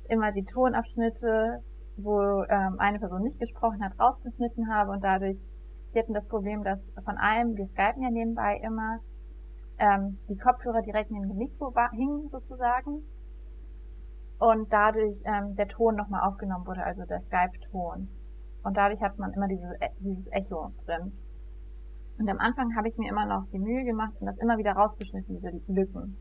immer 0.09 0.31
die 0.31 0.45
Tonabschnitte, 0.45 1.61
wo 1.97 2.43
ähm, 2.49 2.79
eine 2.79 2.99
Person 2.99 3.23
nicht 3.23 3.39
gesprochen 3.39 3.83
hat, 3.83 3.99
rausgeschnitten 3.99 4.73
habe 4.73 4.91
und 4.91 5.03
dadurch, 5.03 5.37
wir 5.91 6.01
hatten 6.01 6.13
das 6.13 6.27
Problem, 6.27 6.63
dass 6.63 6.93
von 7.03 7.17
allem, 7.17 7.55
wir 7.55 7.65
skypen 7.65 8.01
ja 8.01 8.09
nebenbei 8.09 8.59
immer, 8.63 8.99
ähm, 9.77 10.17
die 10.29 10.37
Kopfhörer 10.37 10.81
direkt 10.81 11.11
neben 11.11 11.27
dem 11.27 11.37
Mikro 11.37 11.73
hingen 11.91 12.27
sozusagen 12.27 13.03
und 14.39 14.71
dadurch 14.71 15.21
ähm, 15.25 15.55
der 15.55 15.67
Ton 15.67 15.95
nochmal 15.95 16.27
aufgenommen 16.27 16.65
wurde, 16.65 16.83
also 16.83 17.05
der 17.05 17.19
Skype-Ton. 17.19 18.09
Und 18.65 18.75
dadurch 18.75 18.99
hatte 19.01 19.21
man 19.21 19.31
immer 19.31 19.47
diese, 19.47 19.73
E- 19.79 19.93
dieses 19.99 20.27
Echo 20.31 20.71
drin. 20.85 21.13
Und 22.17 22.27
am 22.29 22.39
Anfang 22.39 22.75
habe 22.75 22.89
ich 22.89 22.97
mir 22.97 23.09
immer 23.09 23.25
noch 23.25 23.45
die 23.51 23.59
Mühe 23.59 23.85
gemacht 23.85 24.13
und 24.19 24.25
das 24.25 24.39
immer 24.39 24.57
wieder 24.57 24.73
rausgeschnitten, 24.73 25.35
diese 25.35 25.51
Lücken. 25.67 26.17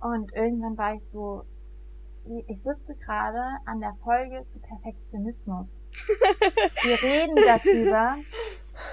Und 0.00 0.32
irgendwann 0.34 0.76
war 0.76 0.94
ich 0.94 1.08
so, 1.08 1.44
ich 2.46 2.62
sitze 2.62 2.94
gerade 2.96 3.40
an 3.64 3.80
der 3.80 3.94
Folge 4.02 4.44
zu 4.46 4.58
Perfektionismus. 4.60 5.82
Wir 6.82 7.02
reden 7.02 7.36
darüber, 7.36 8.16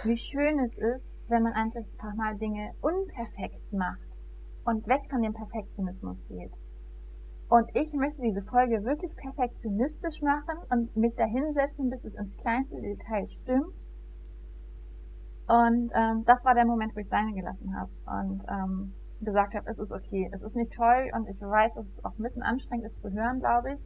wie 0.04 0.18
schön 0.18 0.60
es 0.60 0.78
ist, 0.78 1.20
wenn 1.28 1.44
man 1.44 1.54
einfach 1.54 1.84
mal 2.16 2.38
Dinge 2.38 2.72
unperfekt 2.82 3.74
macht 3.74 4.00
und 4.64 4.88
weg 4.88 5.02
von 5.10 5.22
dem 5.22 5.34
Perfektionismus 5.34 6.26
geht. 6.28 6.54
Und 7.52 7.70
ich 7.74 7.92
möchte 7.92 8.22
diese 8.22 8.42
Folge 8.44 8.86
wirklich 8.86 9.14
perfektionistisch 9.18 10.22
machen 10.22 10.58
und 10.70 10.96
mich 10.96 11.16
da 11.16 11.26
hinsetzen, 11.26 11.90
bis 11.90 12.06
es 12.06 12.16
ins 12.16 12.38
kleinste 12.38 12.80
Detail 12.80 13.28
stimmt. 13.28 13.86
Und 15.50 15.92
ähm, 15.94 16.24
das 16.24 16.46
war 16.46 16.56
der 16.56 16.66
Moment, 16.66 16.96
wo 16.96 17.02
ich 17.02 17.10
seine 17.10 17.34
gelassen 17.34 17.76
habe. 17.78 17.92
Und 18.06 18.42
ähm, 18.48 18.94
gesagt 19.20 19.54
habe, 19.54 19.70
es 19.70 19.80
ist 19.80 19.92
okay. 19.92 20.30
Es 20.32 20.44
ist 20.44 20.56
nicht 20.56 20.72
toll 20.72 21.12
und 21.14 21.28
ich 21.28 21.42
weiß, 21.42 21.74
dass 21.74 21.88
es 21.88 22.06
auch 22.06 22.18
ein 22.18 22.24
bisschen 22.24 22.42
anstrengend 22.42 22.86
ist 22.86 23.02
zu 23.02 23.12
hören, 23.12 23.42
glaube 23.42 23.74
ich. 23.74 23.80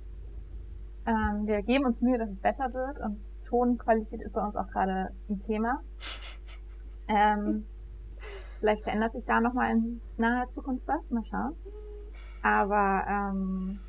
Ähm, 1.08 1.48
wir 1.48 1.64
geben 1.64 1.86
uns 1.86 2.02
Mühe, 2.02 2.20
dass 2.20 2.30
es 2.30 2.40
besser 2.40 2.72
wird 2.72 3.00
und 3.00 3.20
Tonqualität 3.44 4.22
ist 4.22 4.36
bei 4.36 4.44
uns 4.44 4.56
auch 4.56 4.68
gerade 4.68 5.10
ein 5.28 5.40
Thema. 5.40 5.82
Ähm, 7.08 7.66
vielleicht 8.60 8.84
verändert 8.84 9.14
sich 9.14 9.26
da 9.26 9.42
nochmal 9.42 9.72
in 9.72 10.02
naher 10.18 10.50
Zukunft 10.50 10.88
was, 10.88 11.10
mal 11.10 11.26
schauen. 11.26 11.56
Aber 12.46 13.04
ähm, 13.10 13.80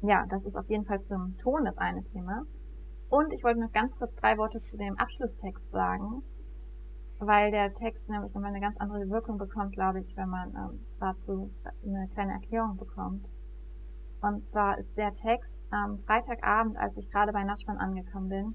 ja, 0.00 0.24
das 0.28 0.46
ist 0.46 0.54
auf 0.54 0.68
jeden 0.70 0.84
Fall 0.84 1.00
zum 1.00 1.36
Ton 1.38 1.64
das 1.64 1.76
eine 1.76 2.04
Thema. 2.04 2.44
Und 3.08 3.32
ich 3.32 3.42
wollte 3.42 3.58
noch 3.58 3.72
ganz 3.72 3.98
kurz 3.98 4.14
drei 4.14 4.38
Worte 4.38 4.62
zu 4.62 4.76
dem 4.76 4.96
Abschlusstext 4.96 5.72
sagen, 5.72 6.22
weil 7.18 7.50
der 7.50 7.74
Text 7.74 8.08
nämlich 8.08 8.32
nochmal 8.32 8.50
eine 8.50 8.60
ganz 8.60 8.76
andere 8.76 9.10
Wirkung 9.10 9.38
bekommt, 9.38 9.72
glaube 9.72 10.02
ich, 10.02 10.16
wenn 10.16 10.28
man 10.28 10.50
ähm, 10.54 10.86
dazu 11.00 11.50
eine 11.84 12.06
kleine 12.14 12.34
Erklärung 12.34 12.76
bekommt. 12.76 13.26
Und 14.20 14.40
zwar 14.40 14.78
ist 14.78 14.96
der 14.96 15.12
Text 15.12 15.60
am 15.72 15.98
Freitagabend, 16.06 16.76
als 16.76 16.96
ich 16.96 17.10
gerade 17.10 17.32
bei 17.32 17.42
Naschmann 17.42 17.78
angekommen 17.78 18.28
bin, 18.28 18.54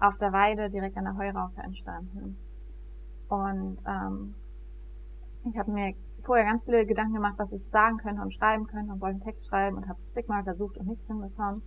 auf 0.00 0.18
der 0.18 0.32
Weide 0.32 0.70
direkt 0.70 0.96
an 0.96 1.04
der 1.04 1.16
Heuraufe 1.16 1.60
entstanden. 1.60 2.36
Und 3.28 3.78
ähm, 3.86 4.34
ich 5.44 5.56
habe 5.56 5.70
mir 5.70 5.94
vorher 6.24 6.44
ganz 6.44 6.64
viele 6.64 6.86
Gedanken 6.86 7.14
gemacht, 7.14 7.34
was 7.38 7.52
ich 7.52 7.68
sagen 7.68 7.98
könnte 7.98 8.22
und 8.22 8.32
schreiben 8.32 8.66
könnte 8.66 8.92
und 8.92 9.00
wollte 9.00 9.14
einen 9.14 9.24
Text 9.24 9.48
schreiben 9.48 9.76
und 9.76 9.88
habe 9.88 9.98
es 9.98 10.08
zigmal 10.08 10.44
versucht 10.44 10.78
und 10.78 10.86
nichts 10.86 11.06
hinbekommen. 11.06 11.62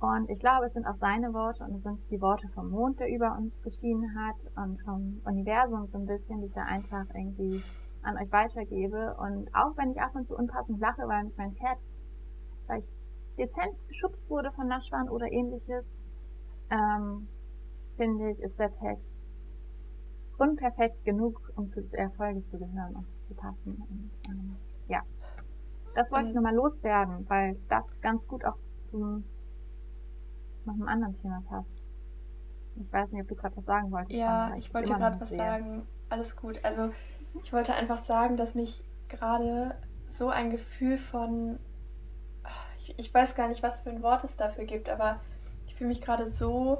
Und 0.00 0.30
ich 0.30 0.38
glaube, 0.38 0.64
es 0.64 0.72
sind 0.72 0.86
auch 0.86 0.94
seine 0.94 1.34
Worte 1.34 1.62
und 1.62 1.74
es 1.74 1.82
sind 1.82 1.98
die 2.10 2.20
Worte 2.22 2.48
vom 2.48 2.70
Mond, 2.70 3.00
der 3.00 3.10
über 3.10 3.36
uns 3.36 3.62
geschienen 3.62 4.14
hat 4.18 4.36
und 4.56 4.80
vom 4.82 5.20
Universum 5.24 5.86
so 5.86 5.98
ein 5.98 6.06
bisschen, 6.06 6.40
die 6.40 6.46
ich 6.46 6.54
da 6.54 6.62
einfach 6.62 7.04
irgendwie 7.14 7.62
an 8.02 8.16
euch 8.16 8.32
weitergebe. 8.32 9.14
Und 9.18 9.54
auch 9.54 9.76
wenn 9.76 9.90
ich 9.90 10.00
ab 10.00 10.14
und 10.14 10.26
zu 10.26 10.36
unpassend 10.36 10.80
lache, 10.80 11.02
weil 11.02 11.30
mein 11.36 11.54
weil 12.66 12.80
ich 12.80 12.94
dezent 13.36 13.74
geschubst 13.88 14.30
wurde 14.30 14.50
von 14.52 14.68
Naschwan 14.68 15.10
oder 15.10 15.30
ähnliches, 15.30 15.98
ähm, 16.70 17.28
finde 17.96 18.30
ich, 18.30 18.40
ist 18.40 18.58
der 18.58 18.72
Text 18.72 19.39
unperfekt 20.40 21.04
genug, 21.04 21.52
um 21.56 21.68
zu 21.68 21.82
der 21.82 22.10
Folge 22.10 22.44
zu 22.44 22.58
gehören 22.58 22.96
und 22.96 23.12
zu 23.12 23.34
passen. 23.34 23.74
Und, 23.74 24.10
ähm, 24.28 24.56
ja, 24.88 25.02
das 25.94 26.10
wollte 26.10 26.28
ich 26.28 26.34
nochmal 26.34 26.54
loswerden, 26.54 27.28
weil 27.28 27.56
das 27.68 28.00
ganz 28.00 28.26
gut 28.26 28.44
auch 28.44 28.56
zum 28.78 29.24
noch 30.64 30.74
einem 30.74 30.88
anderen 30.88 31.18
Thema 31.20 31.42
passt. 31.48 31.78
Ich 32.76 32.92
weiß 32.92 33.12
nicht, 33.12 33.22
ob 33.22 33.28
du 33.28 33.34
gerade 33.34 33.56
was 33.56 33.64
sagen 33.64 33.90
wolltest. 33.90 34.18
Ja, 34.18 34.54
ich 34.56 34.72
wollte 34.72 34.92
gerade 34.92 35.20
was 35.20 35.28
sehe. 35.28 35.38
sagen. 35.38 35.86
Alles 36.08 36.36
gut. 36.36 36.64
Also 36.64 36.92
ich 37.42 37.52
wollte 37.52 37.74
einfach 37.74 38.04
sagen, 38.04 38.36
dass 38.36 38.54
mich 38.54 38.84
gerade 39.08 39.74
so 40.14 40.28
ein 40.28 40.50
Gefühl 40.50 40.98
von, 40.98 41.58
ich, 42.78 42.98
ich 42.98 43.12
weiß 43.12 43.34
gar 43.34 43.48
nicht, 43.48 43.62
was 43.62 43.80
für 43.80 43.90
ein 43.90 44.02
Wort 44.02 44.24
es 44.24 44.36
dafür 44.36 44.64
gibt, 44.64 44.88
aber 44.88 45.20
ich 45.66 45.74
fühle 45.74 45.88
mich 45.88 46.00
gerade 46.00 46.30
so 46.30 46.78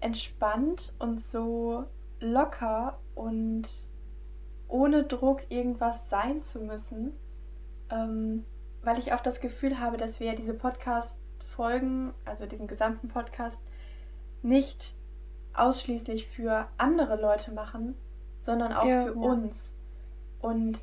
entspannt 0.00 0.92
und 0.98 1.20
so 1.20 1.84
locker 2.20 2.98
und 3.14 3.68
ohne 4.68 5.04
Druck 5.04 5.42
irgendwas 5.48 6.08
sein 6.10 6.42
zu 6.42 6.60
müssen, 6.60 7.12
ähm, 7.90 8.44
weil 8.82 8.98
ich 8.98 9.12
auch 9.12 9.20
das 9.20 9.40
Gefühl 9.40 9.80
habe, 9.80 9.96
dass 9.96 10.20
wir 10.20 10.34
diese 10.34 10.54
Podcast-Folgen, 10.54 12.12
also 12.24 12.46
diesen 12.46 12.66
gesamten 12.66 13.08
Podcast, 13.08 13.58
nicht 14.42 14.94
ausschließlich 15.54 16.26
für 16.28 16.68
andere 16.76 17.20
Leute 17.20 17.52
machen, 17.52 17.96
sondern 18.40 18.72
auch 18.72 18.84
ja, 18.84 19.04
für 19.04 19.14
ja. 19.14 19.20
uns. 19.20 19.72
Und 20.40 20.78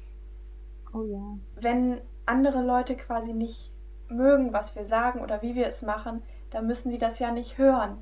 oh, 0.93 1.03
ja. 1.03 1.37
wenn 1.61 2.01
andere 2.25 2.61
Leute 2.63 2.95
quasi 2.95 3.33
nicht 3.33 3.71
mögen, 4.09 4.53
was 4.53 4.75
wir 4.75 4.85
sagen 4.85 5.21
oder 5.21 5.41
wie 5.41 5.55
wir 5.55 5.67
es 5.67 5.81
machen, 5.81 6.21
dann 6.49 6.67
müssen 6.67 6.91
die 6.91 6.97
das 6.97 7.19
ja 7.19 7.31
nicht 7.31 7.57
hören. 7.57 7.97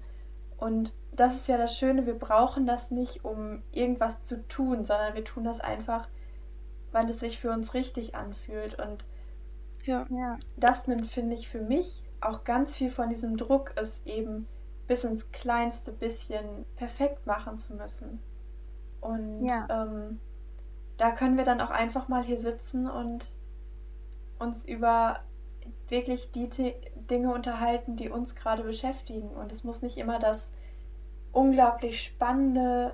Und 0.64 0.93
das 1.11 1.36
ist 1.36 1.49
ja 1.49 1.57
das 1.57 1.78
Schöne, 1.78 2.05
wir 2.05 2.18
brauchen 2.18 2.66
das 2.66 2.89
nicht, 2.89 3.26
um 3.26 3.61
irgendwas 3.74 4.24
zu 4.24 4.47
tun, 4.47 4.86
sondern 4.86 5.14
wir 5.14 5.26
tun 5.26 5.43
das 5.43 5.59
einfach, 5.59 6.07
weil 6.93 7.09
es 7.09 7.20
sich 7.20 7.38
für 7.38 7.51
uns 7.51 7.74
richtig 7.74 8.16
anfühlt. 8.16 8.80
Und 8.80 9.03
ja. 9.84 10.05
ja. 10.09 10.38
das 10.55 10.88
nimmt, 10.88 11.07
finde 11.07 11.36
ich, 11.36 11.49
für 11.49 11.59
mich 11.59 12.01
auch 12.22 12.45
ganz 12.45 12.78
viel 12.78 12.89
von 12.89 13.09
diesem 13.09 13.36
Druck, 13.36 13.74
es 13.76 14.01
eben 14.05 14.47
bis 14.88 15.03
ins 15.03 15.30
kleinste 15.34 15.91
bisschen 15.91 16.66
perfekt 16.78 17.28
machen 17.28 17.59
zu 17.59 17.74
müssen. 17.74 18.22
Und 19.01 19.45
ja. 19.45 19.68
ähm, 19.70 20.22
da 20.95 21.11
können 21.11 21.36
wir 21.36 21.43
dann 21.43 21.59
auch 21.59 21.72
einfach 21.72 22.07
mal 22.07 22.24
hier 22.24 22.39
sitzen 22.39 22.89
und 22.89 23.26
uns 24.39 24.64
über 24.64 25.20
wirklich 25.89 26.32
die 26.32 26.49
Dinge 27.09 27.34
unterhalten, 27.34 27.97
die 27.97 28.09
uns 28.09 28.34
gerade 28.34 28.64
beschäftigen. 28.64 29.28
Und 29.28 29.51
es 29.51 29.66
muss 29.66 29.82
nicht 29.82 29.97
immer 29.97 30.20
das 30.20 30.53
unglaublich 31.34 32.01
spannende 32.01 32.93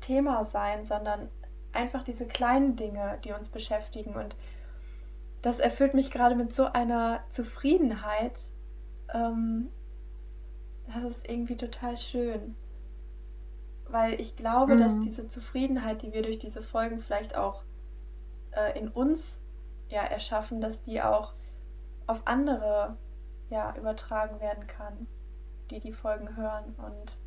Thema 0.00 0.44
sein, 0.44 0.84
sondern 0.84 1.28
einfach 1.72 2.04
diese 2.04 2.26
kleinen 2.26 2.76
Dinge, 2.76 3.18
die 3.24 3.32
uns 3.32 3.48
beschäftigen. 3.48 4.14
Und 4.14 4.34
das 5.42 5.58
erfüllt 5.58 5.92
mich 5.92 6.10
gerade 6.10 6.36
mit 6.36 6.54
so 6.54 6.66
einer 6.66 7.20
Zufriedenheit. 7.30 8.40
Ähm, 9.12 9.68
das 10.86 11.04
ist 11.04 11.28
irgendwie 11.28 11.56
total 11.56 11.98
schön. 11.98 12.54
Weil 13.88 14.20
ich 14.20 14.36
glaube, 14.36 14.76
mhm. 14.76 14.78
dass 14.78 15.00
diese 15.00 15.28
Zufriedenheit, 15.28 16.02
die 16.02 16.12
wir 16.12 16.22
durch 16.22 16.38
diese 16.38 16.62
Folgen 16.62 17.00
vielleicht 17.00 17.34
auch 17.34 17.62
äh, 18.52 18.78
in 18.78 18.88
uns 18.88 19.42
ja, 19.88 20.02
erschaffen, 20.02 20.60
dass 20.60 20.82
die 20.82 21.02
auch 21.02 21.34
auf 22.06 22.22
andere 22.26 22.96
ja, 23.50 23.74
übertragen 23.76 24.40
werden 24.40 24.66
kann, 24.66 25.06
die 25.70 25.80
die 25.80 25.92
Folgen 25.92 26.36
hören. 26.36 26.74
Und 26.78 27.18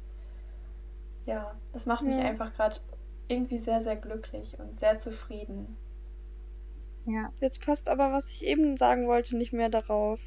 ja, 1.28 1.54
das 1.74 1.86
macht 1.86 2.04
mich 2.04 2.18
einfach 2.18 2.54
gerade 2.54 2.78
irgendwie 3.28 3.60
sehr, 3.60 3.82
sehr 3.82 3.98
glücklich 3.98 4.58
und 4.60 4.80
sehr 4.80 5.00
zufrieden. 5.00 5.78
Ja. 7.06 7.32
Jetzt 7.40 7.64
passt 7.64 7.90
aber, 7.90 8.12
was 8.12 8.32
ich 8.32 8.46
eben 8.46 8.78
sagen 8.78 9.08
wollte, 9.08 9.38
nicht 9.38 9.54
mehr 9.54 9.70
darauf. 9.70 10.20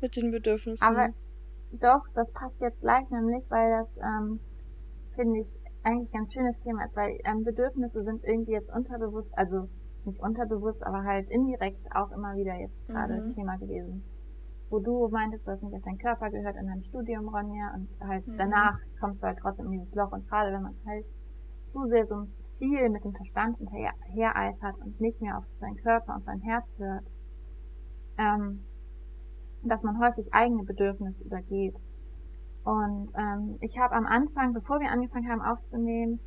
Mit 0.00 0.16
den 0.16 0.30
Bedürfnissen. 0.30 0.86
Aber 0.86 1.08
doch, 1.72 2.06
das 2.14 2.32
passt 2.32 2.60
jetzt 2.60 2.82
gleich 2.82 3.10
nämlich, 3.10 3.42
weil 3.48 3.70
das, 3.70 3.98
ähm, 3.98 4.38
finde 5.14 5.40
ich, 5.40 5.58
eigentlich 5.82 6.08
ein 6.10 6.18
ganz 6.18 6.32
schönes 6.32 6.58
Thema 6.58 6.84
ist, 6.84 6.94
weil 6.94 7.18
ähm, 7.24 7.42
Bedürfnisse 7.42 8.02
sind 8.02 8.22
irgendwie 8.24 8.52
jetzt 8.52 8.70
unterbewusst, 8.70 9.32
also 9.36 9.68
nicht 10.04 10.20
unterbewusst, 10.20 10.84
aber 10.84 11.04
halt 11.04 11.30
indirekt 11.30 11.94
auch 11.94 12.10
immer 12.10 12.36
wieder 12.36 12.54
jetzt 12.54 12.88
gerade 12.88 13.22
mhm. 13.22 13.34
Thema 13.34 13.56
gewesen 13.56 14.04
wo 14.74 14.80
du 14.80 15.08
meintest, 15.08 15.46
du 15.46 15.52
hast 15.52 15.62
nicht 15.62 15.74
auf 15.74 15.82
deinen 15.82 15.98
Körper 15.98 16.30
gehört 16.30 16.56
in 16.56 16.66
deinem 16.66 16.82
Studium, 16.82 17.28
Ronja, 17.28 17.72
und 17.74 17.88
halt 18.00 18.26
mhm. 18.26 18.36
danach 18.36 18.78
kommst 18.98 19.22
du 19.22 19.26
halt 19.26 19.38
trotzdem 19.38 19.66
in 19.66 19.72
dieses 19.78 19.94
Loch. 19.94 20.10
Und 20.10 20.28
gerade 20.28 20.52
wenn 20.52 20.62
man 20.62 20.74
halt 20.84 21.06
zu 21.68 21.84
sehr 21.84 22.04
so 22.04 22.16
ein 22.16 22.32
Ziel 22.44 22.90
mit 22.90 23.04
dem 23.04 23.14
Verstand 23.14 23.56
hinterher 23.56 23.92
eifert 24.36 24.76
und 24.78 25.00
nicht 25.00 25.20
mehr 25.20 25.38
auf 25.38 25.44
seinen 25.54 25.76
Körper 25.76 26.14
und 26.14 26.24
sein 26.24 26.40
Herz 26.40 26.78
hört, 26.80 27.04
ähm, 28.18 28.64
dass 29.62 29.84
man 29.84 29.98
häufig 30.00 30.34
eigene 30.34 30.64
Bedürfnisse 30.64 31.24
übergeht. 31.24 31.76
Und 32.64 33.12
ähm, 33.16 33.58
ich 33.60 33.78
habe 33.78 33.94
am 33.94 34.06
Anfang, 34.06 34.52
bevor 34.54 34.80
wir 34.80 34.90
angefangen 34.90 35.30
haben 35.30 35.42
aufzunehmen, 35.42 36.18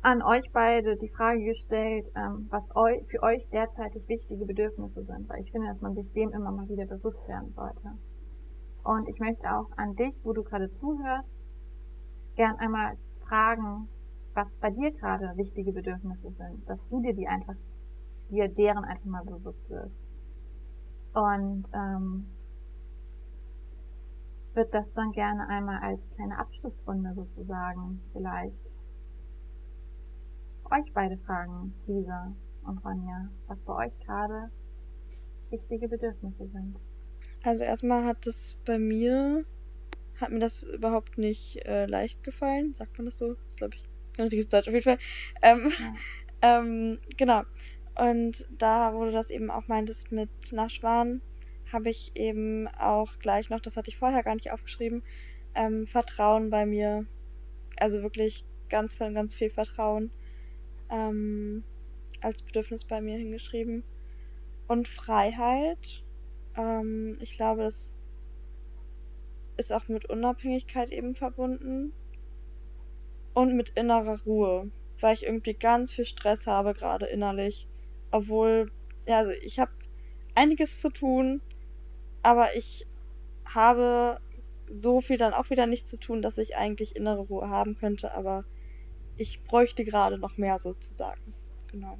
an 0.00 0.22
euch 0.22 0.50
beide 0.52 0.96
die 0.96 1.08
Frage 1.08 1.44
gestellt, 1.44 2.08
ähm, 2.14 2.46
was 2.50 2.70
eu 2.74 3.02
für 3.08 3.22
euch 3.22 3.48
derzeitig 3.48 4.06
wichtige 4.08 4.44
Bedürfnisse 4.44 5.02
sind, 5.02 5.28
weil 5.28 5.42
ich 5.42 5.50
finde, 5.50 5.68
dass 5.68 5.80
man 5.80 5.94
sich 5.94 6.10
dem 6.12 6.30
immer 6.30 6.52
mal 6.52 6.68
wieder 6.68 6.86
bewusst 6.86 7.26
werden 7.28 7.50
sollte. 7.50 7.90
Und 8.84 9.08
ich 9.08 9.18
möchte 9.18 9.52
auch 9.52 9.70
an 9.76 9.96
dich, 9.96 10.20
wo 10.24 10.32
du 10.32 10.42
gerade 10.42 10.70
zuhörst, 10.70 11.36
gern 12.36 12.56
einmal 12.56 12.96
fragen, 13.26 13.88
was 14.34 14.56
bei 14.56 14.70
dir 14.70 14.92
gerade 14.92 15.36
wichtige 15.36 15.72
Bedürfnisse 15.72 16.30
sind, 16.30 16.68
dass 16.68 16.86
du 16.88 17.00
dir 17.00 17.14
die 17.14 17.26
einfach, 17.26 17.56
dir 18.30 18.48
deren 18.48 18.84
einfach 18.84 19.04
mal 19.04 19.24
bewusst 19.24 19.68
wirst. 19.68 19.98
Und 21.12 21.64
ähm, 21.74 22.28
wird 24.54 24.72
das 24.72 24.92
dann 24.92 25.10
gerne 25.10 25.48
einmal 25.48 25.80
als 25.82 26.12
kleine 26.14 26.38
Abschlussrunde 26.38 27.14
sozusagen 27.14 28.00
vielleicht 28.12 28.77
euch 30.70 30.92
beide 30.92 31.16
fragen, 31.18 31.74
Lisa 31.86 32.34
und 32.62 32.78
Ronja, 32.84 33.28
was 33.46 33.62
bei 33.62 33.86
euch 33.86 33.98
gerade 34.04 34.50
wichtige 35.50 35.88
Bedürfnisse 35.88 36.46
sind. 36.46 36.76
Also 37.42 37.64
erstmal 37.64 38.04
hat 38.04 38.26
es 38.26 38.58
bei 38.64 38.78
mir, 38.78 39.44
hat 40.20 40.30
mir 40.30 40.40
das 40.40 40.64
überhaupt 40.64 41.18
nicht 41.18 41.64
äh, 41.66 41.86
leicht 41.86 42.22
gefallen, 42.22 42.74
sagt 42.74 42.98
man 42.98 43.06
das 43.06 43.18
so? 43.18 43.34
Das 43.34 43.46
ist, 43.48 43.58
glaube 43.58 43.76
ich, 43.76 43.88
kein 44.14 44.24
richtiges 44.24 44.48
Deutsch 44.48 44.68
auf 44.68 44.74
jeden 44.74 44.84
Fall. 44.84 44.98
Ähm, 45.42 45.70
ja. 45.70 45.94
ähm, 46.60 46.98
genau. 47.16 47.42
Und 47.96 48.46
da, 48.56 48.92
du 48.92 49.10
das 49.10 49.30
eben 49.30 49.50
auch 49.50 49.66
meintest 49.68 50.12
mit 50.12 50.30
Naschwan, 50.52 51.20
habe 51.72 51.90
ich 51.90 52.12
eben 52.14 52.68
auch 52.68 53.18
gleich 53.18 53.50
noch, 53.50 53.60
das 53.60 53.76
hatte 53.76 53.90
ich 53.90 53.98
vorher 53.98 54.22
gar 54.22 54.34
nicht 54.34 54.52
aufgeschrieben, 54.52 55.02
ähm, 55.54 55.86
Vertrauen 55.86 56.50
bei 56.50 56.64
mir. 56.66 57.06
Also 57.78 58.02
wirklich 58.02 58.44
ganz, 58.68 58.98
ganz 58.98 59.34
viel 59.34 59.50
Vertrauen. 59.50 60.10
Ähm, 60.90 61.64
als 62.20 62.42
Bedürfnis 62.42 62.84
bei 62.84 63.00
mir 63.00 63.18
hingeschrieben. 63.18 63.84
Und 64.66 64.88
Freiheit. 64.88 66.04
Ähm, 66.56 67.16
ich 67.20 67.36
glaube, 67.36 67.62
das 67.62 67.94
ist 69.56 69.72
auch 69.72 69.88
mit 69.88 70.08
Unabhängigkeit 70.08 70.90
eben 70.90 71.14
verbunden. 71.14 71.92
Und 73.34 73.56
mit 73.56 73.70
innerer 73.70 74.20
Ruhe, 74.24 74.70
weil 75.00 75.14
ich 75.14 75.24
irgendwie 75.24 75.54
ganz 75.54 75.92
viel 75.92 76.04
Stress 76.04 76.46
habe, 76.46 76.74
gerade 76.74 77.06
innerlich. 77.06 77.68
Obwohl, 78.10 78.72
ja, 79.06 79.18
also 79.18 79.30
ich 79.30 79.60
habe 79.60 79.70
einiges 80.34 80.80
zu 80.80 80.90
tun, 80.90 81.40
aber 82.22 82.56
ich 82.56 82.86
habe 83.44 84.20
so 84.70 85.00
viel 85.00 85.16
dann 85.16 85.34
auch 85.34 85.50
wieder 85.50 85.66
nicht 85.66 85.88
zu 85.88 85.98
tun, 85.98 86.20
dass 86.20 86.38
ich 86.38 86.56
eigentlich 86.56 86.96
innere 86.96 87.20
Ruhe 87.22 87.48
haben 87.48 87.76
könnte, 87.78 88.12
aber 88.14 88.44
ich 89.18 89.42
bräuchte 89.44 89.84
gerade 89.84 90.16
noch 90.18 90.38
mehr 90.38 90.58
sozusagen. 90.58 91.34
Genau. 91.70 91.98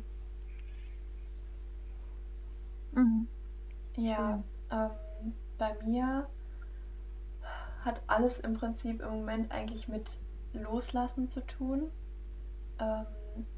Mhm. 2.93 3.29
Ja, 3.97 4.43
ähm, 4.71 5.33
bei 5.59 5.77
mir 5.85 6.27
hat 7.85 8.01
alles 8.07 8.39
im 8.39 8.55
Prinzip 8.55 9.03
im 9.03 9.11
Moment 9.11 9.51
eigentlich 9.51 9.89
mit 9.89 10.19
Loslassen 10.53 11.29
zu 11.29 11.45
tun. 11.47 11.91
Ähm, 12.79 13.07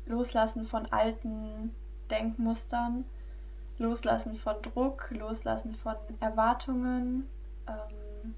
loslassen 0.06 0.64
von 0.64 0.86
alten 0.86 1.74
Denkmustern, 2.10 3.04
Loslassen 3.78 4.36
von 4.36 4.60
Druck, 4.62 5.10
Loslassen 5.10 5.74
von 5.74 5.96
Erwartungen. 6.20 7.28
Ähm, 7.66 8.34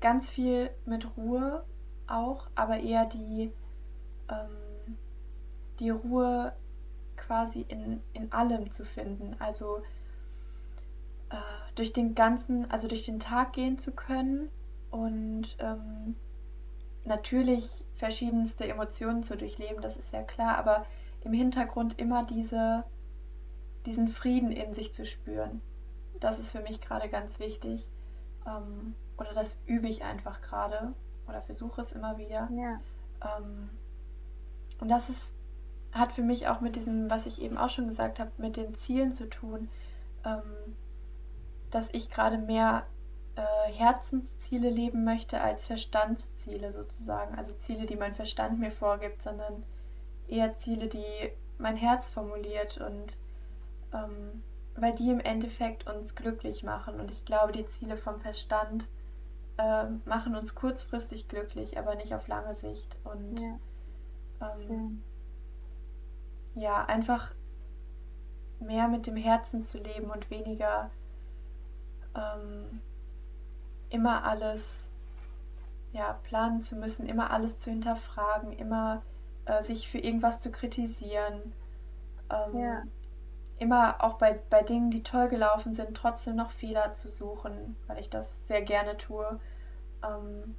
ganz 0.00 0.28
viel 0.28 0.70
mit 0.84 1.16
Ruhe 1.16 1.64
auch, 2.12 2.48
aber 2.54 2.78
eher 2.78 3.06
die, 3.06 3.52
ähm, 4.28 4.96
die 5.78 5.90
Ruhe 5.90 6.52
quasi 7.16 7.64
in, 7.68 8.00
in 8.12 8.32
allem 8.32 8.72
zu 8.72 8.84
finden. 8.84 9.36
Also 9.38 9.78
äh, 11.30 11.36
durch 11.74 11.92
den 11.92 12.14
ganzen, 12.14 12.70
also 12.70 12.88
durch 12.88 13.04
den 13.04 13.20
Tag 13.20 13.54
gehen 13.54 13.78
zu 13.78 13.92
können 13.92 14.48
und 14.90 15.56
ähm, 15.58 16.16
natürlich 17.04 17.84
verschiedenste 17.96 18.68
Emotionen 18.68 19.22
zu 19.22 19.36
durchleben, 19.36 19.82
das 19.82 19.96
ist 19.96 20.12
ja 20.12 20.22
klar, 20.22 20.58
aber 20.58 20.86
im 21.24 21.32
Hintergrund 21.32 21.98
immer 21.98 22.24
diese, 22.24 22.84
diesen 23.86 24.08
Frieden 24.08 24.52
in 24.52 24.74
sich 24.74 24.92
zu 24.92 25.06
spüren. 25.06 25.60
Das 26.20 26.38
ist 26.38 26.50
für 26.50 26.60
mich 26.60 26.80
gerade 26.80 27.08
ganz 27.08 27.38
wichtig. 27.38 27.86
Ähm, 28.46 28.94
oder 29.16 29.32
das 29.34 29.58
übe 29.66 29.88
ich 29.88 30.04
einfach 30.04 30.42
gerade 30.42 30.92
oder 31.28 31.42
versuche 31.42 31.80
es 31.80 31.92
immer 31.92 32.18
wieder. 32.18 32.48
Ja. 32.52 32.80
Ähm, 33.22 33.70
und 34.80 34.88
das 34.88 35.08
ist, 35.08 35.32
hat 35.92 36.12
für 36.12 36.22
mich 36.22 36.48
auch 36.48 36.60
mit 36.60 36.76
diesem, 36.76 37.10
was 37.10 37.26
ich 37.26 37.40
eben 37.40 37.56
auch 37.56 37.70
schon 37.70 37.88
gesagt 37.88 38.18
habe, 38.18 38.30
mit 38.38 38.56
den 38.56 38.74
Zielen 38.74 39.12
zu 39.12 39.28
tun, 39.28 39.68
ähm, 40.24 40.74
dass 41.70 41.88
ich 41.92 42.10
gerade 42.10 42.38
mehr 42.38 42.86
äh, 43.36 43.72
Herzensziele 43.72 44.70
leben 44.70 45.04
möchte 45.04 45.40
als 45.40 45.66
Verstandsziele 45.66 46.72
sozusagen. 46.72 47.36
Also 47.36 47.52
Ziele, 47.54 47.86
die 47.86 47.96
mein 47.96 48.14
Verstand 48.14 48.58
mir 48.58 48.72
vorgibt, 48.72 49.22
sondern 49.22 49.62
eher 50.28 50.56
Ziele, 50.58 50.88
die 50.88 51.30
mein 51.58 51.76
Herz 51.76 52.08
formuliert 52.08 52.78
und 52.78 53.16
ähm, 53.94 54.42
weil 54.74 54.94
die 54.94 55.10
im 55.10 55.20
Endeffekt 55.20 55.86
uns 55.86 56.14
glücklich 56.14 56.62
machen. 56.62 56.98
Und 56.98 57.10
ich 57.10 57.24
glaube, 57.24 57.52
die 57.52 57.66
Ziele 57.66 57.96
vom 57.96 58.20
Verstand 58.20 58.86
äh, 59.58 59.84
machen 60.04 60.36
uns 60.36 60.54
kurzfristig 60.54 61.28
glücklich, 61.28 61.78
aber 61.78 61.94
nicht 61.94 62.14
auf 62.14 62.28
lange 62.28 62.54
Sicht. 62.54 62.96
Und 63.04 63.40
ja, 63.40 63.58
ähm, 64.40 65.02
ja 66.54 66.84
einfach 66.84 67.32
mehr 68.60 68.88
mit 68.88 69.06
dem 69.06 69.16
Herzen 69.16 69.64
zu 69.64 69.78
leben 69.78 70.10
und 70.10 70.30
weniger 70.30 70.90
ähm, 72.14 72.80
immer 73.90 74.24
alles 74.24 74.88
ja, 75.92 76.14
planen 76.24 76.62
zu 76.62 76.76
müssen, 76.76 77.06
immer 77.06 77.30
alles 77.30 77.58
zu 77.58 77.70
hinterfragen, 77.70 78.52
immer 78.52 79.02
äh, 79.44 79.62
sich 79.62 79.88
für 79.90 79.98
irgendwas 79.98 80.40
zu 80.40 80.50
kritisieren. 80.50 81.52
Ähm, 82.30 82.58
ja. 82.58 82.82
Immer 83.62 84.02
auch 84.02 84.18
bei, 84.18 84.40
bei 84.50 84.64
Dingen, 84.64 84.90
die 84.90 85.04
toll 85.04 85.28
gelaufen 85.28 85.72
sind, 85.72 85.96
trotzdem 85.96 86.34
noch 86.34 86.50
Fehler 86.50 86.96
zu 86.96 87.08
suchen, 87.08 87.76
weil 87.86 88.00
ich 88.00 88.10
das 88.10 88.44
sehr 88.48 88.60
gerne 88.60 88.96
tue. 88.96 89.38
Ähm, 90.02 90.56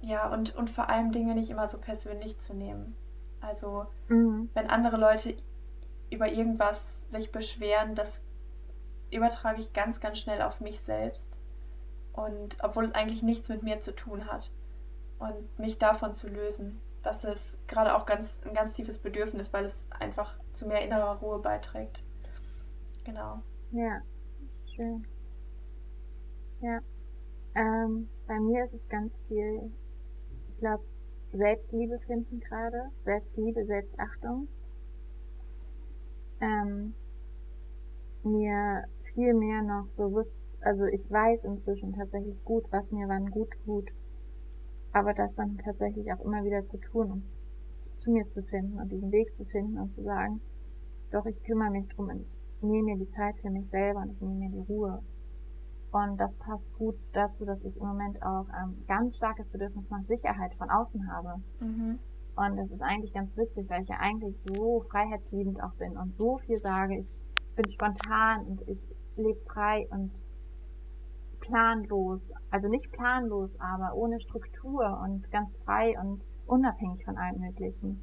ja, 0.00 0.28
und, 0.32 0.56
und 0.56 0.70
vor 0.70 0.88
allem 0.88 1.12
Dinge 1.12 1.36
nicht 1.36 1.50
immer 1.50 1.68
so 1.68 1.78
persönlich 1.78 2.36
zu 2.40 2.52
nehmen. 2.52 2.96
Also, 3.40 3.86
mhm. 4.08 4.50
wenn 4.54 4.70
andere 4.70 4.96
Leute 4.96 5.36
über 6.10 6.26
irgendwas 6.26 7.08
sich 7.12 7.30
beschweren, 7.30 7.94
das 7.94 8.20
übertrage 9.12 9.60
ich 9.60 9.72
ganz, 9.72 10.00
ganz 10.00 10.18
schnell 10.18 10.42
auf 10.42 10.60
mich 10.60 10.80
selbst. 10.80 11.28
Und 12.12 12.56
obwohl 12.60 12.86
es 12.86 12.94
eigentlich 12.96 13.22
nichts 13.22 13.48
mit 13.48 13.62
mir 13.62 13.80
zu 13.82 13.94
tun 13.94 14.26
hat. 14.26 14.50
Und 15.20 15.60
mich 15.60 15.78
davon 15.78 16.16
zu 16.16 16.28
lösen. 16.28 16.80
Das 17.02 17.24
ist 17.24 17.44
gerade 17.66 17.96
auch 17.96 18.06
ganz, 18.06 18.38
ein 18.44 18.54
ganz 18.54 18.74
tiefes 18.74 18.98
Bedürfnis, 18.98 19.52
weil 19.52 19.64
es 19.64 19.86
einfach 19.90 20.34
zu 20.52 20.66
mehr 20.66 20.84
innerer 20.84 21.16
Ruhe 21.18 21.38
beiträgt. 21.38 22.02
Genau. 23.04 23.42
Ja, 23.72 24.00
schön. 24.74 25.06
Ja. 26.60 26.78
Ähm, 27.54 28.08
bei 28.26 28.38
mir 28.38 28.62
ist 28.62 28.72
es 28.72 28.88
ganz 28.88 29.22
viel, 29.28 29.72
ich 30.50 30.56
glaube, 30.58 30.84
Selbstliebe 31.32 31.98
finden 32.06 32.40
gerade. 32.40 32.90
Selbstliebe, 33.00 33.64
Selbstachtung. 33.64 34.48
Ähm, 36.40 36.94
mir 38.22 38.84
viel 39.14 39.34
mehr 39.34 39.62
noch 39.62 39.86
bewusst, 39.96 40.38
also 40.60 40.84
ich 40.84 41.10
weiß 41.10 41.44
inzwischen 41.44 41.94
tatsächlich 41.94 42.42
gut, 42.44 42.64
was 42.70 42.92
mir 42.92 43.08
wann 43.08 43.30
gut 43.30 43.50
tut, 43.64 43.90
aber 44.92 45.14
das 45.14 45.34
dann 45.34 45.58
tatsächlich 45.58 46.12
auch 46.12 46.20
immer 46.20 46.44
wieder 46.44 46.64
zu 46.64 46.78
tun, 46.78 47.10
um 47.10 47.22
zu 47.94 48.10
mir 48.10 48.26
zu 48.26 48.42
finden 48.42 48.78
und 48.78 48.90
diesen 48.90 49.12
Weg 49.12 49.34
zu 49.34 49.44
finden 49.44 49.78
und 49.78 49.90
zu 49.90 50.02
sagen, 50.02 50.40
doch 51.10 51.26
ich 51.26 51.42
kümmere 51.42 51.70
mich 51.70 51.88
drum 51.88 52.08
und 52.08 52.20
ich 52.20 52.38
nehme 52.62 52.92
mir 52.92 52.96
die 52.96 53.06
Zeit 53.06 53.36
für 53.38 53.50
mich 53.50 53.68
selber 53.68 54.00
und 54.00 54.10
ich 54.10 54.20
nehme 54.20 54.48
mir 54.48 54.50
die 54.50 54.72
Ruhe. 54.72 55.02
Und 55.92 56.18
das 56.18 56.36
passt 56.36 56.72
gut 56.78 56.96
dazu, 57.12 57.44
dass 57.44 57.62
ich 57.64 57.76
im 57.76 57.86
Moment 57.86 58.22
auch 58.22 58.48
ein 58.48 58.82
ganz 58.88 59.16
starkes 59.16 59.50
Bedürfnis 59.50 59.90
nach 59.90 60.02
Sicherheit 60.02 60.54
von 60.54 60.70
außen 60.70 61.12
habe. 61.12 61.42
Mhm. 61.60 61.98
Und 62.34 62.56
das 62.56 62.70
ist 62.70 62.80
eigentlich 62.80 63.12
ganz 63.12 63.36
witzig, 63.36 63.68
weil 63.68 63.82
ich 63.82 63.90
ja 63.90 63.96
eigentlich 64.00 64.40
so 64.40 64.80
freiheitsliebend 64.90 65.62
auch 65.62 65.74
bin 65.74 65.98
und 65.98 66.16
so 66.16 66.38
viel 66.38 66.58
sage. 66.60 66.98
Ich 66.98 67.20
bin 67.56 67.70
spontan 67.70 68.46
und 68.46 68.66
ich 68.68 68.78
lebe 69.16 69.38
frei 69.44 69.86
und 69.90 70.10
planlos. 71.42 72.32
Also 72.50 72.68
nicht 72.68 72.90
planlos, 72.90 73.58
aber 73.60 73.94
ohne 73.94 74.18
Struktur 74.20 75.00
und 75.04 75.30
ganz 75.30 75.58
frei 75.64 75.94
und 76.00 76.22
unabhängig 76.46 77.04
von 77.04 77.18
allem 77.18 77.40
Möglichen. 77.40 78.02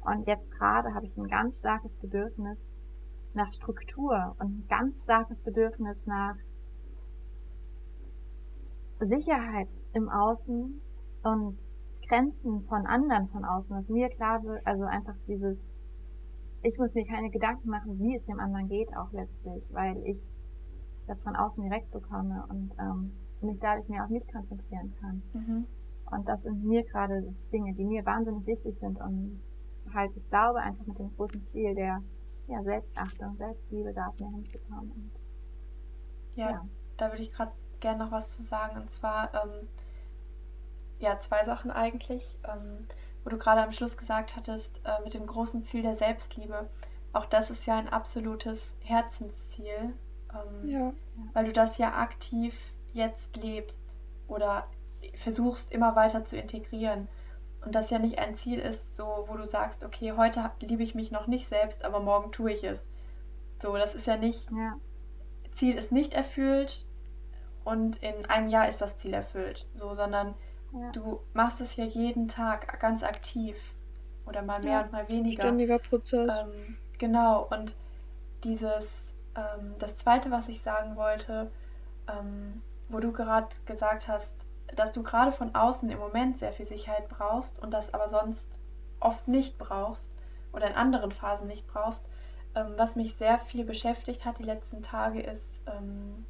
Und 0.00 0.26
jetzt 0.26 0.50
gerade 0.52 0.94
habe 0.94 1.04
ich 1.04 1.16
ein 1.18 1.28
ganz 1.28 1.58
starkes 1.58 1.94
Bedürfnis 1.96 2.74
nach 3.34 3.52
Struktur 3.52 4.34
und 4.38 4.60
ein 4.60 4.66
ganz 4.68 5.04
starkes 5.04 5.42
Bedürfnis 5.42 6.06
nach 6.06 6.36
Sicherheit 9.00 9.68
im 9.92 10.08
Außen 10.08 10.80
und 11.24 11.58
Grenzen 12.08 12.62
von 12.62 12.86
anderen 12.86 13.28
von 13.28 13.44
außen, 13.44 13.76
dass 13.76 13.90
mir 13.90 14.08
klar 14.08 14.42
wird, 14.42 14.66
also 14.66 14.84
einfach 14.84 15.14
dieses 15.26 15.70
ich 16.62 16.76
muss 16.78 16.94
mir 16.94 17.04
keine 17.04 17.30
Gedanken 17.30 17.68
machen, 17.68 17.98
wie 17.98 18.14
es 18.14 18.24
dem 18.24 18.40
anderen 18.40 18.68
geht, 18.68 18.88
auch 18.96 19.12
letztlich, 19.12 19.62
weil 19.70 19.96
ich 20.04 20.20
das 21.08 21.22
von 21.22 21.36
außen 21.36 21.62
direkt 21.62 21.90
bekomme 21.90 22.44
und 22.48 22.72
ähm, 22.78 23.12
mich 23.40 23.58
dadurch 23.60 23.88
mehr 23.88 24.04
auf 24.04 24.10
mich 24.10 24.26
konzentrieren 24.30 24.94
kann. 25.00 25.22
Mhm. 25.32 25.66
Und 26.10 26.28
das 26.28 26.42
sind 26.42 26.64
mir 26.64 26.84
gerade 26.84 27.22
Dinge, 27.52 27.74
die 27.74 27.84
mir 27.84 28.04
wahnsinnig 28.04 28.46
wichtig 28.46 28.78
sind 28.78 29.00
und 29.00 29.40
halt, 29.92 30.10
ich 30.16 30.28
glaube, 30.28 30.60
einfach 30.60 30.86
mit 30.86 30.98
dem 30.98 31.14
großen 31.16 31.42
Ziel 31.44 31.74
der 31.74 32.02
ja, 32.46 32.62
Selbstachtung, 32.62 33.36
Selbstliebe 33.36 33.92
darf 33.92 34.18
mehr 34.18 34.30
hinzukommen. 34.30 34.90
Und, 34.90 35.10
ja, 36.34 36.50
ja, 36.50 36.66
da 36.96 37.10
würde 37.10 37.22
ich 37.22 37.32
gerade 37.32 37.52
gerne 37.80 38.04
noch 38.04 38.10
was 38.10 38.30
zu 38.30 38.42
sagen. 38.42 38.80
Und 38.80 38.90
zwar, 38.90 39.32
ähm, 39.34 39.68
ja, 40.98 41.20
zwei 41.20 41.44
Sachen 41.44 41.70
eigentlich. 41.70 42.38
Ähm, 42.44 42.86
wo 43.28 43.30
du 43.30 43.38
gerade 43.38 43.62
am 43.62 43.72
Schluss 43.72 43.96
gesagt 43.96 44.36
hattest, 44.36 44.80
äh, 44.84 45.02
mit 45.04 45.12
dem 45.12 45.26
großen 45.26 45.62
Ziel 45.62 45.82
der 45.82 45.96
Selbstliebe. 45.96 46.68
Auch 47.12 47.26
das 47.26 47.50
ist 47.50 47.66
ja 47.66 47.76
ein 47.76 47.88
absolutes 47.88 48.72
Herzensziel, 48.80 49.92
ähm, 50.32 50.68
ja. 50.68 50.92
weil 51.32 51.46
du 51.46 51.52
das 51.52 51.78
ja 51.78 51.94
aktiv 51.94 52.54
jetzt 52.92 53.36
lebst 53.36 53.82
oder 54.26 54.66
versuchst 55.14 55.70
immer 55.72 55.96
weiter 55.96 56.24
zu 56.24 56.36
integrieren. 56.36 57.08
Und 57.64 57.74
das 57.74 57.90
ja 57.90 57.98
nicht 57.98 58.18
ein 58.18 58.36
Ziel 58.36 58.58
ist, 58.60 58.94
so 58.94 59.24
wo 59.26 59.36
du 59.36 59.44
sagst, 59.44 59.84
okay, 59.84 60.12
heute 60.16 60.50
liebe 60.60 60.82
ich 60.82 60.94
mich 60.94 61.10
noch 61.10 61.26
nicht 61.26 61.48
selbst, 61.48 61.84
aber 61.84 62.00
morgen 62.00 62.30
tue 62.30 62.52
ich 62.52 62.62
es. 62.62 62.84
So, 63.60 63.76
das 63.76 63.94
ist 63.94 64.06
ja 64.06 64.16
nicht, 64.16 64.48
ja. 64.52 64.76
Ziel 65.52 65.76
ist 65.76 65.90
nicht 65.90 66.12
erfüllt 66.12 66.86
und 67.64 68.00
in 68.02 68.26
einem 68.26 68.48
Jahr 68.48 68.68
ist 68.68 68.80
das 68.80 68.96
Ziel 68.98 69.12
erfüllt. 69.12 69.66
So, 69.74 69.94
sondern 69.96 70.34
ja. 70.72 70.90
Du 70.92 71.20
machst 71.32 71.60
es 71.60 71.76
ja 71.76 71.84
jeden 71.84 72.28
Tag 72.28 72.78
ganz 72.80 73.02
aktiv 73.02 73.56
oder 74.26 74.42
mal 74.42 74.60
mehr 74.60 74.72
Ja, 74.72 74.80
und 74.82 74.92
mal 74.92 75.08
weniger. 75.08 75.42
Ständiger 75.42 75.78
Prozess. 75.78 76.30
Ähm, 76.40 76.76
genau, 76.98 77.48
und 77.50 77.74
dieses, 78.44 79.07
ähm, 79.38 79.74
das 79.78 79.96
zweite, 79.96 80.30
was 80.30 80.48
ich 80.48 80.60
sagen 80.62 80.96
wollte, 80.96 81.50
ähm, 82.08 82.62
wo 82.88 83.00
du 83.00 83.12
gerade 83.12 83.48
gesagt 83.66 84.08
hast, 84.08 84.34
dass 84.74 84.92
du 84.92 85.02
gerade 85.02 85.32
von 85.32 85.54
außen 85.54 85.88
im 85.90 85.98
Moment 85.98 86.38
sehr 86.38 86.52
viel 86.52 86.66
Sicherheit 86.66 87.08
brauchst 87.08 87.58
und 87.60 87.70
das 87.70 87.92
aber 87.94 88.08
sonst 88.08 88.48
oft 89.00 89.28
nicht 89.28 89.58
brauchst 89.58 90.08
oder 90.52 90.68
in 90.68 90.74
anderen 90.74 91.12
Phasen 91.12 91.46
nicht 91.46 91.66
brauchst. 91.66 92.02
Ähm, 92.54 92.74
was 92.76 92.96
mich 92.96 93.14
sehr 93.14 93.38
viel 93.38 93.64
beschäftigt 93.64 94.24
hat 94.24 94.38
die 94.38 94.44
letzten 94.44 94.82
Tage 94.82 95.20
ist 95.20 95.62
ähm, 95.66 96.26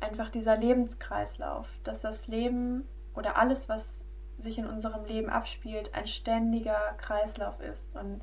einfach 0.00 0.30
dieser 0.30 0.56
Lebenskreislauf, 0.56 1.66
dass 1.84 2.00
das 2.00 2.26
Leben 2.26 2.86
oder 3.14 3.36
alles, 3.36 3.68
was 3.68 3.86
sich 4.38 4.58
in 4.58 4.66
unserem 4.66 5.04
Leben 5.04 5.28
abspielt, 5.28 5.94
ein 5.94 6.06
ständiger 6.06 6.94
Kreislauf 6.98 7.60
ist 7.60 7.94
und 7.96 8.22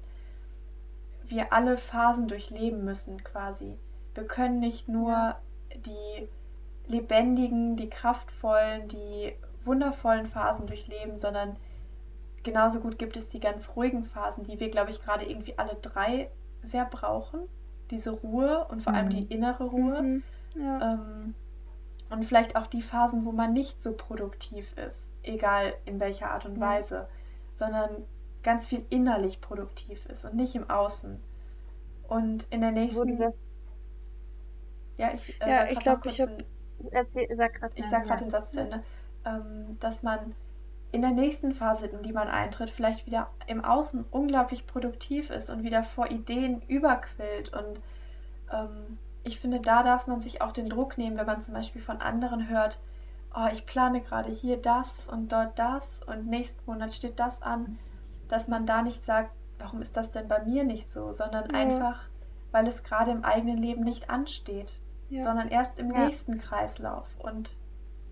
wir 1.26 1.54
alle 1.54 1.78
Phasen 1.78 2.28
durchleben 2.28 2.84
müssen 2.86 3.24
quasi. 3.24 3.78
Wir 4.18 4.26
können 4.26 4.60
nicht 4.60 4.88
nur 4.88 5.36
die 5.76 6.28
lebendigen, 6.88 7.76
die 7.78 7.88
kraftvollen, 7.88 8.88
die 8.88 9.34
wundervollen 9.64 10.26
Phasen 10.26 10.66
durchleben, 10.66 11.20
sondern 11.20 11.56
genauso 12.42 12.80
gut 12.80 12.98
gibt 12.98 13.16
es 13.16 13.30
die 13.30 13.40
ganz 13.40 13.76
ruhigen 13.76 14.06
Phasen, 14.06 14.44
die 14.44 14.60
wir, 14.60 14.72
glaube 14.72 14.90
ich, 14.90 15.04
gerade 15.04 15.26
irgendwie 15.26 15.54
alle 15.60 15.76
drei 15.76 16.32
sehr 16.64 16.86
brauchen. 16.86 17.42
Diese 17.92 18.10
Ruhe 18.10 18.66
und 18.70 18.82
vor 18.82 18.94
allem 18.96 19.06
Mhm. 19.06 19.12
die 19.12 19.24
innere 19.26 19.66
Ruhe. 19.66 20.02
Mhm. 20.02 20.24
Ja. 20.56 20.94
Ähm, 20.94 21.36
und 22.10 22.26
vielleicht 22.26 22.56
auch 22.56 22.66
die 22.66 22.82
Phasen, 22.82 23.24
wo 23.24 23.32
man 23.32 23.54
nicht 23.54 23.84
so 23.84 23.94
produktiv 23.94 24.66
ist, 24.78 25.08
egal 25.22 25.76
in 25.86 26.00
welcher 26.00 26.32
Art 26.32 26.48
und 26.48 26.56
Ja. 26.56 26.62
Weise, 26.62 27.08
sondern 27.56 27.90
ganz 28.42 28.66
viel 28.68 28.84
innerlich 28.90 29.42
produktiv 29.42 30.08
ist 30.08 30.26
und 30.26 30.34
nicht 30.34 30.56
im 30.56 30.68
Außen. 30.72 31.20
Und 32.08 32.48
in 32.50 32.62
der 32.62 32.72
nächsten, 32.72 33.20
das 33.20 33.54
ja, 34.98 35.12
ich, 35.14 35.42
äh, 35.42 35.50
Ja, 35.50 35.66
ich 35.66 35.74
grad 35.74 35.84
glaub, 35.84 35.96
noch 35.98 36.02
kurz 36.04 36.14
ich 36.16 36.22
hab- 36.22 36.30
einen- 36.30 36.44
erzähl, 36.92 37.28
sag 37.36 37.54
gerade 37.56 37.74
ich 37.78 37.86
sag 37.90 38.04
gerade 38.06 38.24
den 38.24 38.30
Satz 38.32 38.52
zu 38.52 38.62
Ende, 38.62 38.84
ähm, 39.26 39.78
dass 39.80 40.04
man 40.04 40.36
in 40.92 41.02
der 41.02 41.12
nächsten 41.12 41.54
Phase, 41.54 41.88
in 41.88 42.02
die 42.02 42.14
man 42.14 42.30
eintritt, 42.30 42.70
vielleicht 42.70 43.06
wieder 43.06 43.30
im 43.48 43.64
Außen 43.64 44.06
unglaublich 44.10 44.66
produktiv 44.68 45.30
ist 45.30 45.50
und 45.50 45.64
wieder 45.64 45.84
vor 45.84 46.10
Ideen 46.10 46.62
überquillt. 46.68 47.52
Und 47.54 47.82
ähm, 48.54 48.98
ich 49.24 49.40
finde, 49.40 49.60
da 49.60 49.84
darf 49.84 50.08
man 50.08 50.22
sich 50.22 50.42
auch 50.42 50.54
den 50.54 50.68
Druck 50.70 50.98
nehmen, 50.98 51.18
wenn 51.18 51.26
man 51.26 51.42
zum 51.42 51.54
Beispiel 51.54 51.82
von 51.82 52.00
anderen 52.02 52.48
hört, 52.50 52.80
oh, 53.36 53.48
ich 53.52 53.66
plane 53.66 54.00
gerade 54.02 54.32
hier 54.32 54.58
das 54.58 55.08
und 55.10 55.32
dort 55.32 55.60
das 55.60 56.02
und 56.08 56.28
nächsten 56.28 56.62
Monat 56.66 56.94
steht 56.94 57.20
das 57.20 57.42
an, 57.42 57.78
dass 58.30 58.48
man 58.48 58.66
da 58.66 58.82
nicht 58.82 59.04
sagt, 59.04 59.32
warum 59.60 59.82
ist 59.82 59.98
das 59.98 60.12
denn 60.12 60.28
bei 60.30 60.42
mir 60.44 60.64
nicht 60.64 60.92
so, 60.92 61.12
sondern 61.12 61.50
Ja. 61.52 61.58
einfach, 61.60 62.06
weil 62.52 62.66
es 62.68 62.84
gerade 62.84 63.12
im 63.12 63.26
eigenen 63.26 63.58
Leben 63.58 63.84
nicht 63.84 64.10
ansteht 64.10 64.72
Ja. 65.10 65.24
sondern 65.24 65.50
erst 65.50 65.78
im 65.80 65.92
Ja. 65.92 66.06
nächsten 66.06 66.38
Kreislauf. 66.38 67.08
Und 67.20 67.56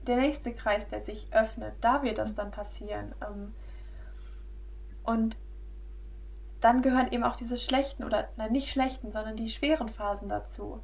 der 0.08 0.18
nächste 0.18 0.54
Kreis, 0.54 0.88
der 0.90 1.02
sich 1.02 1.28
öffnet, 1.32 1.74
da 1.82 2.04
wird 2.04 2.18
das 2.18 2.34
dann 2.36 2.52
passieren. 2.52 3.14
Ähm, 3.28 3.54
Und 5.04 5.38
dann 6.62 6.82
gehören 6.82 7.12
eben 7.12 7.24
auch 7.24 7.36
diese 7.36 7.58
schlechten 7.58 8.04
oder 8.04 8.28
nein, 8.38 8.52
nicht 8.52 8.72
schlechten, 8.72 9.12
sondern 9.12 9.36
die 9.38 9.50
schweren 9.52 9.88
Phasen 9.90 10.30
dazu. 10.30 10.82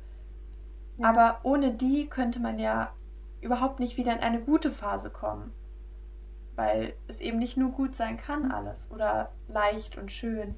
Ja. 0.97 1.09
Aber 1.09 1.39
ohne 1.41 1.73
die 1.73 2.07
könnte 2.07 2.39
man 2.39 2.59
ja 2.59 2.93
überhaupt 3.41 3.79
nicht 3.79 3.97
wieder 3.97 4.13
in 4.13 4.19
eine 4.19 4.39
gute 4.41 4.71
Phase 4.71 5.09
kommen. 5.09 5.53
Weil 6.55 6.93
es 7.07 7.19
eben 7.19 7.39
nicht 7.39 7.57
nur 7.57 7.71
gut 7.71 7.95
sein 7.95 8.17
kann 8.17 8.51
alles 8.51 8.91
oder 8.91 9.31
leicht 9.47 9.97
und 9.97 10.11
schön. 10.11 10.53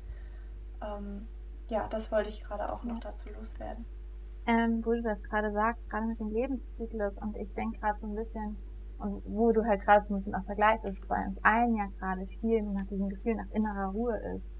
Ähm, 0.82 1.28
ja, 1.70 1.88
das 1.88 2.12
wollte 2.12 2.30
ich 2.30 2.43
gerade 2.43 2.70
auch 2.74 2.84
noch 2.84 2.99
dazu 2.99 3.30
loswerden. 3.30 3.86
Ähm, 4.45 4.85
wo 4.85 4.91
du 4.91 5.01
das 5.01 5.23
gerade 5.23 5.51
sagst, 5.51 5.89
gerade 5.89 6.07
mit 6.07 6.19
dem 6.19 6.29
Lebenszyklus 6.29 7.19
und 7.19 7.37
ich 7.37 7.53
denke 7.53 7.79
gerade 7.79 7.99
so 7.99 8.07
ein 8.07 8.15
bisschen, 8.15 8.57
und 8.99 9.23
wo 9.25 9.51
du 9.51 9.65
halt 9.65 9.81
gerade 9.81 10.05
so 10.05 10.13
ein 10.13 10.17
bisschen 10.17 10.35
auch 10.35 10.45
vergleichst, 10.45 10.85
ist 10.85 11.07
bei 11.07 11.25
uns 11.25 11.43
allen 11.43 11.75
ja 11.75 11.87
gerade 11.99 12.25
viel 12.39 12.61
nach 12.63 12.87
diesem 12.87 13.09
Gefühl 13.09 13.35
nach 13.35 13.49
innerer 13.51 13.91
Ruhe 13.91 14.17
ist, 14.35 14.53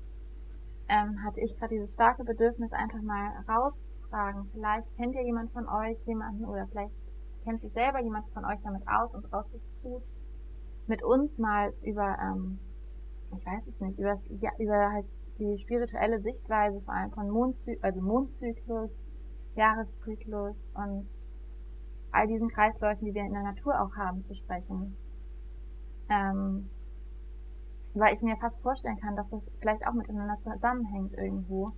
ähm, 0.90 1.24
hatte 1.24 1.42
ich 1.42 1.58
gerade 1.58 1.74
dieses 1.74 1.94
starke 1.94 2.24
Bedürfnis, 2.24 2.74
einfach 2.74 3.02
mal 3.02 3.32
rauszufragen. 3.48 4.50
Vielleicht 4.54 4.88
kennt 4.98 5.16
ihr 5.16 5.24
jemand 5.24 5.52
von 5.52 5.68
euch 5.68 5.98
jemanden 6.06 6.46
oder 6.46 6.68
vielleicht 6.68 6.94
kennt 7.44 7.62
sich 7.62 7.72
selber 7.72 8.02
jemand 8.02 8.28
von 8.30 8.46
euch 8.46 8.60
damit 8.64 8.88
aus 8.88 9.16
und 9.16 9.24
traut 9.30 9.48
sich 9.48 9.62
zu, 9.70 10.02
mit 10.88 11.04
uns 11.04 11.38
mal 11.38 11.74
über, 11.82 12.18
ähm, 12.22 12.60
ich 13.38 13.46
weiß 13.46 13.68
es 13.68 13.82
nicht, 13.82 13.98
über, 13.98 14.10
das, 14.10 14.30
ja, 14.40 14.52
über 14.60 14.92
halt 14.92 15.06
die 15.40 15.58
spirituelle 15.58 16.20
Sichtweise 16.20 16.82
vor 16.82 16.94
allem 16.94 17.12
von 17.12 17.30
Mondzy 17.30 17.80
also 17.82 18.02
Mondzyklus, 18.02 19.02
Jahreszyklus 19.56 20.72
und 20.76 21.08
all 22.12 22.28
diesen 22.28 22.50
Kreisläufen, 22.50 23.06
die 23.06 23.14
wir 23.14 23.24
in 23.24 23.34
der 23.34 23.44
Natur 23.44 23.82
auch 23.82 23.96
haben, 23.96 24.24
zu 24.24 24.34
sprechen. 24.34 24.96
Ähm, 26.10 26.70
weil 27.94 28.14
ich 28.14 28.22
mir 28.22 28.38
fast 28.38 28.62
vorstellen 28.62 28.98
kann, 29.00 29.16
dass 29.16 29.30
das 29.30 29.52
vielleicht 29.60 29.88
auch 29.88 29.94
miteinander 29.94 30.38
zusammenhängt 30.38 31.14
irgendwo. 31.14 31.72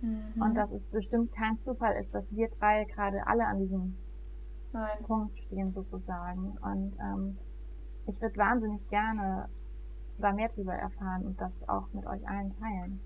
Mhm. 0.00 0.40
Und 0.40 0.54
dass 0.54 0.70
es 0.70 0.86
bestimmt 0.86 1.32
kein 1.32 1.58
Zufall 1.58 1.96
ist, 1.96 2.14
dass 2.14 2.34
wir 2.34 2.48
drei 2.48 2.84
gerade 2.84 3.26
alle 3.26 3.46
an 3.46 3.58
diesem 3.58 3.96
Nein. 4.72 5.02
Punkt 5.02 5.36
stehen 5.36 5.70
sozusagen. 5.70 6.56
Und 6.62 6.96
ähm, 6.98 7.38
ich 8.06 8.20
würde 8.20 8.36
wahnsinnig 8.36 8.88
gerne 8.88 9.48
da 10.18 10.32
mehr 10.32 10.48
drüber 10.48 10.74
erfahren 10.74 11.24
und 11.24 11.40
das 11.40 11.66
auch 11.68 11.92
mit 11.92 12.06
euch 12.06 12.26
allen 12.28 12.54
teilen, 12.58 13.00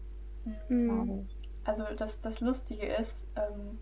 Mhm. 0.69 0.87
Mhm. 0.87 1.29
Also 1.65 1.85
das, 1.97 2.21
das 2.21 2.41
Lustige 2.41 2.87
ist, 2.87 3.25
ähm, 3.37 3.79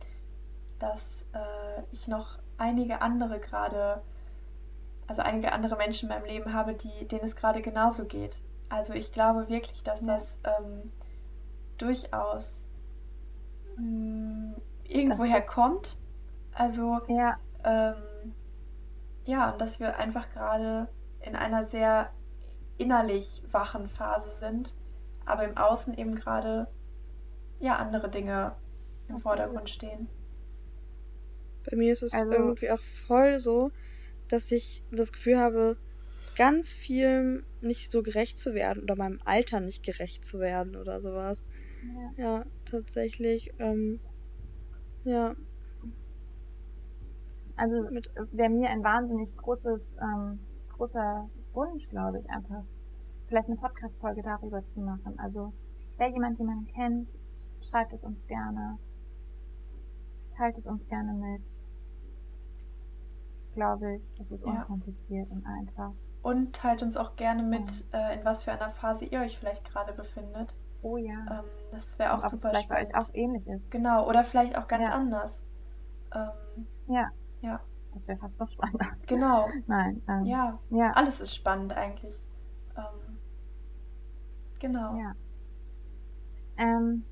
dass 0.82 1.00
äh, 1.32 1.82
ich 1.92 2.08
noch 2.08 2.38
einige 2.58 3.00
andere 3.00 3.38
gerade, 3.40 4.02
also 5.06 5.22
einige 5.22 5.52
andere 5.52 5.76
Menschen 5.76 6.08
in 6.10 6.14
meinem 6.14 6.26
Leben 6.26 6.52
habe, 6.52 6.74
die, 6.74 7.06
denen 7.06 7.24
es 7.24 7.36
gerade 7.36 7.62
genauso 7.62 8.04
geht. 8.04 8.36
Also 8.68 8.92
ich 8.94 9.12
glaube 9.12 9.48
wirklich, 9.48 9.82
dass 9.84 10.00
Ja. 10.00 10.06
das 10.18 10.38
ähm, 10.44 10.90
durchaus 11.78 12.64
mh, 13.76 14.54
irgendwoher 14.84 15.38
ist- 15.38 15.54
kommt. 15.54 15.96
Also 16.54 17.00
Ja, 17.08 17.38
ähm, 17.64 18.34
ja, 19.24 19.50
und 19.52 19.60
dass 19.60 19.78
wir 19.80 19.96
einfach 19.98 20.28
gerade 20.32 20.88
in 21.20 21.36
einer 21.36 21.64
sehr 21.64 22.10
innerlich 22.76 23.42
wachen 23.52 23.88
Phase 23.88 24.30
sind, 24.40 24.74
aber 25.24 25.44
im 25.44 25.56
Außen 25.56 25.94
eben 25.96 26.16
gerade 26.16 26.66
ja 27.60 27.76
andere 27.76 28.08
Dinge 28.10 28.56
im 29.08 29.16
Absolut. 29.16 29.22
Vordergrund 29.22 29.70
stehen. 29.70 30.08
Bei 31.70 31.76
mir 31.76 31.92
ist 31.92 32.02
es 32.02 32.12
Also- 32.12 32.32
irgendwie 32.32 32.70
auch 32.70 32.80
voll 32.82 33.38
so, 33.40 33.70
dass 34.28 34.50
ich 34.52 34.82
das 34.90 35.12
Gefühl 35.12 35.38
habe, 35.38 35.76
ganz 36.36 36.72
viel 36.72 37.44
nicht 37.60 37.90
so 37.90 38.02
gerecht 38.02 38.38
zu 38.38 38.54
werden 38.54 38.82
oder 38.82 38.96
meinem 38.96 39.20
Alter 39.24 39.60
nicht 39.60 39.82
gerecht 39.84 40.24
zu 40.24 40.40
werden 40.40 40.76
oder 40.76 41.00
sowas. 41.00 41.38
ja. 42.16 42.24
Ja, 42.24 42.46
tatsächlich. 42.64 43.52
Ähm, 43.58 44.00
ja, 45.04 45.34
Also 47.56 47.76
wäre 48.32 48.48
mir 48.50 48.70
ein 48.70 48.82
wahnsinnig 48.82 49.36
großes, 49.36 49.98
ähm, 50.02 50.38
großer 50.76 51.28
Wunsch, 51.52 51.88
glaube 51.90 52.18
ich, 52.20 52.30
einfach 52.30 52.64
vielleicht 53.28 53.46
eine 53.48 53.56
Podcast-Folge 53.56 54.22
darüber 54.22 54.64
zu 54.64 54.80
machen. 54.80 55.18
Also 55.18 55.52
wer 55.98 56.08
jemand 56.08 56.38
jemanden 56.38 56.66
kennt, 56.72 57.08
schreibt 57.60 57.92
es 57.92 58.04
uns 58.04 58.26
gerne, 58.26 58.78
teilt 60.32 60.58
es 60.58 60.66
uns 60.66 60.88
gerne 60.88 61.12
mit. 61.12 61.42
Glaube 63.54 63.96
ich, 63.96 64.20
es 64.20 64.32
ist 64.32 64.44
Ja. 64.44 64.50
unkompliziert 64.52 65.30
und 65.30 65.44
einfach. 65.46 65.92
Und 66.22 66.54
teilt 66.54 66.82
uns 66.82 66.96
auch 66.96 67.16
gerne 67.16 67.42
mit, 67.42 67.84
äh, 67.92 68.18
in 68.18 68.24
was 68.24 68.44
für 68.44 68.52
einer 68.52 68.70
Phase 68.70 69.04
ihr 69.04 69.20
euch 69.20 69.38
vielleicht 69.38 69.64
gerade 69.70 69.92
befindet. 69.92 70.54
Oh 70.82 70.96
ja. 70.96 71.14
Ähm, 71.30 71.44
das 71.70 71.98
wäre 71.98 72.14
auch 72.14 72.24
Ob 72.24 72.32
es 72.32 72.40
super 72.40 72.50
vielleicht 72.50 72.68
bei 72.68 72.84
spannend. 72.86 72.94
euch 72.96 73.10
auch 73.10 73.14
ähnlich 73.14 73.46
ist. 73.48 73.70
Genau, 73.70 74.08
oder 74.08 74.24
vielleicht 74.24 74.56
auch 74.56 74.68
ganz 74.68 74.84
Ja. 74.84 74.92
anders. 74.94 75.38
Ähm, 76.14 76.66
Ja. 76.86 77.08
Ja. 77.40 77.60
Das 77.92 78.08
wäre 78.08 78.18
fast 78.18 78.38
noch 78.40 78.48
spannender. 78.50 78.86
genau, 79.06 79.48
Nein. 79.66 80.02
Ähm, 80.08 80.24
ja, 80.24 80.58
Ja. 80.70 80.92
alles 80.92 81.20
ist 81.20 81.34
spannend 81.34 81.72
eigentlich. 81.74 82.18
Ähm, 82.76 83.18
genau. 84.60 84.96
Ja. 84.96 85.14
Ähm, 86.56 87.04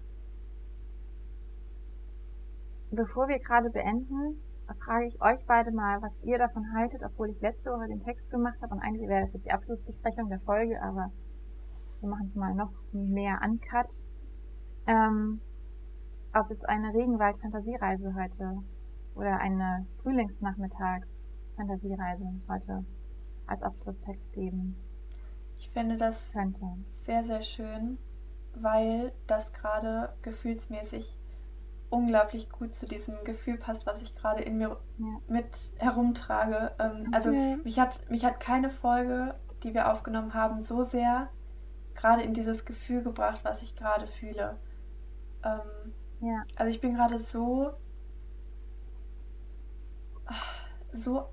bevor 2.91 3.29
wir 3.29 3.39
gerade 3.39 3.71
beenden, 3.71 4.43
frage 4.85 5.07
ich 5.07 5.21
euch 5.21 5.45
beide 5.47 5.73
mal, 5.73 6.01
was 6.03 6.23
ihr 6.23 6.39
davon 6.39 6.73
haltet, 6.73 7.03
obwohl 7.05 7.31
ich 7.31 7.41
letzte 7.41 7.71
Woche 7.71 7.89
den 7.89 8.03
Text 8.03 8.31
gemacht 8.31 8.63
habe 8.63 8.75
und 8.75 8.81
eigentlich 8.81 9.09
wäre 9.09 9.23
das 9.23 9.33
jetzt 9.33 9.47
die 9.47 9.53
Abschlussbesprechung 9.53 10.29
der 10.29 10.41
Folge, 10.41 10.81
aber 10.83 11.11
wir 12.01 12.09
machen 12.09 12.27
es 12.27 12.35
mal 12.35 12.55
noch 12.55 12.73
mehr 12.93 13.41
uncut. 13.45 14.03
Ähm, 14.87 15.41
ob 16.33 16.51
es 16.51 16.65
eine 16.65 16.95
Regenwald-Fantasiereise 16.95 18.15
heute 18.15 18.63
oder 19.15 19.39
eine 19.39 19.87
Frühlingsnachmittags-Fantasiereise 20.03 22.41
heute 22.49 22.85
als 23.47 23.63
Abschlusstext 23.63 24.33
geben 24.33 24.77
Ich 25.59 25.71
fände 25.71 25.97
das 25.97 26.21
könnte. 26.33 26.67
sehr, 27.03 27.23
sehr 27.25 27.43
schön, 27.43 27.99
weil 28.55 29.13
das 29.27 29.53
gerade 29.53 30.15
gefühlsmäßig 30.23 31.20
unglaublich 31.91 32.49
gut 32.51 32.75
zu 32.75 32.87
diesem 32.87 33.23
Gefühl 33.25 33.59
passt, 33.59 33.87
was 33.87 34.01
ich 34.01 34.15
gerade 34.15 34.43
in 34.43 34.59
mir 34.59 34.79
ja. 34.99 35.07
mit 35.29 35.47
herumtrage. 35.77 36.73
Ähm, 36.79 37.09
also 37.13 37.31
ja. 37.31 37.57
mich, 37.65 37.79
hat, 37.79 38.09
mich 38.09 38.25
hat 38.25 38.41
keine 38.41 38.71
Folge, 38.71 39.35
die 39.63 39.75
wir 39.75 39.93
aufgenommen 39.93 40.33
haben, 40.33 40.63
so 40.63 40.85
sehr 40.85 41.29
gerade 41.95 42.23
in 42.23 42.33
dieses 42.33 42.65
Gefühl 42.65 43.03
gebracht, 43.03 43.41
was 43.43 43.63
ich 43.63 43.77
gerade 43.77 44.07
fühle. 44.07 44.57
Ähm, 45.45 45.93
ja. 46.21 46.45
Also 46.57 46.71
ich 46.71 46.81
bin 46.81 46.95
gerade 46.95 47.19
so, 47.19 47.73
so, 50.93 51.29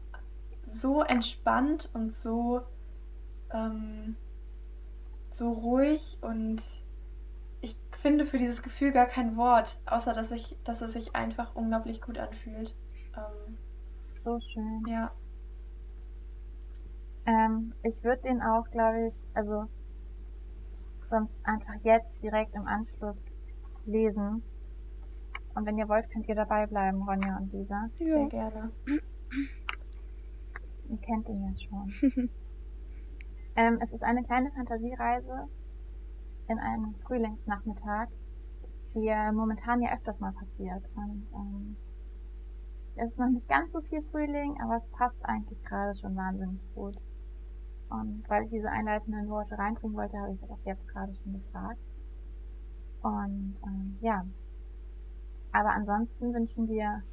so 0.72 1.03
entspannt 1.03 1.89
und 1.93 2.18
so, 2.18 2.62
ähm, 3.53 4.18
so 5.32 5.51
ruhig 5.51 6.18
und 6.22 6.62
finde 8.08 8.26
für 8.26 8.38
dieses 8.38 8.64
Gefühl 8.64 8.93
gar 8.93 9.08
kein 9.08 9.36
Wort, 9.36 9.78
außer 9.86 10.14
dass 10.14 10.32
ich, 10.32 10.55
dass 10.64 10.80
es 10.80 10.93
sich 10.93 11.14
einfach 11.14 11.53
unglaublich 11.55 12.01
gut 12.01 12.18
anfühlt. 12.18 12.74
Ähm, 13.18 13.58
so 14.18 14.39
schön. 14.39 14.82
Ja. 14.88 15.12
Ähm, 17.26 17.74
ich 17.84 18.01
würde 18.05 18.22
den 18.22 18.41
auch, 18.41 18.72
glaube 18.72 19.08
ich, 19.08 19.28
also 19.34 19.66
sonst 21.03 21.45
einfach 21.45 21.74
jetzt 21.84 22.24
direkt 22.24 22.55
im 22.55 22.66
Anschluss 22.66 23.41
lesen. 23.86 24.41
Und 25.53 25.66
wenn 25.66 25.78
ihr 25.78 25.89
wollt, 25.89 26.10
könnt 26.10 26.30
ihr 26.30 26.36
dabei 26.36 26.66
bleiben, 26.66 27.01
Ronja 27.01 27.36
und 27.39 27.51
Lisa. 27.51 27.88
Ja. 27.99 28.05
Sehr 28.05 28.28
gerne. 28.28 28.72
Ihr 30.88 30.97
kennt 30.99 31.28
ihn 31.28 31.43
ja 31.43 31.53
schon. 31.60 31.91
ähm, 33.58 33.80
es 33.82 33.91
ist 33.91 34.03
eine 34.03 34.24
kleine 34.24 34.49
Fantasiereise 34.51 35.49
in 36.48 36.60
einem 36.60 36.95
Frühlingsnachmittag, 37.06 38.08
wie 38.93 39.08
er 39.08 39.32
momentan 39.32 39.82
ja 39.82 39.93
öfters 39.93 40.20
mal 40.20 40.32
passiert. 40.32 40.84
Und 40.95 41.28
ähm, 41.34 41.76
es 42.95 43.12
ist 43.12 43.20
noch 43.20 43.30
nicht 43.30 43.48
ganz 43.48 43.74
so 43.74 43.82
viel 43.82 44.02
Frühling, 44.12 44.60
aber 44.62 44.76
es 44.76 44.89
passt 44.89 45.24
eigentlich 45.26 45.64
gerade 45.64 45.93
schon 45.95 46.16
wahnsinnig 46.16 46.74
gut. 46.74 46.98
Und 47.89 48.24
weil 48.28 48.43
ich 48.43 48.50
diese 48.50 48.70
einleitenden 48.70 49.30
Worte 49.30 49.58
reinbringen 49.58 49.95
wollte, 49.95 50.18
habe 50.18 50.34
ich 50.34 50.39
das 50.41 50.50
auch 50.50 50.66
jetzt 50.66 50.88
gerade 50.88 51.14
schon 51.14 51.34
gefragt. 51.34 51.80
Und 53.02 53.56
ähm, 53.66 53.98
ja, 54.02 54.26
aber 55.52 55.72
ansonsten 55.72 56.34
wünschen 56.34 56.68
wir 56.68 57.04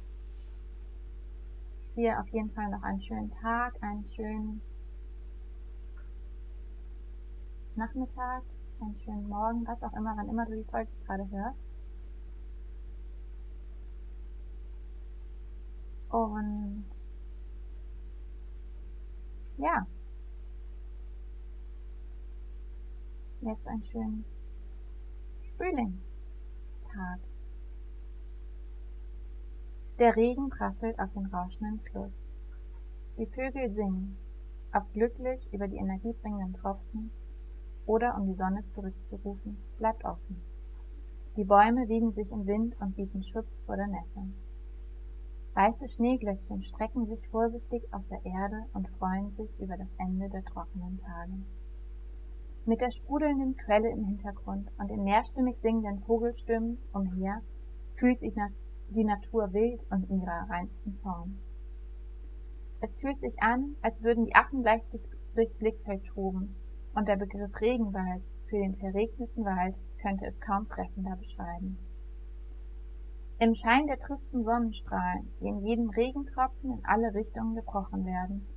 dir 1.95 2.19
auf 2.19 2.27
jeden 2.29 2.51
Fall 2.51 2.69
noch 2.69 2.83
einen 2.83 2.99
schönen 2.99 3.31
Tag, 3.41 3.81
einen 3.81 4.05
schönen 4.07 4.61
Nachmittag, 7.75 8.43
einen 8.81 8.99
schönen 8.99 9.27
Morgen, 9.29 9.65
was 9.67 9.83
auch 9.83 9.93
immer, 9.93 10.15
wann 10.15 10.29
immer 10.29 10.45
du 10.45 10.55
die 10.55 10.69
Folge 10.69 10.91
gerade 11.05 11.29
hörst. 11.29 11.63
Und 16.09 16.85
ja, 19.57 19.85
jetzt 23.41 23.67
einen 23.67 23.83
schönen 23.83 24.25
Frühlingstag. 25.57 27.19
Der 29.99 30.15
Regen 30.15 30.49
prasselt 30.49 30.99
auf 30.99 31.11
den 31.13 31.25
rauschenden 31.27 31.79
Fluss. 31.81 32.31
Die 33.17 33.25
Vögel 33.27 33.71
singen, 33.71 34.17
ob 34.73 34.91
glücklich 34.93 35.47
über 35.53 35.67
die 35.67 35.77
energiebringenden 35.77 36.53
Tropfen 36.53 37.11
oder 37.85 38.17
um 38.17 38.27
die 38.27 38.35
Sonne 38.35 38.65
zurückzurufen, 38.65 39.57
bleibt 39.77 40.05
offen. 40.05 40.41
Die 41.37 41.43
Bäume 41.43 41.87
wiegen 41.87 42.11
sich 42.11 42.31
im 42.31 42.45
Wind 42.47 42.79
und 42.79 42.95
bieten 42.95 43.21
Schutz 43.21 43.61
vor 43.61 43.75
der 43.75 43.87
Nässe. 43.87 44.21
Weiße 45.53 45.87
Schneeglöckchen 45.87 46.61
strecken 46.63 47.05
sich 47.07 47.27
vorsichtig 47.29 47.83
aus 47.93 48.07
der 48.09 48.25
Erde 48.25 48.65
und 48.73 48.89
freuen 48.97 49.31
sich 49.31 49.49
über 49.59 49.77
das 49.77 49.93
Ende 49.95 50.29
der 50.29 50.43
trockenen 50.43 50.97
Tage. 50.97 51.33
Mit 52.65 52.81
der 52.81 52.91
sprudelnden 52.91 53.55
Quelle 53.57 53.89
im 53.89 54.05
Hintergrund 54.05 54.69
und 54.79 54.89
den 54.89 55.03
mehrstimmig 55.03 55.57
singenden 55.57 56.03
Vogelstimmen 56.03 56.77
umher 56.93 57.41
fühlt 57.95 58.19
sich 58.19 58.33
die 58.89 59.03
Natur 59.03 59.53
wild 59.53 59.79
und 59.91 60.09
in 60.09 60.21
ihrer 60.21 60.49
reinsten 60.49 60.93
Form. 61.03 61.37
Es 62.81 62.97
fühlt 62.97 63.19
sich 63.19 63.41
an, 63.41 63.75
als 63.81 64.03
würden 64.03 64.25
die 64.25 64.35
Affen 64.35 64.61
gleich 64.61 64.81
durchs 65.35 65.55
Blickfeld 65.55 66.05
toben 66.05 66.55
und 66.95 67.07
der 67.07 67.17
Begriff 67.17 67.51
Regenwald 67.61 68.23
für 68.49 68.57
den 68.57 68.75
verregneten 68.77 69.43
Wald 69.43 69.75
könnte 70.01 70.25
es 70.25 70.39
kaum 70.41 70.67
treffender 70.67 71.15
beschreiben. 71.17 71.77
Im 73.37 73.53
Schein 73.53 73.85
der 73.87 73.99
tristen 73.99 74.43
Sonnenstrahlen, 74.43 75.29
die 75.41 75.47
in 75.47 75.59
jedem 75.59 75.89
Regentropfen 75.89 76.71
in 76.71 76.85
alle 76.85 77.13
Richtungen 77.13 77.55
gebrochen 77.55 78.05
werden, 78.05 78.47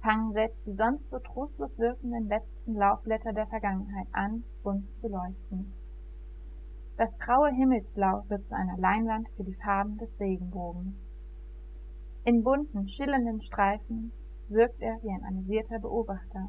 fangen 0.00 0.32
selbst 0.32 0.66
die 0.66 0.72
sonst 0.72 1.10
so 1.10 1.18
trostlos 1.18 1.78
wirkenden 1.78 2.28
letzten 2.28 2.74
Laubblätter 2.74 3.32
der 3.32 3.46
Vergangenheit 3.46 4.06
an, 4.12 4.44
bunt 4.62 4.94
zu 4.94 5.08
leuchten. 5.08 5.74
Das 6.96 7.18
graue 7.18 7.50
Himmelsblau 7.50 8.24
wird 8.28 8.44
zu 8.46 8.56
einer 8.56 8.78
Leinwand 8.78 9.28
für 9.36 9.44
die 9.44 9.56
Farben 9.56 9.98
des 9.98 10.18
Regenbogen. 10.18 10.96
In 12.24 12.42
bunten, 12.42 12.88
schillernden 12.88 13.42
Streifen 13.42 14.12
wirkt 14.48 14.80
er 14.80 14.98
wie 15.02 15.10
ein 15.10 15.24
amüsierter 15.24 15.78
Beobachter, 15.78 16.48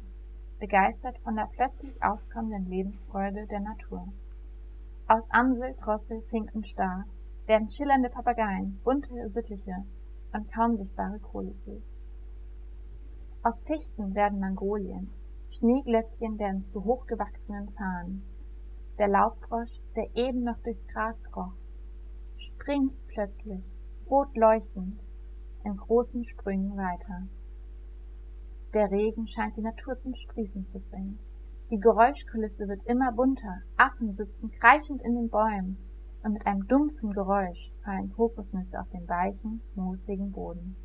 begeistert 0.58 1.18
von 1.18 1.36
der 1.36 1.48
plötzlich 1.52 2.02
aufkommenden 2.02 2.66
Lebensfreude 2.66 3.46
der 3.46 3.60
Natur. 3.60 4.08
Aus 5.06 5.30
Amsel, 5.30 5.74
Drossel, 5.80 6.22
Fink 6.30 6.54
und 6.54 6.66
Star 6.66 7.04
werden 7.46 7.70
schillernde 7.70 8.10
Papageien, 8.10 8.78
bunte 8.84 9.28
Sittiche 9.28 9.84
und 10.32 10.52
kaum 10.52 10.76
sichtbare 10.76 11.18
Kolibris. 11.18 11.96
Aus 13.42 13.64
Fichten 13.64 14.14
werden 14.14 14.40
Mangolien, 14.40 15.10
Schneeglöckchen 15.50 16.38
werden 16.38 16.64
zu 16.64 16.84
hochgewachsenen 16.84 17.70
Fahnen. 17.70 18.22
Der 18.98 19.08
Laubfrosch, 19.08 19.80
der 19.96 20.14
eben 20.14 20.42
noch 20.42 20.58
durchs 20.58 20.86
Gras 20.88 21.24
kroch, 21.24 21.52
springt 22.36 22.92
plötzlich, 23.08 23.64
rot 24.10 24.36
leuchtend, 24.36 25.00
in 25.64 25.76
großen 25.76 26.24
Sprüngen 26.24 26.76
weiter. 26.76 27.22
Der 28.74 28.90
Regen 28.90 29.26
scheint 29.26 29.56
die 29.56 29.62
Natur 29.62 29.96
zum 29.96 30.14
Sprießen 30.14 30.66
zu 30.66 30.80
bringen. 30.80 31.18
Die 31.70 31.80
Geräuschkulisse 31.80 32.68
wird 32.68 32.84
immer 32.84 33.12
bunter. 33.12 33.62
Affen 33.76 34.14
sitzen 34.14 34.50
kreischend 34.50 35.02
in 35.02 35.14
den 35.14 35.30
Bäumen 35.30 35.78
und 36.22 36.34
mit 36.34 36.46
einem 36.46 36.66
dumpfen 36.68 37.12
Geräusch 37.12 37.72
fallen 37.82 38.12
Kokosnüsse 38.12 38.80
auf 38.80 38.88
den 38.90 39.08
weichen, 39.08 39.62
moosigen 39.74 40.32
Boden. 40.32 40.76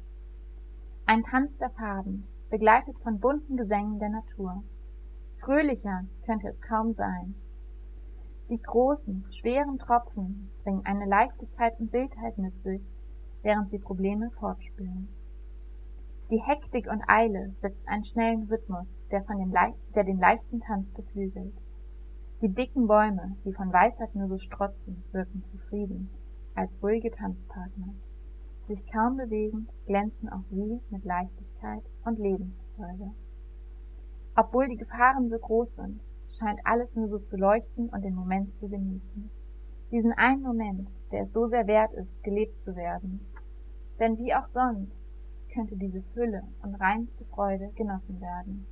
Ein 1.05 1.23
Tanz 1.23 1.57
der 1.57 1.69
Farben, 1.71 2.25
begleitet 2.49 2.97
von 2.99 3.19
bunten 3.19 3.57
Gesängen 3.57 3.99
der 3.99 4.09
Natur. 4.09 4.63
Fröhlicher 5.39 6.05
könnte 6.25 6.47
es 6.47 6.61
kaum 6.61 6.93
sein. 6.93 7.35
Die 8.49 8.61
großen, 8.61 9.25
schweren 9.29 9.79
Tropfen 9.79 10.49
bringen 10.63 10.85
eine 10.85 11.05
Leichtigkeit 11.05 11.77
und 11.79 11.91
Wildheit 11.91 12.37
mit 12.37 12.61
sich, 12.61 12.81
während 13.41 13.69
sie 13.69 13.79
Probleme 13.79 14.31
fortspülen. 14.31 15.09
Die 16.29 16.41
Hektik 16.41 16.87
und 16.89 17.03
Eile 17.07 17.51
setzt 17.53 17.87
einen 17.87 18.03
schnellen 18.03 18.43
Rhythmus, 18.43 18.97
der, 19.11 19.23
von 19.23 19.37
den 19.37 19.53
der 19.93 20.03
den 20.03 20.19
leichten 20.19 20.59
Tanz 20.61 20.93
beflügelt. 20.93 21.53
Die 22.41 22.49
dicken 22.49 22.87
Bäume, 22.87 23.35
die 23.45 23.53
von 23.53 23.71
Weisheit 23.71 24.15
nur 24.15 24.27
so 24.27 24.37
strotzen, 24.37 25.03
wirken 25.11 25.43
zufrieden, 25.43 26.09
als 26.55 26.81
ruhige 26.81 27.11
Tanzpartner. 27.11 27.93
Sich 28.61 28.85
kaum 28.91 29.17
bewegend, 29.17 29.69
glänzen 29.85 30.29
auch 30.29 30.43
sie 30.43 30.79
mit 30.89 31.03
Leichtigkeit 31.03 31.83
und 32.05 32.17
Lebensfreude. 32.19 33.11
Obwohl 34.35 34.69
die 34.69 34.77
Gefahren 34.77 35.29
so 35.29 35.37
groß 35.37 35.75
sind, 35.75 36.01
scheint 36.29 36.59
alles 36.63 36.95
nur 36.95 37.09
so 37.09 37.19
zu 37.19 37.37
leuchten 37.37 37.89
und 37.89 38.03
den 38.03 38.15
Moment 38.15 38.53
zu 38.53 38.69
genießen. 38.69 39.29
Diesen 39.91 40.13
einen 40.13 40.41
Moment, 40.41 40.91
der 41.11 41.21
es 41.21 41.33
so 41.33 41.45
sehr 41.45 41.67
wert 41.67 41.93
ist, 41.93 42.23
gelebt 42.23 42.57
zu 42.57 42.75
werden. 42.75 43.25
Denn 43.99 44.17
wie 44.17 44.33
auch 44.33 44.47
sonst 44.47 45.05
könnte 45.53 45.75
diese 45.77 46.01
Fülle 46.13 46.43
und 46.61 46.75
reinste 46.75 47.25
Freude 47.25 47.71
genossen 47.75 48.19
werden. 48.19 48.65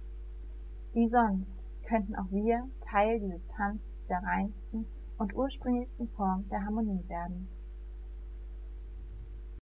Wie 0.94 1.08
sonst 1.08 1.58
könnten 1.88 2.16
auch 2.16 2.32
wir 2.32 2.68
Teil 2.82 3.20
dieses 3.20 3.48
Tanzes 3.48 4.04
der 4.06 4.24
reinsten 4.24 4.86
und 5.18 5.36
ursprünglichsten 5.36 6.10
Form 6.10 6.48
der 6.50 6.66
Harmonie 6.66 7.08
werden. 7.08 7.48